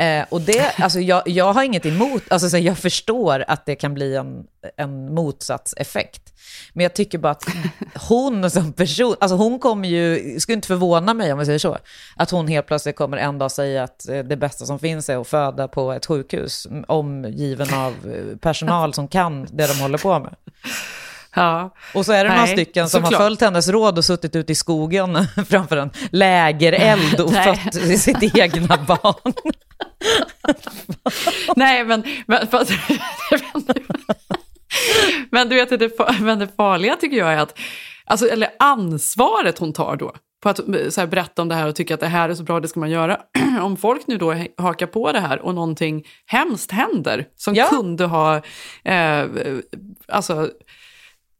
Eh, 0.00 0.24
och 0.30 0.40
det, 0.40 0.72
alltså 0.78 1.00
jag, 1.00 1.22
jag 1.28 1.52
har 1.52 1.62
inget 1.62 1.86
emot, 1.86 2.22
alltså 2.30 2.50
så 2.50 2.58
jag 2.58 2.78
förstår 2.78 3.44
att 3.48 3.66
det 3.66 3.74
kan 3.74 3.94
bli 3.94 4.16
en, 4.16 4.44
en 4.76 5.14
motsatseffekt. 5.14 6.22
Men 6.72 6.82
jag 6.82 6.94
tycker 6.94 7.18
bara 7.18 7.32
att 7.32 7.44
hon 8.08 8.50
som 8.50 8.72
person, 8.72 9.16
alltså 9.20 9.36
hon 9.36 9.58
kommer 9.58 9.88
ju, 9.88 10.40
skulle 10.40 10.54
inte 10.56 10.68
förvåna 10.68 11.14
mig 11.14 11.32
om 11.32 11.38
jag 11.38 11.46
säger 11.46 11.58
så, 11.58 11.78
att 12.16 12.30
hon 12.30 12.48
helt 12.48 12.66
plötsligt 12.66 12.96
kommer 12.96 13.16
en 13.16 13.38
dag 13.38 13.50
säga 13.52 13.82
att 13.82 14.08
eh, 14.08 14.18
det 14.18 14.36
bästa 14.36 14.66
som 14.66 14.78
finns 14.78 15.08
är 15.08 15.20
att 15.20 15.28
föda 15.28 15.68
på 15.68 15.92
ett 15.92 16.06
sjukhus, 16.06 16.66
m- 16.70 16.84
omgiven 16.88 17.74
av 17.74 17.92
eh, 17.92 18.36
personal 18.36 18.94
som 18.94 19.08
kan 19.08 19.44
det 19.50 19.66
de 19.66 19.80
håller 19.80 19.98
på 19.98 20.18
med. 20.18 20.34
Ja. 21.34 21.74
Och 21.94 22.06
så 22.06 22.12
är 22.12 22.24
det 22.24 22.30
några 22.30 22.44
Nej, 22.44 22.52
stycken 22.56 22.88
som 22.88 23.02
såklart. 23.02 23.18
har 23.20 23.26
följt 23.26 23.40
hennes 23.40 23.68
råd 23.68 23.98
och 23.98 24.04
suttit 24.04 24.36
ute 24.36 24.52
i 24.52 24.54
skogen 24.54 25.26
framför 25.48 25.76
en 25.76 25.90
lägereld 26.10 27.20
och 27.20 27.32
fött 27.32 27.74
sitt 28.00 28.36
egna 28.36 28.76
barn. 28.86 29.32
Nej, 31.56 31.84
men, 31.84 32.02
men, 32.26 32.46
fast, 32.46 32.72
men 35.30 35.48
du 35.48 35.54
vet, 35.54 35.78
det, 35.78 36.20
men 36.20 36.38
det 36.38 36.48
farliga 36.56 36.96
tycker 36.96 37.16
jag 37.16 37.32
är 37.32 37.38
att 37.38 37.58
Alltså, 38.04 38.28
eller 38.28 38.48
ansvaret 38.58 39.58
hon 39.58 39.72
tar 39.72 39.96
då. 39.96 40.12
På 40.42 40.48
att 40.48 40.56
så 40.90 41.00
här, 41.00 41.06
berätta 41.06 41.42
om 41.42 41.48
det 41.48 41.54
här 41.54 41.68
och 41.68 41.76
tycka 41.76 41.94
att 41.94 42.00
det 42.00 42.06
här 42.06 42.28
är 42.28 42.34
så 42.34 42.42
bra, 42.42 42.60
det 42.60 42.68
ska 42.68 42.80
man 42.80 42.90
göra. 42.90 43.20
om 43.62 43.76
folk 43.76 44.06
nu 44.06 44.18
då 44.18 44.34
hakar 44.58 44.86
på 44.86 45.12
det 45.12 45.20
här 45.20 45.38
och 45.40 45.54
någonting 45.54 46.06
hemskt 46.26 46.70
händer 46.70 47.26
som 47.36 47.54
Ja. 47.54 47.66
kunde 47.66 48.04
ha 48.04 48.36
eh, 48.84 49.26
alltså, 50.08 50.50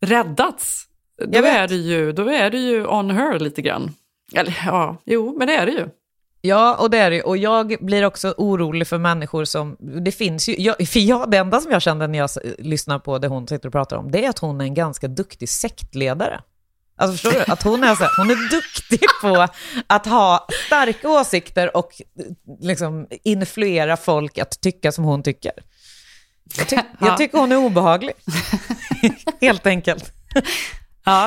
räddats. 0.01 0.84
Då 1.26 1.38
är, 1.38 1.68
det 1.68 1.74
ju, 1.76 2.12
då 2.12 2.30
är 2.30 2.51
det 2.51 2.59
ju 2.59 2.86
on 2.86 3.11
her 3.11 3.38
lite 3.38 3.62
grann. 3.62 3.95
Eller 4.34 4.59
ja, 4.66 4.97
jo, 5.05 5.36
men 5.38 5.49
det 5.49 5.55
är 5.55 5.66
det 5.66 5.72
ju. 5.72 5.88
Ja, 6.43 6.76
och 6.76 6.91
det 6.91 6.99
är 6.99 7.11
det. 7.11 7.22
Och 7.22 7.36
jag 7.36 7.76
blir 7.80 8.05
också 8.05 8.34
orolig 8.36 8.88
för 8.88 8.99
människor 8.99 9.45
som... 9.45 9.76
Det 9.80 10.12
finns 10.12 10.49
ju... 10.49 10.55
Jag, 10.59 10.88
för 10.88 11.01
jag, 11.01 11.30
det 11.30 11.36
enda 11.36 11.61
som 11.61 11.72
jag 11.72 11.82
kände 11.82 12.07
när 12.07 12.18
jag 12.18 12.30
lyssnar 12.59 12.99
på 12.99 13.18
det 13.18 13.28
hon 13.28 13.49
sitter 13.49 13.66
och 13.68 13.72
pratar 13.72 13.97
om, 13.97 14.11
det 14.11 14.24
är 14.24 14.28
att 14.30 14.38
hon 14.38 14.61
är 14.61 14.64
en 14.64 14.74
ganska 14.74 15.09
duktig 15.09 15.49
sektledare. 15.49 16.41
Alltså 16.97 17.12
förstår 17.12 17.45
du? 17.47 17.53
Att 17.53 17.62
hon 17.62 17.84
är, 17.84 17.95
så 17.95 18.03
här, 18.03 18.11
hon 18.16 18.30
är 18.30 18.51
duktig 18.51 19.09
på 19.22 19.47
att 19.86 20.07
ha 20.07 20.47
starka 20.66 21.09
åsikter 21.09 21.76
och 21.76 22.03
liksom 22.61 23.07
influera 23.24 23.97
folk 23.97 24.38
att 24.38 24.61
tycka 24.61 24.93
som 24.93 25.05
hon 25.05 25.22
tycker. 25.22 25.53
Jag, 26.59 26.68
ty, 26.68 26.76
Ja. 26.76 26.82
jag 27.01 27.16
tycker 27.16 27.38
hon 27.38 27.53
är 27.53 27.57
obehaglig. 27.57 28.12
Helt 29.41 29.66
enkelt. 29.66 30.12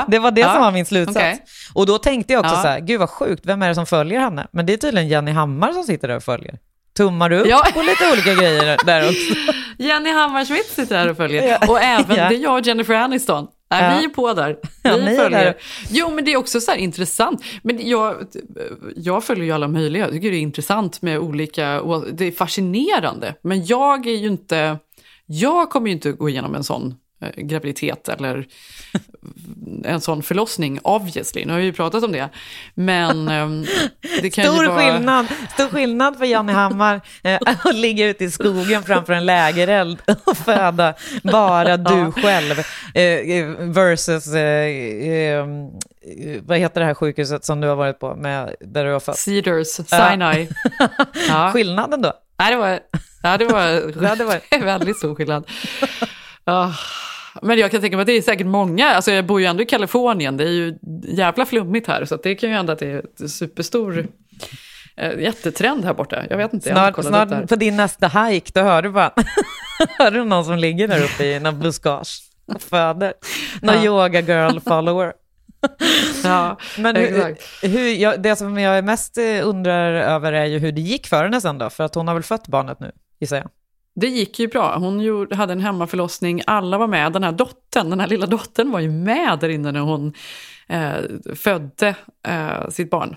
Det 0.08 0.20
var 0.20 0.32
det 0.32 0.42
Ja, 0.42 0.54
som 0.54 0.62
var 0.62 0.72
min 0.72 0.86
slutsats. 0.86 1.18
okej. 1.18 1.44
Och 1.74 1.86
då 1.86 1.98
tänkte 1.98 2.34
jag 2.34 2.40
också 2.40 2.56
Ja. 2.56 2.62
så 2.62 2.68
här, 2.68 2.80
gud 2.80 3.00
vad 3.00 3.10
sjukt, 3.10 3.46
vem 3.46 3.62
är 3.62 3.68
det 3.70 3.76
som 3.76 3.86
följer 3.86 4.20
henne? 4.20 4.48
Men 4.52 4.66
det 4.66 4.74
är 4.74 4.78
tydligen 4.78 5.08
Jenny 5.10 5.32
Hammar 5.32 5.72
som 5.72 5.84
sitter 5.84 6.08
där 6.08 6.16
och 6.16 6.24
följer. 6.24 6.60
Tummar 6.98 7.32
upp 7.32 7.48
Ja. 7.48 7.64
på 7.74 7.82
lite 7.82 8.12
olika 8.14 8.34
grejer 8.34 8.78
där 8.86 9.04
också. 9.10 9.36
Jenny 9.78 10.12
Hammarskmidt 10.12 10.66
sitter 10.70 10.98
här 10.98 11.10
och 11.10 11.18
följer. 11.18 11.48
Ja. 11.48 11.68
Och 11.68 11.82
även, 11.82 12.16
Ja. 12.18 12.30
det 12.30 12.36
är 12.36 12.40
jag 12.40 12.54
och 12.60 12.66
Jennifer 12.68 12.94
Aniston. 12.94 13.48
Nej, 13.72 13.84
Ja. 13.84 13.98
Vi 14.00 14.06
är 14.06 14.10
på 14.10 14.34
där. 14.34 14.58
Ja, 14.84 14.96
Vi 14.96 15.02
är 15.02 15.18
följer. 15.24 15.46
där. 15.46 15.56
Jo, 15.90 16.10
men 16.12 16.26
det 16.26 16.34
är 16.34 16.38
också 16.38 16.62
så 16.62 16.72
här 16.72 16.78
intressant. 16.78 17.44
Men 17.64 17.88
jag, 17.90 18.16
jag 18.96 19.24
följer 19.24 19.46
ju 19.46 19.52
alla 19.52 19.68
möjliga. 19.68 20.04
Jag 20.04 20.12
tycker 20.12 20.32
det 20.32 20.38
är 20.38 20.42
intressant 20.42 21.02
med 21.02 21.20
olika... 21.20 21.82
Det 22.14 22.26
är 22.26 22.32
fascinerande. 22.32 23.36
Men 23.44 23.66
jag 23.66 24.08
är 24.08 24.16
ju 24.16 24.28
inte... 24.28 24.78
Jag 25.26 25.70
kommer 25.70 25.88
ju 25.88 25.94
inte 25.94 26.12
gå 26.12 26.30
igenom 26.30 26.56
en 26.56 26.64
sån 26.64 26.96
graviditet 27.36 28.10
eller 28.10 28.46
en 29.84 30.02
sån 30.02 30.24
förlossning, 30.24 30.80
obviously. 30.84 31.46
Nu 31.46 31.52
har 31.54 31.60
vi 31.60 31.66
ju 31.66 31.74
pratat 31.74 32.04
om 32.04 32.12
det. 32.12 32.30
Men 32.74 33.28
ehm, 33.28 33.66
det 34.22 34.30
kan 34.30 34.46
Stor 34.46 34.64
ju 34.64 34.70
vara... 34.70 34.80
skillnad, 34.94 35.26
stor 35.54 35.68
skillnad 35.68 36.18
för 36.18 36.26
Jenny 36.26 36.54
Hammar 36.54 37.02
eh, 37.24 37.40
att 37.46 37.76
ligga 37.76 38.08
ute 38.08 38.24
i 38.24 38.32
skogen 38.32 38.84
framför 38.84 39.14
en 39.14 39.26
lägereld 39.26 40.02
och 40.26 40.38
föda 40.38 40.94
bara 41.24 41.78
du 41.78 42.12
själv 42.12 42.60
eh, 42.94 43.04
eh, 43.04 43.46
versus, 43.60 44.28
eh, 44.34 44.68
eh, 45.12 45.46
vad 46.44 46.58
heter 46.58 46.80
det 46.82 46.86
här 46.88 46.94
sjukhuset 46.94 47.46
som 47.46 47.62
du 47.62 47.68
har 47.68 47.76
varit 47.76 48.00
på, 48.00 48.16
med, 48.16 48.56
där 48.60 48.86
du 48.86 48.92
har 48.92 49.00
fött? 49.00 49.18
Cedars, 49.18 49.68
Sinai. 49.68 50.48
Ja. 51.30 51.52
Skillnaden 51.54 52.02
då? 52.02 52.14
Nej, 52.40 52.52
det 52.52 52.58
var, 52.58 52.80
ja, 53.24 53.38
det 53.38 53.46
var, 53.46 54.16
det 54.16 54.24
var- 54.24 54.60
väldigt 54.66 54.98
stor 54.98 55.16
skillnad. 55.16 55.48
Ah, 56.46 56.72
Men 57.42 57.58
jag 57.60 57.72
kan 57.72 57.82
tänka 57.82 57.98
mig 57.98 58.02
att 58.02 58.08
det 58.08 58.18
är 58.18 58.22
säkert 58.22 58.48
många, 58.48 58.90
alltså 58.90 59.12
jag 59.12 59.26
bor 59.26 59.40
ju 59.40 59.46
ändå 59.46 59.64
i 59.64 59.66
Kalifornien, 59.66 60.38
det 60.38 60.44
är 60.44 60.48
ju 60.52 60.76
jävla 61.04 61.46
flummigt 61.46 61.88
här, 61.88 62.06
så 62.06 62.16
det 62.16 62.36
kan 62.36 62.50
ju 62.50 62.56
hända 62.56 62.74
att 62.74 62.80
det 62.80 62.88
är 62.92 63.00
ett 63.24 63.32
superstor 63.32 64.08
eh, 64.96 65.20
jättetrend 65.20 65.86
här 65.86 65.94
borta. 65.94 66.24
Jag 66.30 66.38
vet 66.38 66.54
inte, 66.54 66.70
Snart, 66.70 67.04
snart 67.06 67.50
på 67.50 67.56
din 67.56 67.78
nästa 67.78 68.08
hike, 68.08 68.52
då 68.54 68.62
hör 68.62 68.82
du 68.82 68.90
bara, 68.90 69.14
hör 69.98 70.12
du 70.12 70.24
någon 70.24 70.46
som 70.46 70.58
ligger 70.58 70.88
där 70.88 71.04
uppe 71.04 71.24
i 71.26 71.40
någon 71.40 71.60
buskage 71.60 72.22
och 72.46 72.62
föder. 72.62 73.14
Någon 73.62 73.76
Ja. 73.76 73.86
yoga 73.86 74.20
girl 74.22 74.60
follower. 74.60 75.14
Ja, 76.24 76.58
Men 76.78 76.96
hur, 76.96 77.36
hur, 77.68 77.94
jag, 77.94 78.22
det 78.22 78.36
som 78.36 78.58
jag 78.60 78.84
mest 78.86 79.18
eh, 79.18 79.24
undrar 79.48 79.92
över 79.94 80.34
är 80.34 80.46
ju 80.46 80.60
hur 80.60 80.72
det 80.72 80.82
gick 80.82 81.08
för 81.08 81.24
henne 81.24 81.42
sen 81.42 81.58
då, 81.58 81.70
för 81.70 81.84
att 81.84 81.96
hon 81.96 82.08
har 82.08 82.14
väl 82.16 82.24
fött 82.24 82.48
barnet 82.48 82.80
nu, 82.80 82.92
gissar 83.20 83.38
jag. 83.38 83.50
Det 83.96 84.08
gick 84.08 84.39
ju 84.39 84.48
bra. 84.48 84.78
Hon 84.78 85.00
gjorde, 85.00 85.36
hade 85.36 85.54
en 85.54 85.60
hemmaförlossning, 85.62 86.41
alla 86.48 86.78
var 86.78 86.88
med. 86.88 87.12
Den 87.14 87.24
här 87.24 87.32
dottern, 87.32 87.89
den 87.89 88.00
här 88.00 88.08
lilla 88.08 88.26
dottern 88.26 88.72
var 88.72 88.80
ju 88.80 88.91
med 88.91 89.39
där 89.39 89.50
inne 89.50 89.72
när 89.72 89.80
hon 89.80 90.14
eh, 90.68 90.94
födde 91.36 91.96
eh, 92.28 92.70
sitt 92.70 92.89
barn. 92.89 93.16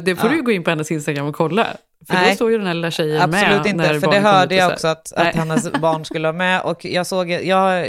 Det 0.00 0.16
får 0.16 0.30
Ja. 0.30 0.36
du 0.36 0.42
gå 0.42 0.50
in 0.50 0.64
på 0.64 0.70
hennes 0.70 0.90
Instagram 0.90 1.26
och 1.26 1.34
kolla. 1.34 1.66
För 2.06 2.14
då 2.14 2.20
Nej. 2.20 2.34
står 2.34 2.50
ju 2.50 2.58
den 2.58 2.66
här 2.66 2.74
lilla 2.74 2.90
tjejen 2.90 3.30
med. 3.30 3.42
Absolut 3.44 3.66
inte, 3.66 4.00
för 4.00 4.10
det 4.12 4.18
hörde 4.20 4.54
jag 4.54 4.68
så 4.68 4.74
också 4.74 4.88
att, 4.88 5.12
att 5.12 5.34
hennes 5.34 5.72
barn 5.80 6.04
skulle 6.04 6.28
vara 6.28 6.36
med. 6.38 6.62
Och 6.62 6.84
jag, 6.84 7.06
såg, 7.06 7.30
jag 7.30 7.86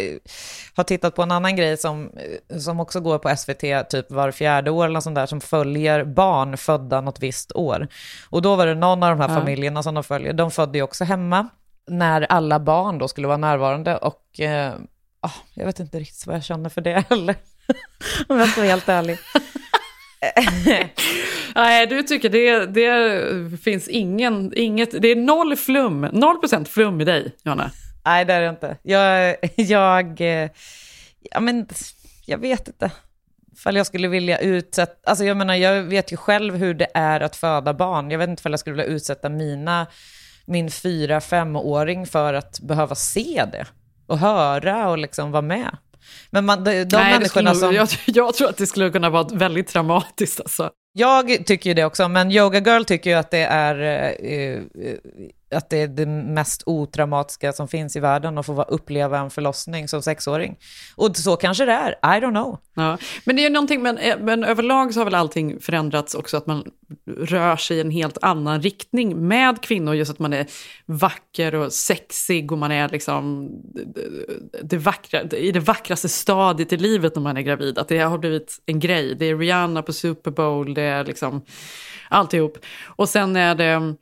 har 0.75 0.83
tittat 0.83 1.15
på 1.15 1.21
en 1.23 1.31
annan 1.31 1.55
grej 1.55 1.77
som, 1.77 2.11
som 2.59 2.79
också 2.79 2.99
går 2.99 3.17
på 3.19 3.35
SVT 3.37 3.89
typ 3.89 4.11
var 4.11 4.31
fjärde 4.31 4.71
år 4.71 4.85
eller 4.85 4.99
sånt 4.99 5.15
där, 5.15 5.25
som 5.25 5.41
följer 5.41 6.03
barn 6.03 6.57
födda 6.57 7.01
något 7.01 7.19
visst 7.19 7.51
år. 7.55 7.87
Och 8.29 8.41
då 8.41 8.55
var 8.55 8.65
det 8.67 8.75
någon 8.75 9.03
av 9.03 9.09
de 9.17 9.19
här 9.21 9.29
Ja. 9.29 9.39
familjerna 9.39 9.83
som 9.83 9.93
de 9.95 10.03
följer, 10.03 10.33
de 10.33 10.51
födde 10.51 10.77
ju 10.77 10.83
också 10.83 11.03
hemma 11.03 11.47
när 11.89 12.21
alla 12.21 12.59
barn 12.59 12.97
då 12.97 13.07
skulle 13.07 13.27
vara 13.27 13.37
närvarande. 13.37 13.97
Och 13.97 14.39
eh, 14.39 14.73
ah, 15.21 15.31
jag 15.53 15.65
vet 15.65 15.79
inte 15.79 15.99
riktigt 15.99 16.27
vad 16.27 16.35
jag 16.35 16.43
känner 16.43 16.69
för 16.69 16.81
det 16.81 17.05
heller, 17.09 17.35
om 18.27 18.39
jag 18.39 18.49
ska 18.49 18.61
vara 18.61 18.71
helt 18.71 18.89
ärlig. 18.89 19.17
Nej, 21.55 21.87
du 21.87 22.03
tycker 22.03 22.29
det, 22.29 22.65
det 22.65 23.57
finns 23.57 23.87
ingen, 23.87 24.53
inget, 24.55 25.01
det 25.01 25.07
är 25.07 25.15
noll 25.15 25.55
flum, 25.55 26.01
noll 26.01 26.37
procent 26.37 26.69
flum 26.69 27.01
i 27.01 27.05
dig, 27.05 27.35
Jonna. 27.43 27.71
Nej, 28.05 28.25
det 28.25 28.33
är 28.33 28.41
det 28.41 28.49
inte. 28.49 28.77
Jag, 28.83 29.37
jag, 29.55 30.21
eh, 30.21 30.49
ja 31.31 31.39
men, 31.39 31.67
jag 32.25 32.37
vet 32.37 32.67
inte. 32.67 32.91
Ifall 33.53 33.75
jag 33.75 33.85
skulle 33.85 34.07
vilja 34.07 34.39
utsätta, 34.39 35.09
alltså 35.09 35.25
jag 35.25 35.37
menar, 35.37 35.55
jag 35.55 35.83
vet 35.83 36.11
ju 36.11 36.17
själv 36.17 36.55
hur 36.55 36.73
det 36.73 36.87
är 36.93 37.19
att 37.19 37.35
föda 37.35 37.73
barn. 37.73 38.11
Jag 38.11 38.19
vet 38.19 38.29
inte 38.29 38.41
ifall 38.41 38.51
jag 38.51 38.59
skulle 38.59 38.75
vilja 38.75 38.93
utsätta 38.95 39.29
mina, 39.29 39.87
min 40.49 40.71
fyra, 40.71 41.21
femåring 41.21 42.07
för 42.07 42.33
att 42.33 42.59
behöva 42.59 42.95
se 42.95 43.45
det 43.51 43.65
och 44.07 44.17
höra 44.17 44.89
och 44.89 44.97
liksom 44.97 45.31
vara 45.31 45.41
med. 45.41 45.77
Men 46.29 46.45
man, 46.45 46.63
de, 46.63 46.71
de 46.71 46.75
Nej, 46.75 46.85
skulle 46.85 47.03
människorna 47.03 47.49
nog, 47.51 47.59
som... 47.59 47.73
jag, 47.73 47.89
jag 48.05 48.33
tror 48.33 48.49
att 48.49 48.57
det 48.57 48.67
skulle 48.67 48.89
kunna 48.89 49.09
vara 49.09 49.27
väldigt 49.33 49.67
traumatiskt. 49.67 50.39
Alltså. 50.39 50.71
Jag 50.93 51.45
tycker 51.45 51.69
ju 51.69 51.73
det 51.73 51.85
också, 51.85 52.07
men 52.07 52.31
Yoga 52.31 52.59
Girl 52.59 52.83
tycker 52.83 53.09
ju 53.09 53.15
att 53.15 53.31
det 53.31 53.43
är, 53.43 53.81
eh, 53.81 54.43
eh, 54.43 54.59
att 55.51 55.69
det, 55.69 55.77
är 55.77 55.87
det 55.87 56.05
mest 56.05 56.63
otraumatiska 56.65 57.53
som 57.53 57.67
finns 57.67 57.95
i 57.95 57.99
världen 57.99 58.37
att 58.37 58.45
få 58.45 58.63
uppleva 58.63 59.19
en 59.19 59.29
förlossning 59.29 59.87
som 59.87 60.01
sexåring. 60.01 60.57
Och 60.95 61.17
så 61.17 61.35
kanske 61.35 61.65
det 61.65 61.71
är, 61.71 61.91
I 61.91 62.21
don't 62.21 62.29
know. 62.29 62.57
Ja. 62.73 62.97
Men 63.25 63.35
det 63.35 63.41
är 63.41 63.43
ju 63.43 63.49
någonting, 63.49 63.81
men, 63.81 63.97
eh, 63.97 64.19
men 64.19 64.43
överlag 64.43 64.93
så 64.93 64.99
har 64.99 65.05
väl 65.05 65.15
allting 65.15 65.59
förändrats 65.59 66.15
också, 66.15 66.37
att 66.37 66.47
man 66.47 66.63
rör 67.05 67.55
sig 67.55 67.77
i 67.77 67.81
en 67.81 67.91
helt 67.91 68.17
annan 68.21 68.61
riktning 68.61 69.27
med 69.27 69.61
kvinnor, 69.61 69.95
just 69.95 70.11
att 70.11 70.19
man 70.19 70.33
är 70.33 70.45
vacker 70.85 71.55
och 71.55 71.73
sexig 71.73 72.51
och 72.51 72.57
man 72.57 72.71
är 72.71 72.89
liksom 72.89 73.49
eh, 73.75 74.61
det 74.63 74.77
vackra, 74.77 75.21
i 75.21 75.51
det 75.51 75.59
vackraste 75.59 76.09
stadiet 76.09 76.73
i 76.73 76.77
livet 76.77 77.15
när 77.15 77.21
man 77.21 77.37
är 77.37 77.41
gravid. 77.41 77.77
Att 77.77 77.87
det 77.87 77.99
har 77.99 78.17
blivit 78.17 78.61
en 78.65 78.79
grej. 78.79 79.15
Det 79.15 79.25
är 79.25 79.37
Rihanna 79.37 79.81
på 79.81 79.93
Super 79.93 80.31
Bowl, 80.31 80.73
det 80.73 80.81
är 80.81 81.05
liksom 81.05 81.41
alltihop. 82.09 82.57
Och 82.85 83.09
sen 83.09 83.35
är 83.35 83.55
det 83.55 83.95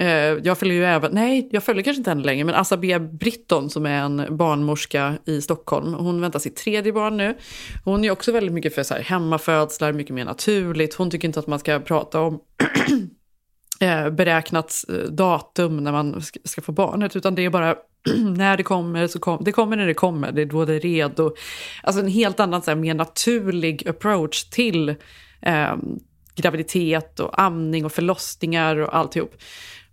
Eh, 0.00 0.08
jag 0.42 0.58
följer 0.58 0.76
ju 0.76 0.84
även, 0.84 1.12
nej 1.12 1.48
jag 1.52 1.64
följer 1.64 1.82
kanske 1.82 1.98
inte 1.98 2.10
henne 2.10 2.24
längre, 2.24 2.44
men 2.44 2.54
Assa 2.54 2.76
B. 2.76 2.98
Britton 2.98 3.70
som 3.70 3.86
är 3.86 4.02
en 4.02 4.36
barnmorska 4.36 5.18
i 5.24 5.40
Stockholm. 5.40 5.94
Hon 5.94 6.20
väntar 6.20 6.38
sitt 6.38 6.56
tredje 6.56 6.92
barn 6.92 7.16
nu. 7.16 7.36
Hon 7.84 8.04
är 8.04 8.10
också 8.10 8.32
väldigt 8.32 8.52
mycket 8.52 8.74
för 8.74 8.82
så 8.82 8.94
här, 8.94 9.02
hemmafödslar, 9.02 9.92
mycket 9.92 10.14
mer 10.14 10.24
naturligt. 10.24 10.94
Hon 10.94 11.10
tycker 11.10 11.28
inte 11.28 11.40
att 11.40 11.46
man 11.46 11.58
ska 11.58 11.80
prata 11.80 12.20
om 12.20 12.40
eh, 13.80 14.10
beräknat 14.10 14.84
eh, 14.88 14.94
datum 14.94 15.76
när 15.76 15.92
man 15.92 16.22
ska, 16.44 16.62
få 16.62 16.72
barnet, 16.72 17.16
utan 17.16 17.34
det 17.34 17.44
är 17.44 17.50
bara 17.50 17.76
när 18.36 18.56
det 18.56 18.62
kommer 18.62 19.06
så 19.06 19.18
kom, 19.18 19.44
det 19.44 19.52
kommer 19.52 19.76
när 19.76 19.86
det 19.86 19.94
kommer, 19.94 20.32
det 20.32 20.42
är 20.42 20.46
då 20.46 20.64
det 20.64 20.74
är 20.74 20.80
redo. 20.80 21.34
Alltså 21.82 22.00
en 22.00 22.08
helt 22.08 22.40
annan, 22.40 22.62
så 22.62 22.70
här, 22.70 22.78
mer 22.78 22.94
naturlig 22.94 23.88
approach 23.88 24.44
till 24.44 24.88
eh, 25.42 25.76
graviditet 26.36 27.20
och 27.20 27.42
amning 27.42 27.84
och 27.84 27.92
förlossningar 27.92 28.76
och 28.76 28.96
alltihop. 28.96 29.34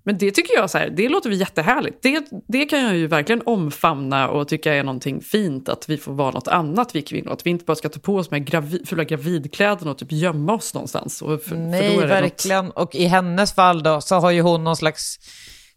Men 0.06 0.18
det 0.18 0.32
tycker 0.32 0.54
jag 0.56 0.70
så 0.70 0.78
här, 0.78 0.90
det 0.90 1.10
låter 1.10 1.30
väl 1.30 1.40
jättehärligt. 1.40 1.98
Det, 2.02 2.26
det 2.48 2.66
kan 2.66 2.82
jag 2.84 2.96
ju 2.96 3.08
verkligen 3.08 3.42
omfamna 3.46 4.30
och 4.30 4.48
tycka 4.48 4.74
är 4.74 4.84
någonting 4.84 5.22
fint 5.22 5.70
att 5.70 5.90
vi 5.90 5.98
får 5.98 6.14
vara 6.14 6.32
något 6.32 6.48
annat 6.48 6.96
vi 6.96 7.02
kvinnor. 7.02 7.32
Att 7.34 7.46
vi 7.46 7.50
inte 7.50 7.66
bara 7.66 7.76
ska 7.76 7.90
ta 7.90 8.00
på 8.00 8.16
oss 8.16 8.32
med 8.32 8.46
gravi, 8.46 8.86
fula 8.86 9.04
gravidkläderna 9.04 9.92
och 9.92 9.98
typ 9.98 10.12
gömma 10.12 10.54
oss 10.54 10.74
någonstans. 10.74 11.20
För, 11.20 11.38
för 11.38 11.56
Nej, 11.56 11.86
är 11.86 11.90
det 11.90 11.96
något- 12.02 12.10
verkligen. 12.10 12.72
Och 12.72 12.96
i 12.96 13.06
hennes 13.06 13.54
fall 13.56 13.84
då, 13.84 14.02
så 14.02 14.16
har 14.16 14.32
ju 14.32 14.42
hon 14.42 14.64
någon 14.64 14.76
slags 14.78 15.20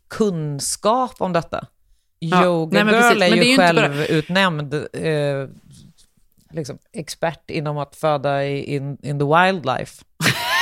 kunskap 0.09 1.15
om 1.19 1.33
detta. 1.33 1.67
Ja, 2.19 2.45
Yoga 2.45 2.85
nej, 2.85 2.85
men 2.85 2.95
Girl 3.11 3.23
är 3.23 3.27
ju 3.27 3.41
är 3.41 3.45
ju 3.45 3.51
inte 3.51 3.73
bara- 3.75 3.89
självutnämnd 3.89 4.75
eh, 4.75 5.49
liksom, 6.53 6.79
expert 6.93 7.51
inom 7.51 7.79
att 7.79 7.97
föda 7.97 8.45
i, 8.45 8.75
in, 8.75 8.99
in 9.03 9.19
the 9.19 9.25
wildlife. 9.25 10.05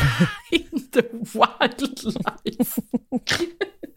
in 0.50 0.90
the 0.92 1.02
wildlife. 1.12 2.80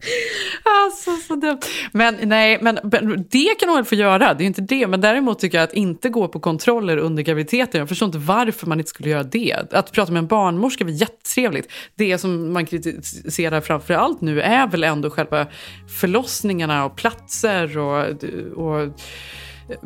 Alltså, 0.64 1.16
så 1.16 1.34
dumt. 1.34 1.60
Men 1.92 2.16
nej, 2.22 2.58
men, 2.62 2.78
men 2.82 3.24
det 3.30 3.58
kan 3.58 3.68
hon 3.68 3.76
väl 3.76 3.84
få 3.84 3.94
göra, 3.94 4.34
det 4.34 4.44
är 4.44 4.46
inte 4.46 4.60
det. 4.60 4.86
Men 4.86 5.00
däremot 5.00 5.38
tycker 5.38 5.58
jag 5.58 5.64
att 5.64 5.74
inte 5.74 6.08
gå 6.08 6.28
på 6.28 6.40
kontroller 6.40 6.96
under 6.96 7.22
graviditeten, 7.22 7.78
jag 7.78 7.88
förstår 7.88 8.06
inte 8.06 8.18
varför 8.18 8.66
man 8.66 8.78
inte 8.78 8.90
skulle 8.90 9.08
göra 9.08 9.22
det. 9.22 9.72
Att 9.72 9.92
prata 9.92 10.12
med 10.12 10.20
en 10.20 10.26
barnmorska 10.26 10.84
är 10.84 10.88
jättetrevligt. 10.88 11.72
Det 11.94 12.18
som 12.18 12.52
man 12.52 12.66
kritiserar 12.66 13.60
framför 13.60 13.94
allt 13.94 14.20
nu 14.20 14.40
är 14.40 14.66
väl 14.66 14.84
ändå 14.84 15.10
själva 15.10 15.46
förlossningarna 16.00 16.84
och 16.84 16.96
platser 16.96 17.78
och, 17.78 18.06
och 18.54 19.00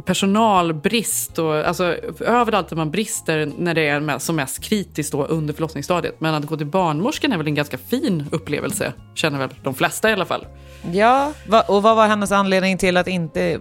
personalbrist 0.05 1.39
och 1.39 1.55
alltså, 1.55 1.85
överallt 2.21 2.69
där 2.69 2.77
man 2.77 2.91
brister 2.91 3.53
när 3.59 3.75
det 3.75 3.89
är 3.89 4.19
som 4.19 4.37
mest 4.37 4.63
kritiskt 4.63 5.13
då 5.13 5.25
under 5.25 5.55
förlossningsstadiet. 5.55 6.21
Men 6.21 6.35
att 6.35 6.45
gå 6.45 6.57
till 6.57 6.67
barnmorskan 6.67 7.33
är 7.33 7.37
väl 7.37 7.47
en 7.47 7.55
ganska 7.55 7.79
fin 7.79 8.27
upplevelse, 8.33 8.93
känner 9.15 9.39
väl 9.39 9.49
de 9.63 9.75
flesta 9.75 10.11
i 10.11 10.13
alla 10.13 10.25
fall. 10.25 10.47
Ja, 10.93 11.33
och 11.67 11.83
vad 11.83 11.97
var 11.97 12.07
hennes 12.07 12.33
anledning 12.33 12.79
till 12.79 12.97
att 12.97 13.09
inte 13.09 13.61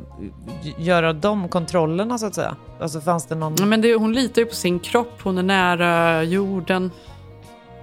göra 0.77 1.13
de 1.13 1.49
kontrollerna 1.49 2.17
så 2.17 2.25
att 2.25 2.35
säga? 2.35 2.55
Alltså 2.79 3.01
fanns 3.01 3.25
det 3.25 3.35
någon... 3.35 3.69
Men 3.69 3.81
det, 3.81 3.95
hon 3.95 4.13
litar 4.13 4.41
ju 4.41 4.45
på 4.45 4.55
sin 4.55 4.79
kropp, 4.79 5.19
hon 5.23 5.37
är 5.37 5.43
nära 5.43 6.23
jorden. 6.23 6.91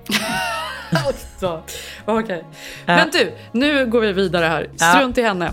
Okej. 1.40 1.64
Okay. 2.04 2.42
Men 2.86 3.10
du, 3.10 3.32
nu 3.52 3.86
går 3.86 4.00
vi 4.00 4.12
vidare 4.12 4.46
här. 4.46 4.70
Strunt 4.76 5.18
i 5.18 5.22
henne. 5.22 5.52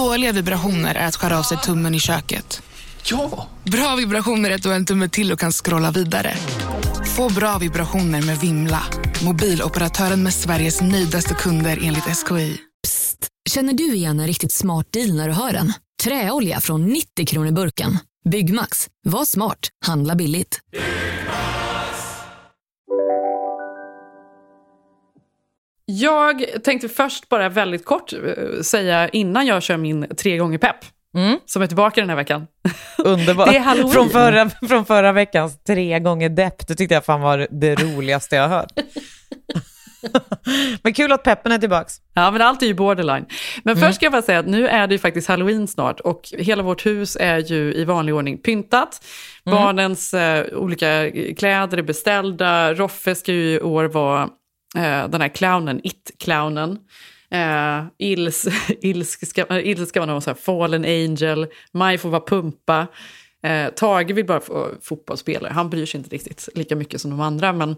Dåliga 0.00 0.32
vibrationer 0.32 0.94
är 0.94 1.06
att 1.06 1.16
skära 1.16 1.38
av 1.38 1.42
sig 1.42 1.58
tummen 1.58 1.94
i 1.94 2.00
köket. 2.00 2.62
Ja! 3.04 3.48
Bra 3.64 3.96
vibrationer 3.96 4.50
är 4.50 4.54
att 4.54 4.62
du 4.62 4.68
har 4.68 4.76
en 4.76 4.86
tumme 4.86 5.08
till 5.08 5.32
och 5.32 5.38
kan 5.38 5.52
scrolla 5.52 5.90
vidare. 5.90 6.34
Få 7.16 7.32
bra 7.32 7.58
vibrationer 7.58 8.22
med 8.22 8.38
Vimla. 8.38 8.82
Mobiloperatören 9.24 10.22
med 10.22 10.34
Sveriges 10.34 10.80
nöjdaste 10.80 11.34
kunder 11.34 11.78
enligt 11.82 12.04
SKI. 12.04 12.56
Psst! 12.82 13.28
Känner 13.50 13.72
du 13.72 13.94
igen 13.94 14.20
en 14.20 14.26
riktigt 14.26 14.52
smart 14.52 14.86
deal 14.92 15.14
när 15.14 15.28
du 15.28 15.34
hör 15.34 15.52
den? 15.52 15.72
Träolja 16.02 16.60
från 16.60 16.86
90 16.86 17.26
kronor 17.26 17.52
burken. 17.52 17.98
Byggmax. 18.30 18.86
Var 19.04 19.24
smart. 19.24 19.68
Handla 19.86 20.14
billigt. 20.14 20.60
Jag 25.98 26.44
tänkte 26.64 26.88
först 26.88 27.28
bara 27.28 27.48
väldigt 27.48 27.84
kort 27.84 28.12
eh, 28.12 28.18
säga 28.62 29.08
innan 29.08 29.46
jag 29.46 29.62
kör 29.62 29.76
min 29.76 30.06
tre 30.16 30.36
gånger 30.36 30.58
pepp. 30.58 30.76
Mm. 31.16 31.38
Som 31.46 31.62
är 31.62 31.66
tillbaka 31.66 32.00
den 32.00 32.10
här 32.10 32.16
veckan. 32.16 32.46
Underbart. 32.98 33.50
Det 33.50 33.56
är 33.56 33.60
Halloween. 33.60 33.92
Från 33.92 34.10
förra, 34.10 34.50
från 34.68 34.84
förra 34.84 35.12
veckans 35.12 35.64
tre 35.64 35.98
gånger 35.98 36.28
depp, 36.28 36.68
det 36.68 36.74
tyckte 36.74 36.94
jag 36.94 37.04
fan 37.04 37.20
var 37.20 37.46
det 37.50 37.74
roligaste 37.74 38.36
jag 38.36 38.48
hört. 38.48 38.72
men 40.82 40.94
kul 40.94 41.12
att 41.12 41.22
peppen 41.22 41.52
är 41.52 41.58
tillbaka. 41.58 41.90
Ja, 42.14 42.30
men 42.30 42.42
allt 42.42 42.62
är 42.62 42.66
ju 42.66 42.74
borderline. 42.74 43.26
Men 43.64 43.76
mm. 43.76 43.88
först 43.88 43.96
ska 43.96 44.06
jag 44.06 44.12
bara 44.12 44.22
säga 44.22 44.38
att 44.38 44.46
nu 44.46 44.68
är 44.68 44.86
det 44.86 44.94
ju 44.94 44.98
faktiskt 44.98 45.28
halloween 45.28 45.68
snart 45.68 46.00
och 46.00 46.28
hela 46.38 46.62
vårt 46.62 46.86
hus 46.86 47.16
är 47.20 47.38
ju 47.38 47.74
i 47.74 47.84
vanlig 47.84 48.14
ordning 48.14 48.38
pyntat. 48.38 49.04
Mm. 49.46 49.58
Barnens 49.58 50.14
eh, 50.14 50.46
olika 50.52 51.10
kläder 51.38 51.78
är 51.78 51.82
beställda. 51.82 52.74
Roffe 52.74 53.14
ska 53.14 53.32
ju 53.32 53.54
i 53.54 53.60
år 53.60 53.84
vara 53.84 54.28
Eh, 54.76 55.08
den 55.08 55.20
här 55.20 55.28
clownen, 55.28 55.80
It-clownen. 55.84 56.78
Eh, 57.30 57.84
Ils, 57.98 58.48
ilska, 58.80 59.60
Ils 59.60 59.94
någon 59.94 60.22
så 60.22 60.30
här 60.30 60.34
fallen 60.34 60.84
angel, 60.84 61.46
Maj 61.72 61.98
får 61.98 62.08
vara 62.08 62.24
pumpa. 62.26 62.86
Eh, 63.42 63.68
Tage 63.68 64.12
vill 64.12 64.26
bara 64.26 64.40
få 64.40 64.68
fotbollsspelare, 64.82 65.52
han 65.52 65.70
bryr 65.70 65.86
sig 65.86 65.98
inte 65.98 66.10
riktigt 66.10 66.48
lika 66.54 66.76
mycket 66.76 67.00
som 67.00 67.10
de 67.10 67.20
andra, 67.20 67.52
men 67.52 67.76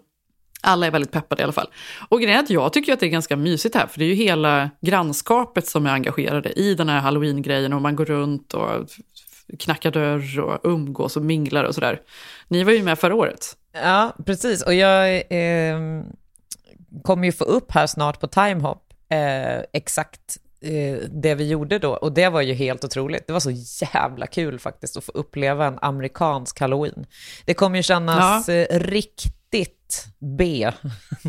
alla 0.62 0.86
är 0.86 0.90
väldigt 0.90 1.11
peppade 1.11 1.43
i 1.43 1.45
alla 1.45 1.53
fall. 1.53 1.68
Och 2.09 2.20
grejen 2.20 2.38
är 2.38 2.43
att 2.43 2.51
jag 2.51 2.72
tycker 2.72 2.93
att 2.93 3.01
det 3.01 3.07
är 3.07 3.11
ganska 3.11 3.36
mysigt 3.36 3.74
här, 3.74 3.86
för 3.86 3.99
det 3.99 4.05
är 4.05 4.09
ju 4.09 4.14
hela 4.14 4.70
grannskapet 4.80 5.66
som 5.66 5.86
är 5.86 5.90
engagerade 5.90 6.53
i 6.53 6.74
den 6.74 6.88
här 6.88 7.01
halloween-grejen 7.01 7.72
och 7.72 7.82
man 7.82 7.97
går 7.97 8.05
runt 8.05 8.55
och 8.55 8.88
knackar 9.59 9.90
dörr 9.90 10.40
och 10.40 10.61
umgås 10.64 11.16
och 11.16 11.22
minglar 11.22 11.64
och 11.64 11.74
sådär. 11.74 12.01
Ni 12.49 12.64
var 12.64 12.72
ju 12.72 12.82
med 12.82 12.99
förra 12.99 13.14
året. 13.14 13.57
Ja, 13.72 14.16
precis. 14.26 14.62
Och 14.62 14.74
jag 14.74 15.14
eh, 15.14 15.78
kommer 17.03 17.24
ju 17.24 17.32
få 17.32 17.45
upp 17.45 17.72
här 17.72 17.86
snart 17.86 18.20
på 18.20 18.26
Timehop 18.26 18.93
eh, 19.12 19.64
exakt 19.72 20.38
eh, 20.61 21.09
det 21.11 21.34
vi 21.34 21.49
gjorde 21.49 21.78
då. 21.78 21.93
Och 21.93 22.12
det 22.12 22.28
var 22.28 22.40
ju 22.40 22.55
helt 22.55 22.84
otroligt. 22.84 23.26
Det 23.26 23.32
var 23.32 23.40
så 23.40 23.51
jävla 23.84 24.26
kul 24.26 24.59
faktiskt 24.59 24.97
att 24.97 25.05
få 25.05 25.12
uppleva 25.12 25.66
en 25.66 25.78
amerikansk 25.82 26.61
halloween. 26.61 27.07
Det 27.45 27.55
kommer 27.55 27.76
ju 27.76 27.82
kännas 27.82 28.49
ja. 28.49 28.55
eh, 28.55 28.80
riktigt 28.80 30.07
B 30.38 30.70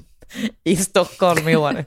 i 0.63 0.75
Stockholm 0.75 1.47
i 1.47 1.55
år. 1.55 1.85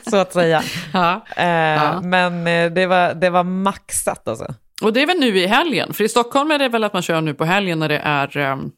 så 0.10 0.16
att 0.16 0.32
säga. 0.32 0.62
Ja. 0.92 1.26
Eh, 1.36 1.46
ja. 1.46 2.00
Men 2.00 2.46
eh, 2.46 2.72
det, 2.72 2.86
var, 2.86 3.14
det 3.14 3.30
var 3.30 3.44
maxat 3.44 4.28
alltså. 4.28 4.54
Och 4.82 4.92
det 4.92 5.02
är 5.02 5.06
väl 5.06 5.20
nu 5.20 5.38
i 5.38 5.46
helgen? 5.46 5.92
För 5.92 6.04
i 6.04 6.08
Stockholm 6.08 6.50
är 6.50 6.58
det 6.58 6.68
väl 6.68 6.84
att 6.84 6.92
man 6.92 7.02
kör 7.02 7.20
nu 7.20 7.34
på 7.34 7.44
helgen 7.44 7.78
när 7.78 7.88
det 7.88 7.98
är 7.98 8.36
um 8.36 8.72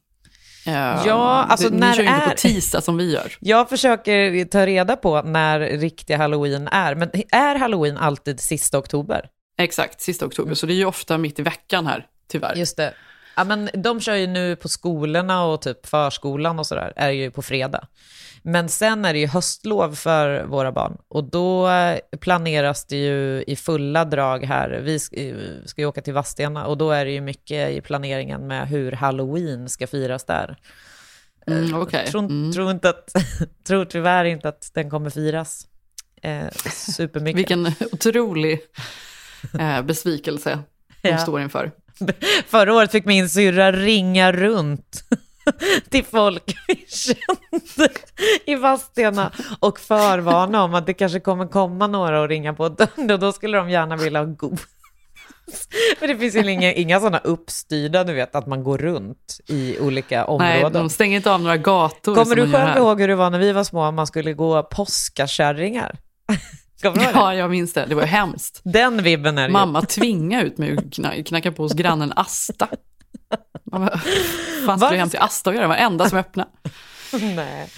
Ja, 0.67 1.47
alltså 1.49 1.69
det, 1.69 1.77
när 1.77 1.91
ni 1.91 1.97
kör 1.97 2.03
ju 2.03 2.09
är... 2.09 2.15
inte 2.15 2.29
på 2.31 2.37
tisdag 2.37 2.81
som 2.81 2.97
vi 2.97 3.13
gör. 3.13 3.33
Jag 3.41 3.69
försöker 3.69 4.45
ta 4.45 4.67
reda 4.67 4.97
på 4.97 5.23
när 5.23 5.61
riktiga 5.61 6.17
halloween 6.17 6.69
är. 6.69 6.95
Men 6.95 7.11
är 7.31 7.55
halloween 7.55 7.97
alltid 7.97 8.41
sista 8.41 8.79
oktober? 8.79 9.29
Exakt, 9.59 10.01
sista 10.01 10.27
oktober. 10.27 10.55
Så 10.55 10.67
det 10.67 10.73
är 10.73 10.77
ju 10.77 10.85
ofta 10.85 11.19
mitt 11.19 11.39
i 11.39 11.43
veckan 11.43 11.87
här, 11.87 12.07
tyvärr. 12.31 12.55
Just 12.55 12.77
det. 12.77 12.95
Ja, 13.37 13.45
men 13.45 13.71
de 13.75 14.01
kör 14.01 14.15
ju 14.15 14.27
nu 14.27 14.57
på 14.57 14.69
skolorna 14.69 15.45
och 15.45 15.63
typ 15.63 15.87
förskolan 15.87 16.59
och 16.59 16.67
sådär, 16.67 16.93
är 16.97 17.11
ju 17.11 17.31
på 17.31 17.43
fredag. 17.43 17.87
Men 18.49 18.69
sen 18.69 19.05
är 19.05 19.13
det 19.13 19.19
ju 19.19 19.27
höstlov 19.27 19.95
för 19.95 20.45
våra 20.45 20.73
barn 20.73 20.99
och 21.09 21.25
då 21.25 21.69
planeras 22.21 22.85
det 22.85 22.97
ju 22.97 23.45
i 23.47 23.57
fulla 23.57 24.05
drag 24.05 24.45
här. 24.45 24.71
Vi 24.71 24.99
ska 24.99 25.81
ju 25.81 25.87
åka 25.87 26.03
till 26.03 26.13
Vadstena 26.13 26.67
och 26.67 26.79
då 26.79 26.91
är 26.91 27.05
det 27.05 27.11
ju 27.11 27.21
mycket 27.21 27.71
i 27.71 27.81
planeringen 27.81 28.47
med 28.47 28.69
hur 28.69 28.93
halloween 28.93 29.69
ska 29.69 29.87
firas 29.87 30.25
där. 30.25 30.57
Mm, 31.47 31.75
eh, 31.75 31.81
okay. 31.81 32.07
tror, 32.07 32.21
mm. 32.21 32.53
tror, 32.53 32.71
inte 32.71 32.89
att, 32.89 33.15
tror 33.67 33.85
tyvärr 33.85 34.25
inte 34.25 34.49
att 34.49 34.71
den 34.75 34.91
kommer 34.91 35.11
firas 35.11 35.67
eh, 36.23 36.49
supermycket. 36.73 37.39
Vilken 37.39 37.73
otrolig 37.93 38.61
eh, 39.59 39.83
besvikelse 39.83 40.59
de 41.03 41.09
ja. 41.09 41.19
står 41.19 41.41
inför. 41.41 41.73
Förra 42.47 42.75
året 42.75 42.91
fick 42.91 43.05
min 43.05 43.29
syrra 43.29 43.73
ringa 43.73 44.33
runt 44.33 45.05
till 45.91 46.05
folk 46.05 46.57
vi 46.69 46.87
kände 46.89 47.93
i 48.47 48.55
Vadstena 48.55 49.33
och 49.61 49.81
förvarna 49.81 50.63
om 50.63 50.75
att 50.75 50.87
det 50.87 50.95
kanske 50.95 51.21
kommer 51.21 51.47
komma 51.47 51.87
några 51.87 52.21
och 52.21 52.29
ringa 52.29 52.55
på 52.55 52.69
dörren 52.69 53.11
och 53.11 53.19
då 53.19 53.33
skulle 53.33 53.59
de 53.59 53.71
gärna 53.71 53.97
vilja 53.97 54.21
ha 54.21 54.27
god. 54.27 54.61
Men 56.01 56.09
det 56.09 56.17
finns 56.17 56.35
ju 56.35 56.51
inga, 56.51 56.73
inga 56.73 57.01
sådana 57.01 57.19
uppstyrda, 57.19 58.05
du 58.05 58.13
vet, 58.13 58.35
att 58.35 58.47
man 58.47 58.65
går 58.65 58.79
runt 58.79 59.41
i 59.47 59.79
olika 59.81 60.25
områden. 60.25 60.61
Nej, 60.63 60.71
de 60.71 60.91
stänger 60.91 61.17
inte 61.17 61.33
av 61.33 61.41
några 61.41 61.57
gator. 61.57 62.15
Kommer 62.15 62.37
du 62.37 62.53
själv 62.53 62.77
ihåg 62.77 63.01
hur 63.01 63.09
det 63.09 63.15
var 63.15 63.31
när 63.31 63.39
vi 63.39 63.53
var 63.53 63.65
små, 63.65 63.91
man 63.91 64.07
skulle 64.07 64.33
gå 64.33 64.63
påskakärringar? 64.63 65.99
Ja, 66.83 67.35
jag 67.35 67.51
minns 67.51 67.73
det. 67.73 67.87
Det 67.89 67.95
var 67.95 68.05
hemskt. 68.05 68.61
Den 68.65 69.03
vibben 69.03 69.39
är 69.39 69.47
det 69.47 69.53
Mamma 69.53 69.83
tvingade 69.83 70.47
ut 70.47 70.59
mig 70.59 70.77
att 71.03 71.27
knacka 71.27 71.53
på 71.53 71.63
hos 71.63 71.73
grannen 71.73 72.13
Asta. 72.17 72.69
Fan 74.67 74.81
skulle 74.81 74.99
hem 74.99 75.11
till 75.11 75.19
Asta 75.19 75.51
och 75.51 75.57
göra? 75.57 75.65
Det 75.65 75.69
var 75.69 75.77
enda 75.77 76.09
som 76.09 76.19
öppnade. 76.19 76.51
Nej. 77.13 77.71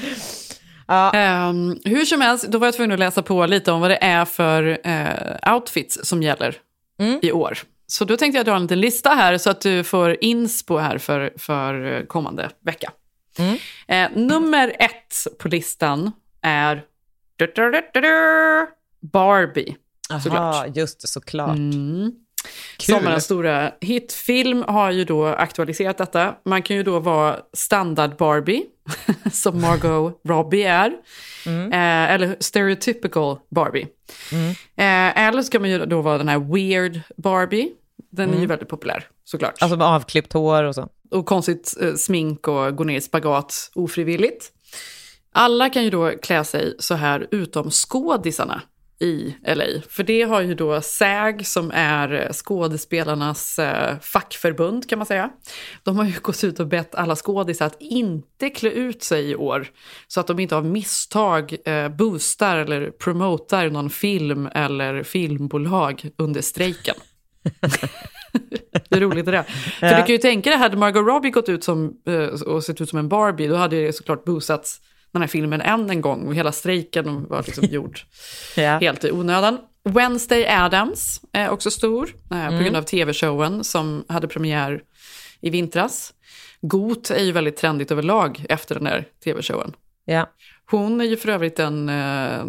Ja. 0.87 1.49
Um, 1.49 1.81
hur 1.85 2.05
som 2.05 2.21
helst, 2.21 2.47
då 2.49 2.59
var 2.59 2.67
jag 2.67 2.75
tvungen 2.75 2.93
att 2.93 2.99
läsa 2.99 3.23
på 3.23 3.47
lite 3.47 3.73
om 3.73 3.81
vad 3.81 3.91
det 3.91 4.05
är 4.05 4.25
för 4.25 4.79
uh, 4.87 5.55
outfits 5.55 5.99
som 6.03 6.23
gäller 6.23 6.57
mm. 7.01 7.19
i 7.23 7.33
år. 7.33 7.59
Så 7.87 8.05
då 8.05 8.17
tänkte 8.17 8.39
jag 8.39 8.47
dra 8.47 8.57
en 8.57 8.63
liten 8.63 8.81
lista 8.81 9.11
här 9.11 9.39
så 9.39 9.51
att 9.51 9.61
du 9.61 9.85
får 9.85 10.17
inspo 10.21 10.77
här 10.79 10.99
för, 10.99 11.33
för 11.37 12.05
kommande 12.07 12.51
vecka. 12.61 12.93
Eh, 13.87 14.11
nummer 14.15 14.77
ett 14.79 15.39
på 15.39 15.49
listan 15.49 16.13
är 16.43 16.85
Barbie. 19.01 19.77
såklart. 20.23 20.55
Aha, 20.55 20.67
just 20.67 21.01
det, 21.01 21.09
såklart. 21.09 21.57
Mm. 21.57 22.13
Kul. 22.77 22.95
Sommarens 22.95 23.25
stora 23.25 23.73
hitfilm 23.81 24.63
har 24.69 24.91
ju 24.91 25.05
då 25.05 25.27
aktualiserat 25.27 25.99
detta. 25.99 26.35
Man 26.45 26.63
kan 26.63 26.77
ju 26.77 26.83
då 26.83 26.99
vara 27.01 27.37
standard 27.53 28.17
Barbie, 28.17 28.63
som 29.33 29.61
Margot 29.61 30.21
Robbie 30.29 30.63
är. 30.65 30.93
Eh, 31.47 32.13
eller 32.13 32.37
stereotypical 32.41 33.39
Barbie. 33.51 33.87
Eh, 34.77 35.19
eller 35.27 35.43
så 35.43 35.51
kan 35.51 35.61
man 35.61 35.71
ju 35.71 35.87
då 35.87 36.01
vara 36.01 36.19
den 36.19 36.29
här 36.29 36.39
weird 36.55 37.01
Barbie. 37.17 37.71
Den 38.11 38.29
är 38.29 38.33
ju 38.33 38.37
Mm. 38.39 38.49
väldigt 38.49 38.69
populär, 38.69 39.07
såklart. 39.25 39.55
Alltså 39.63 39.77
med 39.77 39.87
avklippt 39.87 40.33
hår 40.33 40.63
och 40.65 40.75
så. 40.75 40.89
Och 41.11 41.27
konstigt 41.27 41.75
eh, 41.81 41.95
smink 41.95 42.49
och 42.49 42.77
gå 42.77 42.85
ner 42.85 42.97
i 42.97 43.01
spagat 43.01 43.71
ofrivilligt. 43.75 44.53
Alla 45.33 45.71
kan 45.71 45.85
ju 45.85 45.91
då 45.91 46.11
klä 46.23 46.45
sig 46.45 46.75
så 46.79 46.95
här 46.95 47.27
utom 47.31 47.71
skådisarna 47.71 48.63
i 49.01 49.35
LA. 49.47 49.65
För 49.89 50.03
det 50.03 50.23
har 50.23 50.41
ju 50.41 50.55
då 50.55 50.81
SAG 50.81 51.47
som 51.47 51.71
är 51.75 52.33
skådespelarnas 52.33 53.59
eh, 53.59 53.99
fackförbund 54.01 54.89
kan 54.89 54.99
man 54.99 55.07
säga. 55.07 55.31
De 55.83 55.97
har 55.97 56.05
ju 56.05 56.13
gått 56.23 56.45
ut 56.45 56.61
och 56.61 56.67
bett 56.67 56.95
alla 56.95 57.17
skådisar 57.17 57.67
att 57.67 57.77
inte 57.81 58.51
klä 58.51 58.71
ut 58.71 59.03
sig 59.03 59.31
i 59.31 59.37
år. 59.37 59.67
Så 60.09 60.21
att 60.21 60.27
de 60.27 60.39
inte 60.39 60.57
av 60.57 60.65
misstag 60.65 61.57
eh, 61.65 61.89
boostar 61.89 62.57
eller 62.57 62.91
promotar 62.91 63.71
någon 63.71 63.91
film 63.91 64.49
eller 64.55 65.03
filmbolag 65.03 66.11
under 66.17 66.41
strejken. 66.41 66.95
Hur 68.91 69.01
roligt 69.01 69.29
är 69.29 69.33
det? 69.33 69.45
För 69.45 69.87
Ja. 69.87 69.97
du 69.97 70.03
kan 70.03 70.13
ju 70.15 70.19
tänka 70.19 70.51
dig, 70.51 70.59
hade 70.59 70.77
Margot 70.77 71.07
Robbie 71.07 71.31
gått 71.31 71.49
ut 71.49 71.65
som, 71.65 71.93
eh, 72.09 72.43
och 72.43 72.65
sett 72.65 72.81
ut 72.81 72.89
som 72.89 72.99
en 72.99 73.09
Barbie, 73.09 73.47
då 73.47 73.55
hade 73.57 73.83
det 73.87 73.93
såklart 73.93 74.25
boostats 74.25 74.81
den 75.13 75.23
här 75.23 75.27
filmen 75.29 75.61
än 75.61 75.91
en 75.91 76.01
gång 76.01 76.27
och 76.27 76.35
hela 76.35 76.53
strejken 76.53 77.29
var 77.29 77.43
liksom 77.47 77.65
gjord 77.71 78.01
Ja. 78.57 78.79
helt 78.79 79.05
i 79.05 79.11
onödan. 79.13 79.59
Wednesday 79.85 80.47
Adams 80.49 81.21
är 81.33 81.49
också 81.51 81.71
stor 81.71 82.09
eh, 82.15 82.29
på 82.29 82.35
Mm. 82.35 82.63
grund 82.63 82.77
av 82.77 82.83
tv-showen 82.83 83.65
som 83.65 84.05
hade 84.09 84.29
premiär 84.29 84.83
i 85.41 85.51
vintras. 85.51 86.15
Got 86.61 87.11
är 87.11 87.25
ju 87.25 87.33
väldigt 87.33 87.57
trendigt 87.57 87.91
överlag 87.91 88.45
efter 88.49 88.75
den 88.75 88.87
här 88.87 89.05
tv-showen. 89.25 89.73
Ja. 90.05 90.31
Hon 90.71 91.01
är 91.01 91.05
ju 91.05 91.17
för 91.17 91.29
övrigt 91.29 91.59
en, 91.59 91.89
eh, 91.89 92.41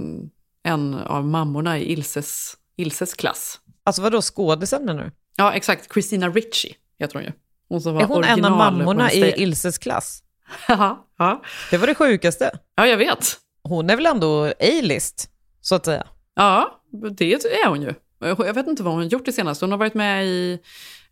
en 0.64 0.93
av 0.93 1.26
mammorna 1.28 1.80
i 1.80 1.91
Ilses, 1.91 2.53
Ilses 2.78 3.14
klass. 3.14 3.60
Alltså 3.84 4.01
vadå, 4.01 4.22
skådisen 4.22 4.86
menar 4.86 5.03
du? 5.03 5.12
Ja, 5.36 5.53
exakt. 5.53 5.93
Christina 5.93 6.30
Ricci 6.30 6.76
heter 6.99 7.14
hon 7.16 7.24
ju. 7.24 7.32
Hon 7.70 7.82
som 7.82 7.93
var 7.93 8.01
Är 8.01 8.05
hon 8.05 8.24
en 8.24 8.45
av 8.45 8.57
mammorna 8.57 9.12
i 9.12 9.34
Ilses 9.43 9.78
klass? 9.78 10.24
ja, 10.68 11.08
ja. 11.18 11.41
Det 11.72 11.78
var 11.78 11.88
det 11.88 11.95
sjukaste. 11.95 12.52
Ja, 12.76 12.88
jag 12.88 12.97
vet. 12.97 13.38
Hon 13.64 13.89
är 13.89 13.95
väl 13.95 14.06
ändå 14.06 14.45
A-list, 14.45 15.30
så 15.62 15.76
att 15.76 15.86
säga. 15.86 16.08
Ja, 16.36 16.82
det 17.12 17.34
är 17.34 17.68
hon 17.70 17.82
ju. 17.82 17.93
Jag 18.20 18.54
vet 18.54 18.68
inte 18.68 18.84
vad 18.84 18.93
hon 18.93 19.08
gjort 19.08 19.26
det 19.26 19.32
senaste. 19.32 19.66
Hon 19.66 19.72
har 19.72 19.78
varit 19.80 19.93
med 19.93 20.26
i 20.26 20.60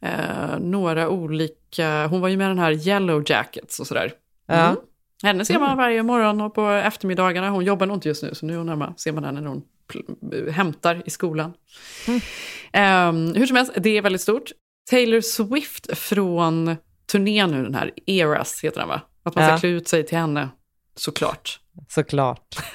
eh, 0.01 0.59
några 0.59 1.09
olika... 1.09 2.07
Hon 2.07 2.21
var 2.21 2.27
ju 2.29 2.37
med 2.37 2.45
i 2.45 2.47
den 2.47 2.59
här 2.59 2.87
Yellow 2.87 3.23
Jackets 3.25 3.79
och 3.79 3.87
sådär. 3.87 4.11
Ja. 4.47 4.53
Mm. 4.55 4.75
Henne 5.23 5.45
ser 5.45 5.53
man 5.59 5.63
Mm. 5.67 5.77
varje 5.77 6.03
morgon 6.03 6.41
och 6.41 6.53
på 6.55 6.67
eftermiddagarna. 6.69 7.49
Hon 7.49 7.65
jobbar 7.65 7.85
nog 7.85 7.97
inte 7.97 8.07
just 8.07 8.23
nu, 8.23 8.35
så 8.35 8.45
nu 8.45 8.53
är 8.53 8.57
hon 8.57 8.69
hemma. 8.69 8.93
Ser 8.97 9.11
man 9.11 9.23
henne 9.23 9.41
när 9.41 9.49
hon 9.49 9.61
hämtar 10.51 11.01
i 11.05 11.09
skolan. 11.09 11.53
Ehm, 12.71 13.33
hur 13.35 13.45
som 13.45 13.55
helst, 13.57 13.71
det 13.77 13.97
är 13.97 14.01
väldigt 14.01 14.21
stort. 14.21 14.51
Taylor 14.89 15.21
Swift 15.21 15.97
från 15.97 16.75
turnén 17.11 17.51
nu, 17.51 17.63
den 17.63 17.75
här 17.75 17.91
Eras 18.05 18.63
heter 18.63 18.79
den 18.79 18.89
va? 18.89 19.01
Att 19.27 19.35
man 19.35 19.43
ska 19.43 19.51
Ja. 19.53 19.57
klä 19.59 19.69
ut 19.69 19.87
sig 19.87 20.05
till 20.05 20.17
henne, 20.17 20.49
såklart. 20.95 21.59
Såklart. 21.89 22.55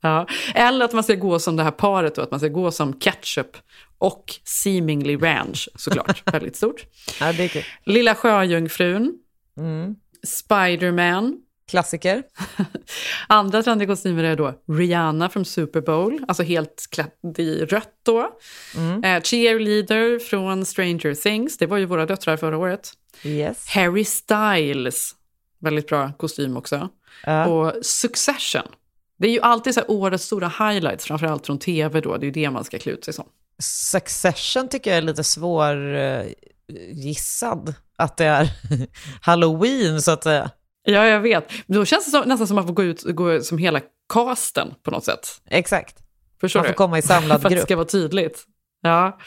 Ja. 0.00 0.26
Eller 0.54 0.84
att 0.84 0.92
man 0.92 1.04
ska 1.04 1.14
gå 1.14 1.38
som 1.38 1.56
det 1.56 1.62
här 1.62 1.70
paret 1.70 2.14
då, 2.14 2.22
att 2.22 2.30
man 2.30 2.40
ska 2.40 2.48
gå 2.48 2.70
som 2.70 3.00
Ketchup 3.00 3.56
och 3.98 4.24
Seemingly 4.44 5.16
Ranch, 5.16 5.68
såklart. 5.74 6.22
Väldigt 6.34 6.56
stort. 6.56 6.84
Ja, 7.20 7.32
det 7.32 7.44
är 7.44 7.48
kul. 7.48 7.62
Lilla 7.84 8.14
Sjöjungfrun, 8.14 9.14
Mm. 9.58 9.94
Spiderman. 10.26 11.36
Klassiker. 11.70 12.22
Andra 13.28 13.62
trendiga 13.62 13.88
kostymer 13.88 14.24
är 14.24 14.36
då 14.36 14.54
Rihanna 14.68 15.28
från 15.28 15.44
Super 15.44 15.80
Bowl, 15.80 16.24
alltså 16.28 16.42
helt 16.42 16.86
klädd 16.90 17.38
i 17.38 17.64
rött 17.64 17.92
då. 18.02 18.30
Mm. 18.76 19.04
Eh, 19.04 19.22
cheerleader 19.22 20.18
från 20.18 20.64
Stranger 20.64 21.14
Things, 21.14 21.58
det 21.58 21.66
var 21.66 21.76
ju 21.78 21.84
våra 21.86 22.06
döttrar 22.06 22.36
förra 22.36 22.58
året. 22.58 22.92
Yes. 23.24 23.68
Harry 23.68 24.04
Styles, 24.04 25.12
väldigt 25.66 25.88
bra 25.88 26.12
kostym 26.18 26.56
också. 26.56 26.88
Ja. 27.24 27.46
Och 27.46 27.72
Succession. 27.82 28.62
Det 29.18 29.28
är 29.28 29.32
ju 29.32 29.40
alltid 29.40 29.74
så 29.74 29.82
årets 29.88 30.24
stora 30.24 30.48
highlights, 30.48 31.04
framförallt 31.04 31.46
från 31.46 31.58
tv 31.58 32.00
då. 32.00 32.16
Det 32.16 32.24
är 32.24 32.26
ju 32.26 32.30
det 32.32 32.50
man 32.50 32.64
ska 32.64 32.78
klä 32.78 32.92
ut 32.92 33.04
sig 33.04 33.14
som. 33.14 33.24
Succession 33.62 34.68
tycker 34.68 34.90
jag 34.90 34.98
är 34.98 35.02
lite 35.02 35.24
svår 35.24 35.94
eh, 35.96 36.24
gissad. 36.92 37.74
Att 37.96 38.16
det 38.16 38.24
är 38.24 38.50
halloween, 39.20 40.02
så 40.02 40.10
att 40.10 40.22
säga. 40.22 40.50
Ja, 40.82 41.06
jag 41.06 41.20
vet. 41.20 41.48
Då 41.66 41.84
känns 41.84 42.04
det 42.04 42.10
som, 42.10 42.28
nästan 42.28 42.46
som 42.46 42.58
att 42.58 42.64
man 42.64 42.66
får 42.66 42.74
gå 42.74 42.82
ut 42.82 43.02
gå 43.02 43.40
som 43.40 43.58
hela 43.58 43.80
casten 44.12 44.74
på 44.82 44.90
något 44.90 45.04
sätt. 45.04 45.40
Exakt. 45.46 45.96
Förstår 46.40 46.60
Man 46.60 46.64
får 46.64 46.72
du? 46.72 46.76
komma 46.76 46.98
i 46.98 47.02
samlad 47.02 47.28
För 47.40 47.46
att 47.48 47.50
det 47.50 47.56
grupp. 47.56 47.64
ska 47.66 47.76
vara 47.76 47.86
tydligt. 47.86 48.44
Ja. 48.86 49.18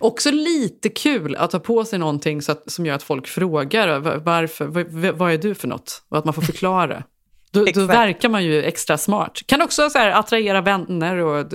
Också 0.00 0.30
lite 0.30 0.88
kul 0.88 1.36
att 1.36 1.50
ta 1.50 1.58
på 1.58 1.84
sig 1.84 1.98
någonting 1.98 2.42
så 2.42 2.52
att, 2.52 2.70
som 2.70 2.86
gör 2.86 2.94
att 2.94 3.02
folk 3.02 3.26
frågar 3.26 3.98
"Va- 3.98 4.18
varför, 4.24 4.66
vad, 5.12 5.32
är 5.32 5.38
du 5.38 5.54
för 5.54 5.68
något? 5.68 6.02
Och 6.08 6.18
att 6.18 6.24
man 6.24 6.34
får 6.34 6.42
förklara. 6.42 7.02
Då, 7.50 7.64
då 7.64 7.84
verkar 7.84 8.28
man 8.28 8.44
ju 8.44 8.62
extra 8.62 8.98
smart. 8.98 9.38
Kan 9.46 9.62
också 9.62 9.90
så 9.90 9.98
här, 9.98 10.10
attrahera 10.10 10.60
vänner 10.60 11.16
och, 11.16 11.52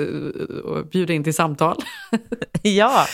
och 0.66 0.88
bjuda 0.88 1.14
in 1.14 1.24
till 1.24 1.34
samtal. 1.34 1.78
ja. 2.62 3.06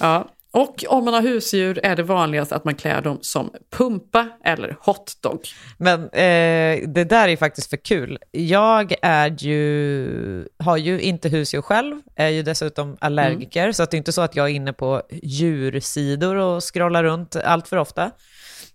ja. 0.00 0.28
Och 0.52 0.84
om 0.88 1.04
man 1.04 1.14
har 1.14 1.22
husdjur 1.22 1.80
är 1.82 1.96
det 1.96 2.02
vanligast 2.02 2.52
att 2.52 2.64
man 2.64 2.74
klär 2.74 3.02
dem 3.02 3.18
som 3.20 3.50
pumpa 3.70 4.28
eller 4.44 4.76
hotdog. 4.80 5.40
Men 5.78 6.00
eh, 6.02 6.88
det 6.88 7.04
där 7.08 7.28
är 7.28 7.36
faktiskt 7.36 7.70
för 7.70 7.76
kul. 7.76 8.18
Jag 8.30 8.94
är 9.02 9.36
ju, 9.38 10.48
har 10.58 10.76
ju 10.76 11.00
inte 11.00 11.28
husdjur 11.28 11.62
själv, 11.62 12.00
är 12.16 12.28
ju 12.28 12.42
dessutom 12.42 12.96
allergiker, 13.00 13.72
så 13.72 13.82
att 13.82 13.90
det 13.90 13.94
är 13.94 13.98
inte 13.98 14.12
så 14.12 14.20
att 14.22 14.36
jag 14.36 14.50
är 14.50 14.54
inne 14.54 14.72
på 14.72 15.02
djursidor 15.22 16.36
och 16.36 16.74
scrollar 16.74 17.04
runt 17.04 17.36
allt 17.36 17.68
för 17.68 17.76
ofta. 17.76 18.10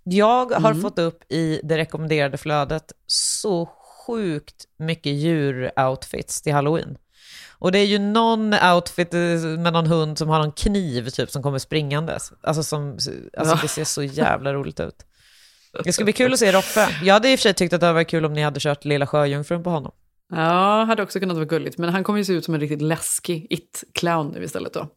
Jag 0.04 0.52
har 0.52 0.70
Mm. 0.72 0.82
fått 0.82 1.00
upp 1.00 1.32
i 1.32 1.60
det 1.64 1.78
rekommenderade 1.78 2.38
flödet 2.38 2.92
så 3.08 3.70
sjukt 4.08 4.66
mycket 4.80 5.14
djuroutfits 5.14 6.42
till 6.42 6.54
halloween. 6.54 6.98
Och 7.60 7.72
det 7.72 7.80
är 7.80 7.86
ju 7.86 8.00
någon 8.00 8.54
outfit 8.54 9.14
eh, 9.14 9.20
med 9.60 9.74
någon 9.74 9.88
hund 9.88 10.18
som 10.18 10.30
har 10.30 10.40
någon 10.40 10.52
kniv 10.52 11.10
typ 11.10 11.32
som 11.32 11.44
kommer 11.44 11.60
springandes. 11.60 12.32
Alltså, 12.42 12.64
som, 12.64 12.92
alltså 12.92 13.12
Ja. 13.34 13.60
det 13.62 13.68
ser 13.68 13.84
så 13.84 14.04
jävla 14.04 14.54
roligt 14.54 14.80
ut. 14.80 14.96
Det 15.84 15.94
ska 15.94 16.04
bli 16.04 16.14
kul 16.14 16.34
att 16.34 16.40
se 16.40 16.52
Roffe. 16.52 16.88
Jag 17.04 17.14
hade 17.14 17.32
i 17.32 17.36
och 17.36 17.40
för 17.40 17.44
sig 17.44 17.54
tyckt 17.54 17.74
att 17.74 17.80
det 17.80 17.86
hade 17.86 17.94
varit 17.94 18.10
kul 18.10 18.26
om 18.26 18.34
ni 18.34 18.42
hade 18.42 18.60
kört 18.60 18.86
Lilla 18.86 19.08
Sjöjungfrun 19.08 19.64
på 19.64 19.70
honom. 19.70 19.92
Ja, 20.32 20.84
hade 20.84 21.04
också 21.04 21.20
kunnat 21.20 21.36
vara 21.38 21.46
gulligt. 21.46 21.78
Men 21.78 21.90
han 21.90 22.04
kommer 22.04 22.20
ju 22.20 22.26
se 22.26 22.34
ut 22.34 22.46
som 22.46 22.54
en 22.54 22.60
riktigt 22.60 22.82
läskig 22.82 23.48
it-clown 23.50 24.32
nu 24.34 24.44
istället 24.44 24.74
då. 24.74 24.88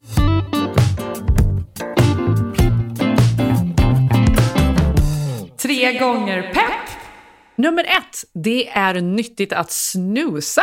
Tre 5.63 5.99
gånger 5.99 6.43
pepp! 6.43 6.91
Nummer 7.57 7.85
ett, 7.85 8.25
det 8.45 8.69
är 8.69 8.95
nyttigt 9.01 9.53
att 9.53 9.71
snusa. 9.73 10.63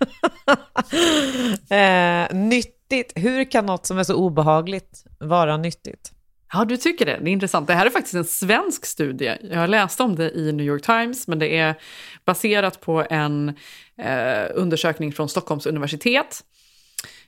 Eh, 1.70 2.34
nyttigt. 2.34 3.12
Hur 3.14 3.50
kan 3.50 3.66
något 3.66 3.86
som 3.86 3.98
är 3.98 4.02
så 4.02 4.14
obehagligt 4.14 5.04
vara 5.18 5.56
nyttigt? 5.56 6.12
Ja, 6.52 6.64
du 6.64 6.76
tycker 6.76 7.06
det. 7.06 7.18
Det 7.22 7.30
är 7.30 7.32
intressant. 7.32 7.66
Det 7.66 7.74
här 7.74 7.86
är 7.86 7.90
faktiskt 7.90 8.14
en 8.14 8.24
svensk 8.24 8.86
studie. 8.86 9.36
Jag 9.42 9.58
har 9.58 9.68
läst 9.68 10.00
om 10.00 10.16
det 10.16 10.30
i 10.30 10.52
New 10.52 10.66
York 10.66 10.82
Times, 10.82 11.28
men 11.28 11.38
det 11.38 11.56
är 11.56 11.74
baserat 12.24 12.80
på 12.80 13.06
en 13.10 13.48
eh, 13.98 14.44
undersökning 14.54 15.12
från 15.12 15.28
Stockholms 15.28 15.66
universitet. 15.66 16.44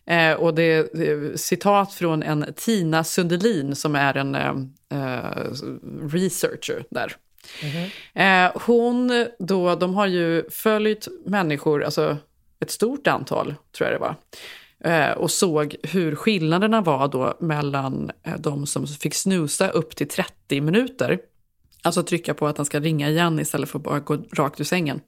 Eh, 0.06 0.32
och 0.32 0.54
det 0.54 0.62
är 0.62 1.00
eh, 1.02 1.34
citat 1.36 1.94
från 1.94 2.22
en 2.22 2.46
Tina 2.56 3.04
Sundelin 3.04 3.76
som 3.76 3.94
är 3.94 4.16
en 4.16 4.34
eh, 4.34 4.54
eh, 4.92 5.50
researcher 6.12 6.84
där. 6.90 7.16
Eh, 8.14 8.50
hon 8.54 9.26
då, 9.38 9.74
de 9.74 9.94
har 9.94 10.06
ju 10.06 10.50
följt 10.50 11.08
människor, 11.26 11.84
alltså 11.84 12.16
ett 12.60 12.70
stort 12.70 13.06
antal 13.06 13.54
tror 13.72 13.90
jag 13.90 14.00
det 14.00 14.06
var, 14.06 14.16
eh, 14.84 15.12
och 15.12 15.30
såg 15.30 15.76
hur 15.82 16.14
skillnaderna 16.14 16.80
var 16.80 17.08
då 17.08 17.36
mellan 17.40 18.10
eh, 18.22 18.34
de 18.38 18.66
som 18.66 18.86
fick 18.86 19.14
snusa 19.14 19.68
upp 19.68 19.96
till 19.96 20.08
30 20.08 20.60
minuter, 20.60 21.18
alltså 21.82 22.02
trycka 22.02 22.34
på 22.34 22.46
att 22.46 22.56
den 22.56 22.64
ska 22.64 22.80
ringa 22.80 23.08
igen 23.08 23.40
istället 23.40 23.68
för 23.68 23.78
att 23.78 23.84
bara 23.84 24.00
gå 24.00 24.18
rakt 24.32 24.60
ur 24.60 24.64
sängen. 24.64 25.00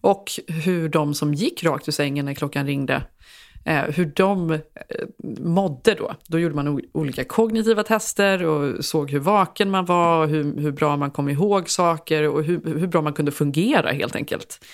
Och 0.00 0.30
hur 0.46 0.88
de 0.88 1.14
som 1.14 1.34
gick 1.34 1.64
rakt 1.64 1.88
ur 1.88 1.92
sängen 1.92 2.24
när 2.24 2.34
klockan 2.34 2.66
ringde 2.66 3.02
eh, 3.64 3.82
hur 3.82 4.12
de 4.16 4.58
mådde 5.38 5.94
då. 5.94 6.14
Då 6.26 6.38
gjorde 6.38 6.54
man 6.54 6.80
olika 6.92 7.24
kognitiva 7.24 7.82
tester 7.82 8.44
och 8.44 8.84
såg 8.84 9.10
hur 9.10 9.18
vaken 9.18 9.70
man 9.70 9.84
var, 9.84 10.26
hur, 10.26 10.60
hur 10.60 10.72
bra 10.72 10.96
man 10.96 11.10
kom 11.10 11.28
ihåg 11.28 11.70
saker 11.70 12.28
och 12.28 12.44
hur, 12.44 12.78
hur 12.78 12.86
bra 12.86 13.02
man 13.02 13.12
kunde 13.12 13.32
fungera 13.32 13.90
helt 13.90 14.16
enkelt. 14.16 14.64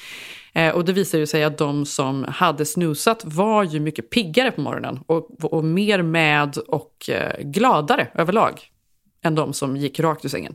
Eh, 0.55 0.75
och 0.75 0.85
det 0.85 0.93
visade 0.93 1.21
ju 1.21 1.27
sig 1.27 1.45
att 1.45 1.59
de 1.59 1.87
som 1.87 2.25
hade 2.29 2.65
snusat 2.65 3.23
var 3.25 3.65
ju 3.65 3.81
mycket 3.81 4.11
piggare 4.11 4.51
på 4.51 4.61
morgonen 4.61 5.01
och, 5.07 5.45
och 5.45 5.65
mer 5.65 6.03
med 6.03 6.57
och 6.57 7.11
eh, 7.11 7.41
gladare 7.41 8.09
överlag 8.15 8.61
än 9.25 9.35
de 9.35 9.53
som 9.53 9.77
gick 9.77 10.01
rakt 10.01 10.25
ur 10.25 10.29
sängen. 10.29 10.55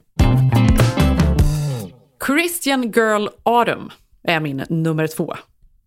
Christian 2.28 2.92
Girl 2.92 3.28
Autumn 3.44 3.92
är 4.24 4.40
min 4.40 4.64
nummer 4.70 5.08
två. 5.08 5.36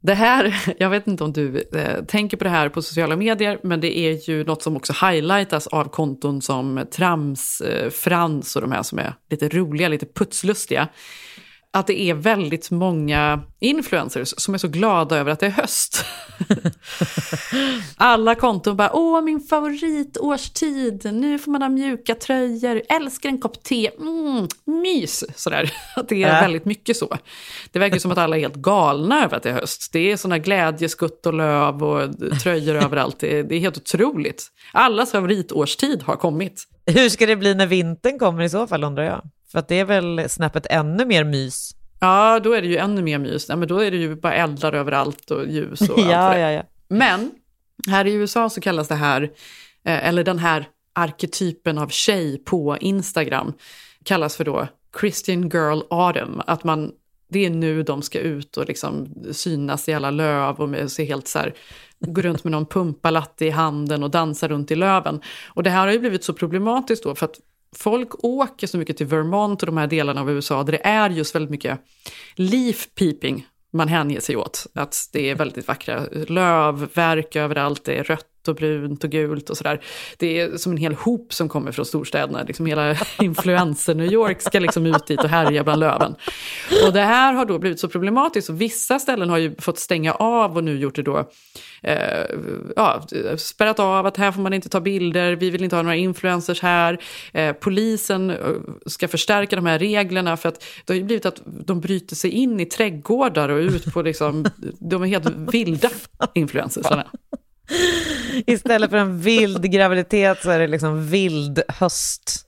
Det 0.01 0.15
här, 0.15 0.75
jag 0.79 0.91
vet 0.91 1.07
inte 1.07 1.25
om 1.25 1.33
du 1.33 1.59
eh, 1.75 2.05
tänker 2.05 2.37
på 2.37 2.45
det 2.45 2.51
här 2.51 2.69
på 2.69 2.83
sociala 2.83 3.17
medier, 3.17 3.59
men 3.63 3.81
det 3.81 3.99
är 3.99 4.31
ju 4.31 4.45
något 4.45 4.63
som 4.63 4.77
också 4.77 5.07
highlightas 5.07 5.67
av 5.67 5.85
konton 5.85 6.43
som 6.43 6.87
Trams, 6.93 7.61
eh, 7.61 7.91
Frans 7.91 8.57
och 8.57 8.63
de 8.63 8.73
här 8.73 8.83
som 8.83 8.99
är 8.99 9.15
lite 9.31 9.49
roliga, 9.49 9.89
lite 9.89 10.07
putslustiga. 10.07 10.89
Att 11.75 11.87
det 11.87 12.01
är 12.01 12.15
väldigt 12.15 12.71
många 12.71 13.43
influencers 13.61 14.35
som 14.37 14.55
är 14.55 14.59
så 14.59 14.69
glada 14.69 15.17
över 15.17 15.33
att 15.33 15.41
det 15.41 15.47
är 15.47 15.51
höst. 15.51 16.05
Alla 17.97 18.35
konton 18.35 18.77
bara, 18.77 18.91
åh 18.93 19.23
min 19.23 19.41
favoritårstid, 19.41 21.09
nu 21.13 21.39
får 21.39 21.51
man 21.53 21.63
ha 21.63 21.69
mjuka 21.69 22.15
tröjor, 22.15 22.83
älskar 22.89 23.29
en 23.29 23.41
kopp 23.41 23.63
te, 23.63 23.91
mm, 24.01 24.49
mys. 24.65 25.25
Sådär. 25.37 25.73
Att 25.97 26.09
det 26.09 26.23
är 26.23 26.29
Äh. 26.37 26.41
väldigt 26.43 26.65
mycket 26.65 26.97
så. 26.97 27.17
Det 27.71 27.79
verkar 27.79 27.99
som 27.99 28.11
att 28.11 28.19
alla 28.19 28.37
är 28.37 28.41
helt 28.41 28.55
galna 28.57 29.25
över 29.25 29.37
att 29.37 29.43
det 29.43 29.51
är 29.51 29.55
höst. 29.55 29.91
Det 29.93 30.13
är 30.13 30.17
sådana 30.17 30.39
glädjeskutt 30.39 31.27
och 31.27 31.35
löv 31.35 31.83
och 31.85 32.11
tröjor 32.43 32.75
överallt. 32.85 33.19
Det 33.19 33.39
är, 33.39 33.43
det 33.43 33.55
är 33.55 33.61
helt 33.61 33.77
otroligt. 33.77 34.47
Allas 34.73 35.13
favoritårstid 35.13 36.03
har 36.03 36.17
kommit. 36.17 36.65
Hur 36.87 37.09
ska 37.09 37.27
det 37.27 37.37
bli 37.37 37.55
när 37.55 37.67
vintern 37.67 38.19
kommer 38.19 38.43
i 38.43 38.49
så 38.49 38.67
fall 38.67 38.85
undrar 38.85 39.05
jag? 39.05 39.23
För 39.53 39.59
att 39.59 39.69
det 39.69 39.81
är 39.81 39.85
väl 39.85 40.29
snäppet 40.29 40.67
ännu 40.71 41.05
mer 41.05 41.25
mys. 41.25 41.75
Ja, 42.01 42.41
då 42.45 42.53
är 42.53 42.63
det 42.63 42.69
ju 42.69 42.77
ännu 42.77 43.03
mer 43.03 43.19
mys. 43.19 43.49
Ja, 43.49 43.57
men 43.57 43.69
då 43.69 43.79
är 43.79 43.91
det 43.91 43.97
ju 43.97 44.15
bara 44.17 44.35
eldar 44.35 44.73
överallt 44.73 45.31
och 45.31 45.47
ljus 45.47 45.81
och 45.81 45.99
allt 45.99 46.11
ja, 46.11 46.39
ja, 46.39 46.51
ja. 46.51 46.63
Men 46.89 47.31
här 47.89 48.07
i 48.07 48.13
USA 48.13 48.51
så 48.51 48.61
kallas 48.61 48.89
det 48.89 48.95
här, 48.95 49.23
eh, 49.85 50.09
eller 50.09 50.25
den 50.25 50.39
här 50.39 50.69
arketypen 50.93 51.79
av 51.79 51.89
tjej 51.89 52.39
på 52.39 52.77
Instagram 52.81 53.53
kallas 54.05 54.37
för 54.37 54.45
då 54.45 54.69
Christian 55.01 55.49
Girl 55.49 55.81
Autumn. 55.91 56.43
Att 56.47 56.65
man, 56.65 56.93
det 57.29 57.47
är 57.47 57.51
nu 57.51 57.83
de 57.83 58.03
ska 58.03 58.19
ut 58.19 58.57
och 58.57 58.69
liksom 58.69 59.15
synas 59.33 59.89
i 59.89 59.95
alla 59.95 60.11
löv 60.11 60.61
och 60.61 60.93
se 60.93 61.05
helt 61.05 61.29
så 61.29 61.39
här, 61.39 61.55
gå 61.99 62.23
runt 62.23 62.45
med 62.45 62.51
någon 62.51 62.67
pumpalatte 62.67 63.47
i 63.47 63.51
handen 63.51 64.03
och 64.03 64.11
dansa 64.11 64.49
runt 64.49 64.71
i 64.71 64.75
löven. 64.75 65.21
Och 65.47 65.63
det 65.63 65.71
här 65.71 65.87
har 65.87 65.93
ju 65.93 65.99
blivit 65.99 66.25
så 66.25 66.33
problematiskt 66.33 67.05
då 67.05 67.15
för 67.15 67.27
att 67.27 67.41
folk 67.77 68.25
åker 68.25 68.67
så 68.67 68.79
mycket 68.79 68.97
till 68.97 69.07
Vermont 69.07 69.63
och 69.63 69.67
de 69.67 69.77
här 69.77 69.87
delarna 69.87 70.21
av 70.21 70.31
USA 70.31 70.63
där 70.63 70.73
det 70.73 70.87
är 70.87 71.11
just 71.11 71.35
väldigt 71.35 71.51
mycket 71.51 71.81
leaf 72.35 72.89
peeping 72.95 73.47
man 73.73 73.89
hänger 73.89 74.21
sig 74.21 74.37
åt. 74.37 74.67
Att 74.75 74.97
det 75.13 75.31
är 75.31 75.35
väldigt 75.35 75.69
vackra 75.69 76.07
lövverk 76.29 77.37
överallt, 77.37 77.85
det 77.85 77.95
är 77.95 78.05
rött 78.05 78.27
och 78.49 78.55
brunt 78.55 79.05
och 79.05 79.11
gult 79.11 79.51
och 79.51 79.57
sådär. 79.57 79.81
Det 80.17 80.41
är 80.41 80.57
som 80.57 80.73
en 80.73 80.79
hel 80.79 80.95
hop 80.95 81.35
som 81.35 81.49
kommer 81.49 81.73
från 81.73 81.87
storstäderna. 81.87 82.43
Liksom 82.43 82.67
hela 82.67 82.95
influencer-New 83.19 84.13
York 84.13 84.43
ska 84.43 84.61
liksom 84.61 84.87
ut 84.87 85.07
dit 85.07 85.21
och 85.21 85.29
härja 85.29 85.65
bland 85.65 85.81
löven. 85.81 86.15
Och 86.87 86.93
det 86.93 87.01
här 87.01 87.33
har 87.33 87.45
då 87.45 87.59
blivit 87.59 87.81
så 87.81 87.89
problematiskt 87.89 88.51
och 88.51 88.61
vissa 88.61 88.99
ställen 88.99 89.31
har 89.31 89.39
ju 89.39 89.55
fått 89.59 89.79
stänga 89.79 90.15
av 90.15 90.57
och 90.57 90.65
nu 90.65 90.79
gjort 90.79 90.95
det 90.95 91.03
då, 91.03 91.31
eh, 91.83 92.25
ja, 92.77 93.07
spärrat 93.37 93.79
av 93.79 94.07
att 94.07 94.17
här 94.17 94.33
får 94.33 94.43
man 94.43 94.53
inte 94.53 94.69
ta 94.69 94.81
bilder, 94.81 95.33
vi 95.33 95.51
vill 95.51 95.65
inte 95.65 95.77
ha 95.77 95.83
några 95.83 95.97
influencers 95.97 96.63
här. 96.63 96.99
Eh, 97.33 97.53
polisen 97.53 98.31
eh, 98.31 98.37
ska 98.87 99.09
förstärka 99.09 99.57
de 99.57 99.67
här 99.67 99.79
reglerna 99.79 100.37
för 100.37 100.49
att 100.49 100.65
det 100.85 100.93
har 100.93 100.99
ju 100.99 101.05
blivit 101.05 101.27
att 101.27 101.43
de 101.45 101.81
bryter 101.81 102.17
sig 102.17 102.31
in 102.31 102.61
i 102.61 102.67
trädgårdar 102.67 103.49
och 103.49 103.59
ut 103.59 103.93
på 103.93 104.03
liksom, 104.03 104.45
de 104.79 105.03
är 105.03 105.07
helt 105.07 105.27
vilda 105.55 105.91
influencers. 106.35 106.87
Istället 108.47 108.91
för 108.91 108.97
en 108.97 109.21
vild 109.21 109.73
graviditet 109.73 110.43
så 110.43 110.51
är 110.51 110.59
det 110.59 110.67
liksom 110.67 111.07
vild 111.09 111.63
höst. 111.69 112.47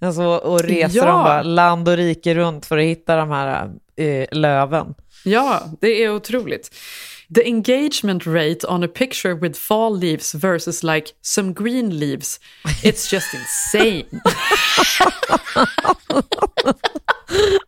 Alltså, 0.00 0.22
och 0.22 0.60
reser 0.60 0.96
Ja. 0.98 1.04
de 1.06 1.24
bara 1.24 1.42
land 1.42 1.88
och 1.88 1.96
rike 1.96 2.34
runt 2.34 2.66
för 2.66 2.78
att 2.78 2.84
hitta 2.84 3.16
de 3.16 3.30
här 3.30 3.70
eh, 3.96 4.26
löven. 4.32 4.94
Ja, 5.24 5.62
det 5.80 6.04
är 6.04 6.14
otroligt. 6.14 6.70
The 7.34 7.46
engagement 7.46 8.26
rate 8.26 8.64
on 8.68 8.84
a 8.84 8.88
picture 8.88 9.34
with 9.34 9.56
fall 9.56 9.90
leaves 9.90 10.34
versus 10.34 10.82
like 10.82 11.12
some 11.22 11.52
green 11.52 11.98
leaves, 11.98 12.40
it's 12.82 13.08
just 13.12 13.34
insane. 13.34 14.04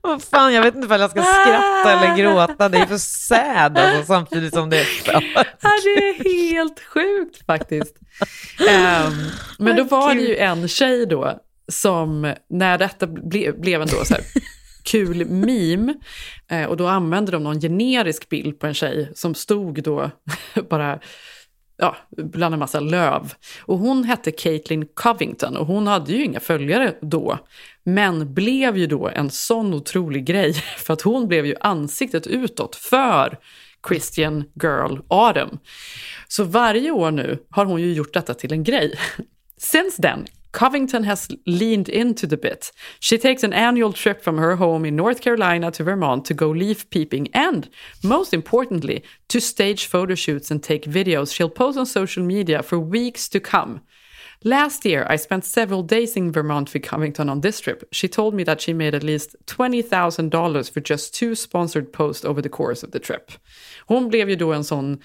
Vad 0.00 0.22
fan, 0.22 0.54
jag 0.54 0.62
vet 0.62 0.74
inte 0.74 0.86
ifall 0.86 1.00
jag 1.00 1.10
ska 1.10 1.22
skratta 1.22 1.92
eller 1.92 2.16
gråta. 2.16 2.68
Det 2.68 2.78
är 2.78 2.86
för 2.86 2.98
sad 2.98 3.78
alltså, 3.78 4.04
samtidigt 4.06 4.54
som 4.54 4.70
det 4.70 4.80
är 4.80 4.84
för. 4.84 5.12
Det 5.60 6.08
är 6.08 6.24
helt 6.24 6.80
sjukt 6.80 7.46
faktiskt. 7.46 7.96
Ehm, 8.68 9.12
men 9.58 9.76
då 9.76 9.84
var 9.84 10.14
det 10.14 10.20
ju 10.20 10.36
en 10.36 10.68
tjej 10.68 11.06
då 11.06 11.40
som, 11.72 12.34
när 12.50 12.78
detta 12.78 13.06
ble, 13.06 13.52
blev 13.52 13.82
en 13.82 13.88
då 13.88 14.04
så 14.04 14.14
här 14.14 14.24
kul 14.84 15.24
meme, 15.26 15.94
eh, 16.48 16.64
och 16.64 16.76
då 16.76 16.86
använde 16.86 17.32
de 17.32 17.44
någon 17.44 17.60
generisk 17.60 18.28
bild 18.28 18.58
på 18.58 18.66
en 18.66 18.74
tjej 18.74 19.10
som 19.14 19.34
stod 19.34 19.82
då 19.82 20.10
bara 20.70 21.00
ja, 21.76 21.96
bland 22.10 22.54
en 22.54 22.58
massa 22.58 22.80
löv. 22.80 23.34
Och 23.60 23.78
hon 23.78 24.04
hette 24.04 24.30
Caitlin 24.30 24.86
Covington 24.94 25.56
och 25.56 25.66
hon 25.66 25.86
hade 25.86 26.12
ju 26.12 26.24
inga 26.24 26.40
följare 26.40 26.94
då. 27.00 27.38
Men 27.84 28.34
blev 28.34 28.76
ju 28.76 28.86
då 28.86 29.08
en 29.08 29.30
sån 29.30 29.74
otrolig 29.74 30.24
grej 30.24 30.52
för 30.78 30.92
att 30.92 31.02
hon 31.02 31.28
blev 31.28 31.46
ju 31.46 31.54
ansiktet 31.60 32.26
utåt 32.26 32.76
för 32.76 33.38
Christian 33.88 34.44
Girl 34.62 34.98
Adam. 35.08 35.58
Så 36.28 36.44
varje 36.44 36.90
år 36.90 37.10
nu 37.10 37.38
har 37.50 37.64
hon 37.64 37.80
ju 37.80 37.92
gjort 37.92 38.14
detta 38.14 38.34
till 38.34 38.52
en 38.52 38.64
grej. 38.64 38.98
Since 39.56 40.02
then, 40.02 40.26
Covington 40.54 41.02
has 41.02 41.28
leaned 41.46 41.88
into 41.88 42.28
the 42.28 42.36
bit. 42.36 42.70
She 43.00 43.18
takes 43.18 43.42
an 43.42 43.52
annual 43.52 43.92
trip 43.92 44.22
from 44.22 44.38
her 44.38 44.54
home 44.54 44.84
in 44.84 44.94
North 44.94 45.20
Carolina 45.20 45.72
to 45.72 45.82
Vermont 45.82 46.24
to 46.26 46.34
go 46.34 46.48
leaf 46.50 46.88
peeping 46.90 47.28
and, 47.34 47.68
most 48.04 48.32
importantly, 48.32 49.02
to 49.28 49.40
stage 49.40 49.86
photo 49.86 50.14
shoots 50.14 50.52
and 50.52 50.62
take 50.62 50.84
videos 50.84 51.34
she'll 51.34 51.50
post 51.50 51.76
on 51.76 51.86
social 51.86 52.22
media 52.22 52.62
for 52.62 52.78
weeks 52.78 53.28
to 53.30 53.40
come. 53.40 53.80
Last 54.44 54.84
year, 54.84 55.04
I 55.10 55.16
spent 55.16 55.44
several 55.44 55.82
days 55.82 56.16
in 56.16 56.30
Vermont 56.30 56.72
with 56.72 56.84
Covington 56.84 57.28
on 57.28 57.40
this 57.40 57.58
trip. 57.60 57.82
She 57.90 58.08
told 58.08 58.34
me 58.34 58.44
that 58.44 58.60
she 58.60 58.72
made 58.72 58.94
at 58.94 59.02
least 59.02 59.34
$20,000 59.46 60.70
for 60.70 60.80
just 60.80 61.14
two 61.14 61.34
sponsored 61.34 61.92
posts 61.92 62.24
over 62.24 62.40
the 62.40 62.48
course 62.48 62.84
of 62.84 62.92
the 62.92 63.00
trip. 63.00 63.32
Hon 63.88 64.08
blev 64.08 64.30
ju 64.30 64.36
då 64.36 64.52
en 64.52 64.64
sån, 64.64 65.00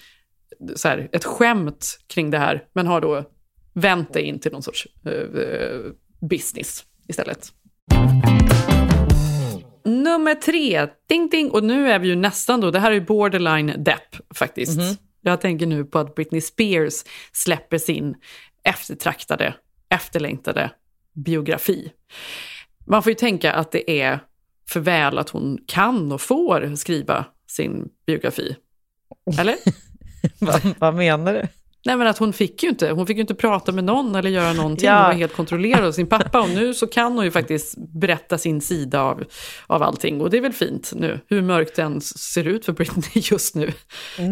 så 0.76 0.88
här, 0.88 1.08
ett 1.12 1.24
skämt 1.24 1.98
kring 2.06 2.30
det 2.30 2.38
här, 2.38 2.64
men 2.72 2.86
har 2.86 3.00
då 3.00 3.24
vänt 3.72 4.12
det 4.12 4.22
in 4.22 4.40
till 4.40 4.52
någon 4.52 4.62
sorts 4.62 4.86
eh, 5.04 5.92
business 6.20 6.84
istället. 7.08 7.52
Nummer 9.84 10.34
tre, 10.34 10.86
ding 11.08 11.28
ding, 11.28 11.50
och 11.50 11.64
nu 11.64 11.90
är 11.92 11.98
vi 11.98 12.08
ju 12.08 12.16
nästan 12.16 12.60
då, 12.60 12.70
det 12.70 12.78
här 12.78 12.90
är 12.90 12.94
ju 12.94 13.00
borderline 13.00 13.74
depp 13.78 14.16
faktiskt. 14.34 14.80
Jag 15.20 15.40
tänker 15.40 15.66
nu 15.66 15.84
på 15.84 15.98
att 15.98 16.14
Britney 16.14 16.40
Spears 16.40 17.04
släpper 17.32 17.78
sin 17.78 18.14
eftertraktade, 18.64 19.54
efterlängtade 19.88 20.70
biografi. 21.12 21.92
Man 22.86 23.02
får 23.02 23.10
ju 23.10 23.14
tänka 23.14 23.52
att 23.52 23.72
det 23.72 24.00
är 24.00 24.20
för 24.68 24.80
väl 24.80 25.18
att 25.18 25.30
hon 25.30 25.58
kan 25.66 26.12
och 26.12 26.20
får 26.20 26.76
skriva 26.76 27.24
sin 27.46 27.88
biografi. 28.06 28.56
Eller? 29.38 29.56
vad, 30.38 30.74
vad 30.78 30.94
menar 30.94 31.34
du? 31.34 31.59
Nej 31.84 31.96
men 31.96 32.06
att 32.06 32.18
hon 32.18 32.32
fick 32.32 32.62
ju 32.62 32.68
inte, 32.68 32.90
hon 32.90 33.06
fick 33.06 33.16
ju 33.16 33.20
inte 33.20 33.34
prata 33.34 33.72
med 33.72 33.84
någon 33.84 34.14
eller 34.14 34.30
göra 34.30 34.52
någonting. 34.52 34.86
Ja. 34.86 34.96
Hon 34.96 35.04
var 35.04 35.12
helt 35.12 35.36
kontrollerad 35.36 35.84
av 35.84 35.92
sin 35.92 36.06
pappa 36.06 36.40
och 36.40 36.48
nu 36.50 36.74
så 36.74 36.86
kan 36.86 37.12
hon 37.12 37.24
ju 37.24 37.30
faktiskt 37.30 37.74
berätta 38.00 38.38
sin 38.38 38.60
sida 38.60 39.00
av, 39.02 39.24
av 39.66 39.82
allting. 39.82 40.20
Och 40.20 40.30
det 40.30 40.36
är 40.36 40.40
väl 40.40 40.52
fint 40.52 40.92
nu, 40.96 41.20
hur 41.26 41.42
mörkt 41.42 41.76
det 41.76 41.82
än 41.82 42.00
ser 42.00 42.44
ut 42.44 42.64
för 42.64 42.72
Britney 42.72 43.04
just 43.14 43.54
nu. 43.54 43.72
Knivar 44.16 44.30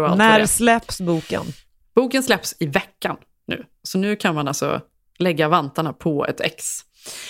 och 0.00 0.02
När, 0.02 0.02
allt 0.02 0.18
när 0.18 0.40
är. 0.40 0.46
släpps 0.46 1.00
boken? 1.00 1.42
Boken 1.94 2.22
släpps 2.22 2.56
i 2.60 2.66
veckan 2.66 3.16
nu, 3.46 3.64
så 3.82 3.98
nu 3.98 4.16
kan 4.16 4.34
man 4.34 4.48
alltså 4.48 4.80
lägga 5.18 5.48
vantarna 5.48 5.92
på 5.92 6.26
ett 6.26 6.40
ex. 6.40 6.80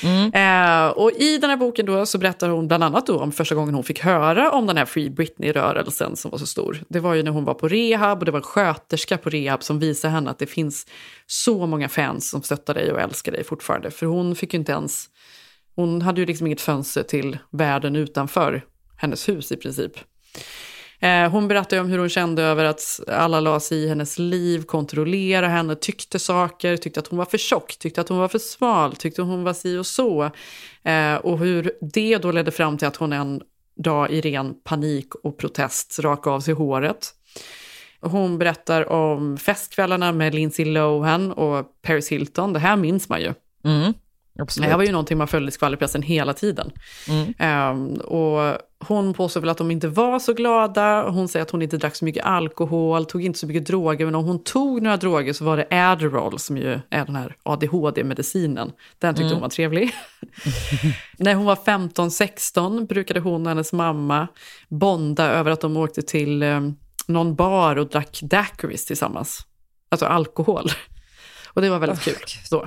Mm. 0.02 0.32
Eh, 0.32 0.90
och 0.90 1.12
i 1.12 1.38
den 1.38 1.50
här 1.50 1.56
boken 1.56 1.86
då 1.86 2.06
så 2.06 2.18
berättar 2.18 2.48
hon 2.48 2.68
bland 2.68 2.84
annat 2.84 3.06
då 3.06 3.18
om 3.18 3.32
första 3.32 3.54
gången 3.54 3.74
hon 3.74 3.84
fick 3.84 4.00
höra 4.00 4.50
om 4.50 4.66
den 4.66 4.76
här 4.76 4.84
Free 4.84 5.10
Britney-rörelsen 5.10 6.16
som 6.16 6.30
var 6.30 6.38
så 6.38 6.46
stor. 6.46 6.82
Det 6.88 7.00
var 7.00 7.14
ju 7.14 7.22
när 7.22 7.30
hon 7.30 7.44
var 7.44 7.54
på 7.54 7.68
rehab 7.68 8.18
och 8.18 8.24
det 8.24 8.30
var 8.30 8.38
en 8.38 8.42
sköterska 8.42 9.18
på 9.18 9.30
rehab 9.30 9.62
som 9.62 9.78
visade 9.78 10.14
henne 10.14 10.30
att 10.30 10.38
det 10.38 10.46
finns 10.46 10.86
så 11.26 11.66
många 11.66 11.88
fans 11.88 12.30
som 12.30 12.42
stöttar 12.42 12.74
dig 12.74 12.92
och 12.92 13.00
älskar 13.00 13.32
dig 13.32 13.44
fortfarande. 13.44 13.90
För 13.90 14.06
hon 14.06 14.36
fick 14.36 14.54
ju 14.54 14.58
inte 14.58 14.72
ens, 14.72 15.06
hon 15.76 16.02
hade 16.02 16.20
ju 16.20 16.26
liksom 16.26 16.46
inget 16.46 16.60
fönster 16.60 17.02
till 17.02 17.38
världen 17.50 17.96
utanför 17.96 18.64
hennes 18.96 19.28
hus 19.28 19.52
i 19.52 19.56
princip. 19.56 19.92
Eh, 21.00 21.30
hon 21.30 21.48
berättar 21.48 21.80
om 21.80 21.88
hur 21.88 21.98
hon 21.98 22.08
kände 22.08 22.42
över 22.42 22.64
att 22.64 23.00
alla 23.08 23.40
la 23.40 23.60
sig 23.60 23.78
i 23.78 23.88
hennes 23.88 24.18
liv, 24.18 24.62
kontrollera 24.62 25.48
henne, 25.48 25.74
tyckte 25.74 26.18
saker, 26.18 26.76
tyckte 26.76 27.00
att 27.00 27.06
hon 27.06 27.18
var 27.18 27.24
för 27.24 27.38
tjock, 27.38 27.76
tyckte 27.78 28.00
att 28.00 28.08
hon 28.08 28.18
var 28.18 28.28
för 28.28 28.38
smal, 28.38 28.96
tyckte 28.96 29.22
hon 29.22 29.44
var 29.44 29.52
si 29.52 29.78
och 29.78 29.86
så. 29.86 30.30
Eh, 30.82 31.14
och 31.14 31.38
hur 31.38 31.72
det 31.80 32.18
då 32.18 32.32
ledde 32.32 32.50
fram 32.50 32.78
till 32.78 32.88
att 32.88 32.96
hon 32.96 33.12
en 33.12 33.42
dag 33.76 34.10
i 34.10 34.20
ren 34.20 34.54
panik 34.64 35.14
och 35.14 35.38
protest 35.38 35.98
rakade 35.98 36.36
av 36.36 36.40
sig 36.40 36.54
håret. 36.54 37.14
Hon 38.00 38.38
berättar 38.38 38.92
om 38.92 39.36
festkvällarna 39.36 40.12
med 40.12 40.34
Lindsay 40.34 40.64
Lohan 40.64 41.32
och 41.32 41.82
Paris 41.82 42.08
Hilton. 42.12 42.52
Det 42.52 42.58
här 42.58 42.76
minns 42.76 43.08
man 43.08 43.20
ju. 43.20 43.34
Mm, 43.64 43.94
absolut. 44.38 44.66
Det 44.66 44.70
här 44.70 44.76
var 44.76 44.84
ju 44.84 44.92
någonting 44.92 45.18
man 45.18 45.28
följde 45.28 45.48
i 45.48 45.52
skvallerpressen 45.52 46.02
hela 46.02 46.32
tiden. 46.32 46.70
Mm. 47.08 47.70
Um, 47.70 48.00
och 48.00 48.58
hon 48.84 49.14
påstår 49.14 49.40
väl 49.40 49.50
att 49.50 49.58
de 49.58 49.70
inte 49.70 49.88
var 49.88 50.18
så 50.18 50.32
glada. 50.34 51.10
Hon 51.10 51.28
säger 51.28 51.42
att 51.42 51.50
hon 51.50 51.62
inte 51.62 51.76
drack 51.76 51.96
så 51.96 52.04
mycket 52.04 52.24
alkohol, 52.24 53.06
tog 53.06 53.24
inte 53.24 53.38
så 53.38 53.46
mycket 53.46 53.66
droger. 53.66 54.04
Men 54.04 54.14
om 54.14 54.24
hon 54.24 54.44
tog 54.44 54.82
några 54.82 54.96
droger 54.96 55.32
så 55.32 55.44
var 55.44 55.56
det 55.56 55.66
Adderall 55.70 56.38
som 56.38 56.56
ju 56.56 56.80
är 56.90 57.04
den 57.06 57.16
här 57.16 57.36
ADHD-medicinen. 57.42 58.72
Den 58.98 59.14
tyckte 59.14 59.24
Mm. 59.24 59.32
hon 59.34 59.42
var 59.42 59.48
trevlig. 59.48 59.90
När 61.18 61.34
hon 61.34 61.46
var 61.46 61.56
15-16 61.56 62.86
brukade 62.86 63.20
hon 63.20 63.42
och 63.42 63.48
hennes 63.48 63.72
mamma 63.72 64.28
bonda 64.68 65.24
över 65.24 65.50
att 65.50 65.60
de 65.60 65.76
åkte 65.76 66.02
till 66.02 66.42
um, 66.42 66.76
någon 67.06 67.34
bar 67.34 67.76
och 67.76 67.88
drack 67.88 68.20
daiquiris 68.22 68.84
tillsammans. 68.86 69.46
Alltså 69.88 70.06
alkohol. 70.06 70.70
Och 71.54 71.62
det 71.62 71.70
var 71.70 71.78
väldigt 71.78 72.00
kul 72.00 72.14
då. 72.50 72.66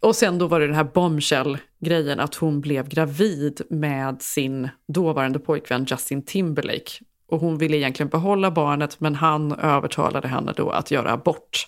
Och 0.08 0.16
sen 0.16 0.38
då 0.38 0.46
var 0.46 0.60
det 0.60 0.66
den 0.66 0.76
här 0.76 0.84
bombshell-grejen 0.84 2.20
att 2.20 2.34
hon 2.34 2.60
blev 2.60 2.88
gravid 2.88 3.62
med 3.70 4.22
sin 4.22 4.68
dåvarande 4.88 5.38
pojkvän 5.38 5.86
Justin 5.90 6.24
Timberlake. 6.24 6.90
Och 7.30 7.40
hon 7.40 7.58
ville 7.58 7.76
egentligen 7.76 8.08
behålla 8.08 8.50
barnet 8.50 9.00
men 9.00 9.14
han 9.14 9.52
övertalade 9.52 10.28
henne 10.28 10.52
då 10.56 10.70
att 10.70 10.90
göra 10.90 11.12
abort. 11.12 11.66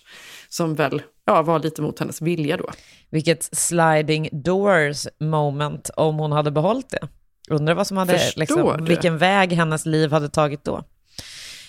Som 0.49 0.75
väl 0.75 1.01
ja, 1.25 1.41
var 1.41 1.59
lite 1.59 1.81
mot 1.81 1.99
hennes 1.99 2.21
vilja 2.21 2.57
då. 2.57 2.69
Vilket 3.09 3.43
sliding 3.43 4.29
doors 4.31 5.07
moment 5.19 5.89
om 5.95 6.15
hon 6.15 6.31
hade 6.31 6.51
behållit 6.51 6.89
det. 6.89 7.07
Undrar 7.49 7.75
vad 7.75 7.87
som 7.87 7.97
hade, 7.97 8.17
Förstår 8.17 8.39
liksom, 8.39 8.77
du? 8.77 8.83
vilken 8.83 9.17
väg 9.17 9.53
hennes 9.53 9.85
liv 9.85 10.11
hade 10.11 10.29
tagit 10.29 10.63
då. 10.63 10.83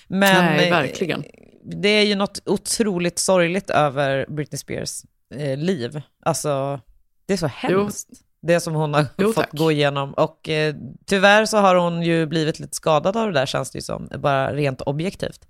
Men 0.09 0.45
Nej, 0.45 0.69
eh, 0.69 0.77
verkligen. 0.77 1.25
Det 1.65 1.89
är 1.89 2.03
ju 2.05 2.15
något 2.15 2.41
otroligt 2.47 3.19
sorgligt 3.19 3.71
över 3.71 4.27
Britney 4.29 4.59
Spears 4.59 5.03
eh, 5.35 5.57
liv. 5.59 6.01
Alltså, 6.25 6.81
det 7.27 7.33
är 7.33 7.37
så 7.37 7.47
hemskt. 7.47 8.09
Det 8.43 8.61
som 8.61 8.75
hon 8.75 8.95
har 8.95 9.07
Jo, 9.17 9.27
fått 9.33 9.37
tack. 9.45 9.53
gå 9.53 9.73
igenom. 9.73 10.15
Och 10.15 10.49
eh, 10.49 10.75
tyvärr 11.07 11.47
så 11.47 11.57
har 11.59 11.75
hon 11.75 12.03
ju 12.03 12.27
blivit 12.27 12.61
lite 12.61 12.77
skadad 12.77 13.17
av 13.17 13.27
det 13.27 13.33
där 13.41 13.47
känns 13.47 13.71
det 13.71 13.79
ju 13.79 13.83
som, 13.83 14.09
bara 14.19 14.53
rent 14.53 14.81
objektivt. 14.81 15.41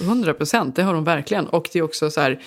100 0.00 0.34
procent, 0.34 0.76
det 0.76 0.82
har 0.82 0.94
hon 0.94 1.04
verkligen. 1.04 1.46
Och 1.46 1.68
det 1.72 1.78
är 1.78 1.82
också 1.82 2.10
så 2.10 2.20
här, 2.20 2.42